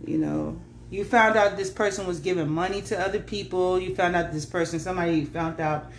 You 0.06 0.20
know, 0.20 0.62
you 0.92 1.04
found 1.04 1.36
out 1.36 1.58
this 1.58 1.72
person 1.72 2.06
was 2.06 2.20
giving 2.20 2.48
money 2.48 2.84
to 2.84 3.00
other 3.00 3.20
people. 3.20 3.80
You 3.80 3.96
found 3.96 4.16
out 4.16 4.32
this 4.32 4.46
person, 4.46 4.80
somebody 4.80 5.26
found 5.26 5.60
out 5.60 5.92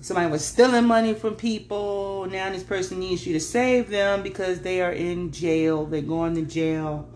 somebody 0.00 0.30
was 0.30 0.44
stealing 0.44 0.84
money 0.84 1.14
from 1.14 1.34
people. 1.34 2.28
Now 2.30 2.48
this 2.50 2.62
person 2.62 3.00
needs 3.00 3.26
you 3.26 3.32
to 3.32 3.40
save 3.40 3.90
them 3.90 4.22
because 4.22 4.60
they 4.60 4.82
are 4.82 4.92
in 4.92 5.32
jail. 5.32 5.84
They're 5.84 6.00
going 6.00 6.36
to 6.36 6.42
jail. 6.42 7.10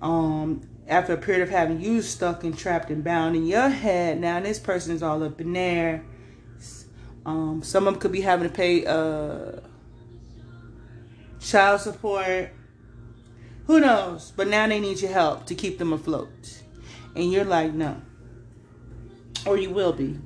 Um, 0.00 0.62
after 0.88 1.12
a 1.12 1.16
period 1.18 1.42
of 1.42 1.50
having 1.50 1.80
you 1.80 2.00
stuck 2.00 2.44
and 2.44 2.56
trapped 2.56 2.90
and 2.90 3.04
bound 3.04 3.36
in 3.36 3.46
your 3.46 3.68
head, 3.68 4.20
now 4.20 4.40
this 4.40 4.58
person 4.58 4.94
is 4.94 5.02
all 5.02 5.22
up 5.22 5.40
in 5.40 5.52
there. 5.52 6.02
Um, 7.26 7.62
some 7.62 7.86
of 7.86 7.94
them 7.94 8.00
could 8.00 8.12
be 8.12 8.22
having 8.22 8.48
to 8.48 8.54
pay 8.54 8.86
uh, 8.86 9.60
child 11.40 11.82
support. 11.82 12.50
Who 13.66 13.80
knows? 13.80 14.32
But 14.34 14.48
now 14.48 14.66
they 14.66 14.80
need 14.80 15.00
your 15.02 15.12
help 15.12 15.44
to 15.46 15.54
keep 15.54 15.78
them 15.78 15.92
afloat. 15.92 16.62
And 17.14 17.30
you're 17.30 17.44
like, 17.44 17.74
no. 17.74 18.00
Or 19.44 19.58
you 19.58 19.68
will 19.68 19.92
be. 19.92 20.18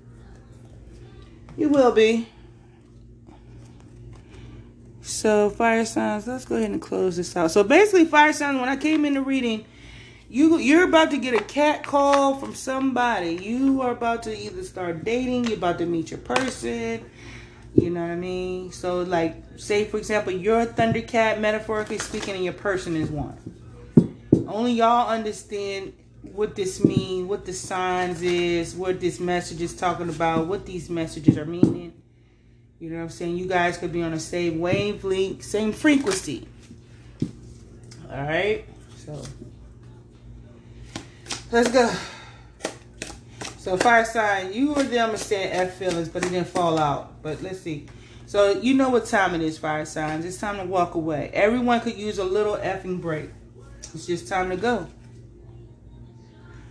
You 1.56 1.68
will 1.68 1.90
be. 1.90 2.28
So, 5.00 5.50
fire 5.50 5.84
signs, 5.84 6.28
let's 6.28 6.44
go 6.44 6.54
ahead 6.54 6.70
and 6.70 6.80
close 6.80 7.16
this 7.16 7.36
out. 7.36 7.50
So, 7.50 7.64
basically, 7.64 8.04
fire 8.04 8.32
signs, 8.32 8.60
when 8.60 8.68
I 8.68 8.76
came 8.76 9.04
in 9.04 9.14
the 9.14 9.20
reading, 9.20 9.64
you 10.32 10.56
you're 10.56 10.84
about 10.84 11.10
to 11.10 11.18
get 11.18 11.34
a 11.34 11.44
cat 11.44 11.84
call 11.84 12.36
from 12.36 12.54
somebody. 12.54 13.36
You 13.36 13.82
are 13.82 13.90
about 13.90 14.22
to 14.22 14.34
either 14.34 14.64
start 14.64 15.04
dating, 15.04 15.44
you're 15.44 15.58
about 15.58 15.76
to 15.78 15.86
meet 15.86 16.10
your 16.10 16.20
person. 16.20 17.04
You 17.74 17.90
know 17.90 18.00
what 18.00 18.12
I 18.12 18.16
mean? 18.16 18.72
So 18.72 19.02
like 19.02 19.36
say 19.56 19.84
for 19.84 19.98
example, 19.98 20.32
you're 20.32 20.62
a 20.62 20.66
thundercat, 20.66 21.38
metaphorically 21.38 21.98
speaking, 21.98 22.34
and 22.34 22.44
your 22.44 22.54
person 22.54 22.96
is 22.96 23.10
one. 23.10 23.36
Only 24.48 24.72
y'all 24.72 25.06
understand 25.06 25.92
what 26.22 26.56
this 26.56 26.82
mean, 26.82 27.28
what 27.28 27.44
the 27.44 27.52
signs 27.52 28.22
is, 28.22 28.74
what 28.74 29.00
this 29.00 29.20
message 29.20 29.60
is 29.60 29.76
talking 29.76 30.08
about, 30.08 30.46
what 30.46 30.64
these 30.64 30.88
messages 30.88 31.36
are 31.36 31.44
meaning. 31.44 31.92
You 32.80 32.88
know 32.88 32.96
what 32.96 33.02
I'm 33.02 33.10
saying? 33.10 33.36
You 33.36 33.46
guys 33.46 33.76
could 33.76 33.92
be 33.92 34.02
on 34.02 34.12
the 34.12 34.20
same 34.20 34.60
wavelength, 34.60 35.42
same 35.44 35.72
frequency. 35.72 36.48
All 38.10 38.22
right? 38.22 38.64
So 38.96 39.22
Let's 41.52 41.70
go. 41.70 41.94
So 43.58 43.76
fire 43.76 44.06
sign, 44.06 44.54
you 44.54 44.72
were 44.72 44.84
them 44.84 45.14
saying 45.18 45.52
F 45.52 45.74
feelings, 45.74 46.08
but 46.08 46.24
it 46.24 46.30
didn't 46.30 46.48
fall 46.48 46.78
out. 46.78 47.22
But 47.22 47.42
let's 47.42 47.60
see. 47.60 47.88
So 48.24 48.52
you 48.52 48.72
know 48.72 48.88
what 48.88 49.04
time 49.04 49.34
it 49.34 49.42
is, 49.42 49.58
fire 49.58 49.84
signs. 49.84 50.24
It's 50.24 50.38
time 50.38 50.56
to 50.56 50.64
walk 50.64 50.94
away. 50.94 51.30
Everyone 51.34 51.80
could 51.80 51.98
use 51.98 52.16
a 52.16 52.24
little 52.24 52.56
effing 52.56 53.02
break. 53.02 53.28
It's 53.92 54.06
just 54.06 54.28
time 54.28 54.48
to 54.48 54.56
go. 54.56 54.86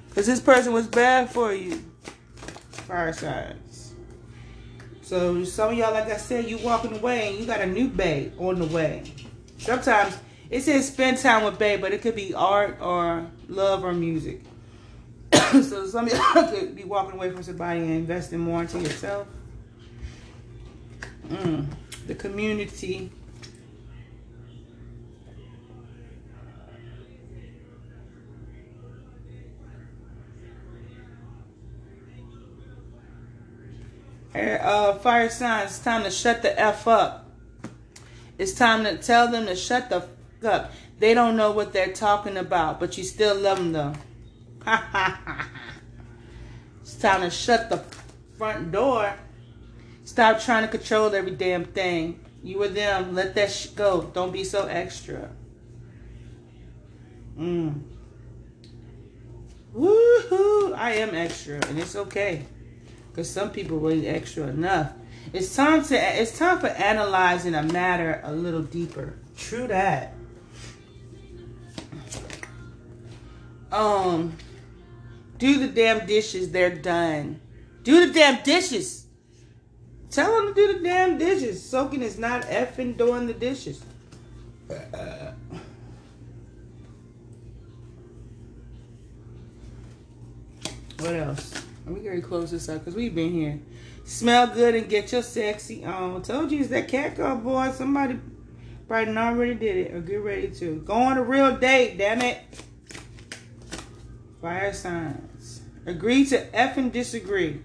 Because 0.09 0.25
this 0.25 0.39
person 0.39 0.73
was 0.73 0.87
bad 0.87 1.29
for 1.29 1.53
you. 1.53 1.83
Fire 2.71 3.13
signs. 3.13 3.93
So 5.03 5.43
some 5.43 5.73
of 5.73 5.77
y'all, 5.77 5.93
like 5.93 6.09
I 6.09 6.17
said, 6.17 6.45
you 6.45 6.57
walking 6.57 6.97
away 6.97 7.29
and 7.29 7.37
you 7.37 7.45
got 7.45 7.61
a 7.61 7.67
new 7.67 7.87
babe 7.87 8.33
on 8.39 8.57
the 8.57 8.65
way. 8.65 9.03
Sometimes 9.59 10.17
it 10.49 10.61
says 10.61 10.87
spend 10.87 11.19
time 11.19 11.43
with 11.43 11.59
babe, 11.59 11.81
but 11.81 11.93
it 11.93 12.01
could 12.01 12.15
be 12.15 12.33
art 12.33 12.79
or 12.81 13.27
love 13.47 13.83
or 13.83 13.93
music. 13.93 14.41
so 15.63 15.85
some 15.85 16.07
of 16.07 16.13
y'all 16.13 16.49
could 16.49 16.73
be 16.77 16.85
walking 16.85 17.15
away 17.15 17.29
from 17.29 17.43
somebody 17.43 17.81
and 17.81 17.91
investing 17.91 18.39
more 18.39 18.61
into 18.61 18.79
yourself. 18.79 19.27
Mm, 21.27 21.65
the 22.07 22.15
community. 22.15 23.11
Uh, 34.33 34.93
fire 34.99 35.29
signs, 35.29 35.71
it's 35.71 35.79
time 35.79 36.03
to 36.03 36.11
shut 36.11 36.41
the 36.41 36.57
F 36.57 36.87
up. 36.87 37.29
It's 38.37 38.53
time 38.53 38.85
to 38.85 38.97
tell 38.97 39.29
them 39.29 39.47
to 39.47 39.55
shut 39.57 39.89
the 39.89 39.97
F 39.97 40.07
up. 40.45 40.71
They 40.99 41.13
don't 41.13 41.35
know 41.35 41.51
what 41.51 41.73
they're 41.73 41.91
talking 41.91 42.37
about, 42.37 42.79
but 42.79 42.97
you 42.97 43.03
still 43.03 43.35
love 43.35 43.57
them 43.57 43.73
though. 43.73 43.93
it's 46.81 46.95
time 46.95 47.21
to 47.21 47.29
shut 47.29 47.69
the 47.69 47.83
front 48.37 48.71
door. 48.71 49.13
Stop 50.03 50.39
trying 50.39 50.63
to 50.63 50.67
control 50.67 51.13
every 51.15 51.31
damn 51.31 51.65
thing. 51.65 52.19
You 52.43 52.61
or 52.61 52.67
them, 52.67 53.15
let 53.15 53.35
that 53.35 53.51
sh- 53.51 53.67
go. 53.67 54.11
Don't 54.13 54.31
be 54.31 54.43
so 54.43 54.65
extra. 54.65 55.29
Mm. 57.37 57.81
Woohoo! 59.75 60.75
I 60.75 60.93
am 60.95 61.15
extra, 61.15 61.65
and 61.67 61.79
it's 61.79 61.95
okay, 61.95 62.45
because 63.09 63.29
some 63.29 63.51
people 63.51 63.79
really 63.79 64.07
extra 64.07 64.47
enough. 64.47 64.91
It's 65.33 65.55
time 65.55 65.83
to 65.85 66.21
it's 66.21 66.37
time 66.37 66.59
for 66.59 66.67
analyzing 66.67 67.55
a 67.55 67.63
matter 67.63 68.21
a 68.23 68.33
little 68.33 68.63
deeper. 68.63 69.17
True 69.37 69.67
that. 69.67 70.13
Um, 73.71 74.35
do 75.41 75.57
the 75.57 75.67
damn 75.67 76.05
dishes. 76.05 76.51
They're 76.51 76.69
done. 76.69 77.41
Do 77.81 78.05
the 78.05 78.13
damn 78.13 78.43
dishes. 78.43 79.07
Tell 80.11 80.31
them 80.35 80.53
to 80.53 80.53
do 80.53 80.73
the 80.73 80.83
damn 80.83 81.17
dishes. 81.17 81.67
Soaking 81.67 82.03
is 82.03 82.19
not 82.19 82.43
effing 82.43 82.95
doing 82.95 83.25
the 83.25 83.33
dishes. 83.33 83.83
What 90.99 91.15
else? 91.15 91.55
Let 91.87 91.95
me 91.95 92.01
get 92.01 92.23
close 92.23 92.51
this 92.51 92.69
up 92.69 92.81
because 92.81 92.93
we've 92.93 93.15
been 93.15 93.31
here. 93.31 93.59
Smell 94.03 94.45
good 94.45 94.75
and 94.75 94.87
get 94.87 95.11
your 95.11 95.23
sexy 95.23 95.83
on. 95.83 96.21
Told 96.21 96.51
you 96.51 96.59
it's 96.59 96.69
that 96.69 96.87
cat 96.87 97.17
call 97.17 97.37
boy. 97.37 97.71
Somebody 97.71 98.19
probably 98.87 99.17
already 99.17 99.55
did 99.55 99.77
it 99.77 99.95
or 99.95 100.01
get 100.01 100.21
ready 100.21 100.49
to. 100.49 100.75
Go 100.81 100.93
on 100.93 101.17
a 101.17 101.23
real 101.23 101.57
date, 101.57 101.97
damn 101.97 102.21
it. 102.21 102.37
Fire 104.39 104.71
signs. 104.71 105.30
Agree 105.85 106.25
to 106.25 106.55
F 106.55 106.77
and 106.77 106.91
disagree. 106.91 107.61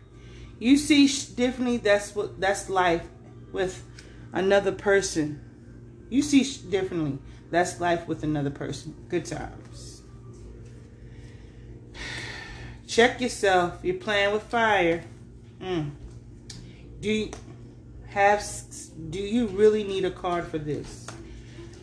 You 0.58 0.76
see 0.76 1.06
differently. 1.34 1.76
That's 1.76 2.14
what. 2.14 2.40
That's 2.40 2.70
life 2.70 3.06
with 3.52 3.84
another 4.32 4.72
person. 4.72 5.40
You 6.08 6.22
see 6.22 6.44
differently. 6.68 7.18
That's 7.50 7.80
life 7.80 8.08
with 8.08 8.22
another 8.22 8.50
person. 8.50 8.94
Good 9.08 9.26
times. 9.26 10.02
Check 12.86 13.20
yourself. 13.20 13.80
You're 13.82 13.96
playing 13.96 14.32
with 14.32 14.44
fire. 14.44 15.04
Mm. 15.60 15.90
Do 17.00 17.10
you 17.10 17.30
have? 18.08 18.42
Do 19.10 19.18
you 19.18 19.46
really 19.48 19.84
need 19.84 20.06
a 20.06 20.10
card 20.10 20.46
for 20.46 20.58
this? 20.58 21.06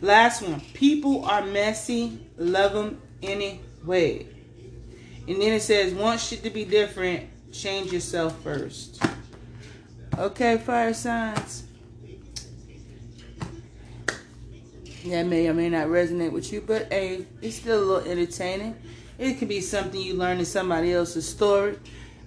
Last 0.00 0.42
one. 0.42 0.60
People 0.74 1.24
are 1.24 1.46
messy. 1.46 2.18
Love 2.36 2.72
them 2.72 3.00
anyway. 3.22 4.33
And 5.26 5.40
then 5.40 5.52
it 5.52 5.62
says, 5.62 5.94
want 5.94 6.20
shit 6.20 6.42
to 6.42 6.50
be 6.50 6.64
different, 6.64 7.28
change 7.52 7.92
yourself 7.92 8.40
first. 8.42 9.02
Okay, 10.18 10.58
fire 10.58 10.92
signs. 10.94 11.64
That 15.06 15.26
may 15.26 15.48
or 15.48 15.54
may 15.54 15.68
not 15.68 15.88
resonate 15.88 16.32
with 16.32 16.52
you, 16.52 16.62
but 16.62 16.92
hey, 16.92 17.26
it's 17.42 17.56
still 17.56 17.82
a 17.82 17.84
little 17.84 18.10
entertaining. 18.10 18.76
It 19.18 19.34
could 19.34 19.48
be 19.48 19.60
something 19.60 20.00
you 20.00 20.14
learn 20.14 20.38
in 20.38 20.44
somebody 20.44 20.92
else's 20.92 21.28
story. 21.28 21.78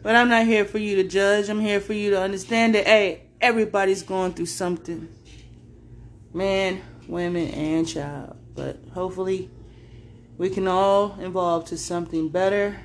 But 0.03 0.15
I'm 0.15 0.29
not 0.29 0.45
here 0.45 0.63
for 0.63 0.77
you 0.77 0.95
to 0.97 1.03
judge. 1.03 1.49
I'm 1.49 1.59
here 1.59 1.79
for 1.79 1.93
you 1.93 2.11
to 2.11 2.21
understand 2.21 2.75
that, 2.75 2.85
hey, 2.85 3.23
everybody's 3.41 4.03
going 4.03 4.33
through 4.33 4.45
something. 4.45 5.09
Man, 6.33 6.81
women, 7.07 7.49
and 7.49 7.87
child. 7.87 8.37
But 8.53 8.77
hopefully, 8.93 9.49
we 10.37 10.49
can 10.49 10.67
all 10.67 11.17
evolve 11.19 11.65
to 11.65 11.77
something 11.77 12.29
better 12.29 12.79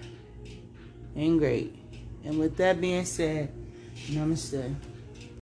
and 1.14 1.38
great. 1.38 1.76
And 2.24 2.38
with 2.38 2.56
that 2.56 2.80
being 2.80 3.04
said, 3.04 3.52
namaste. 4.08 4.74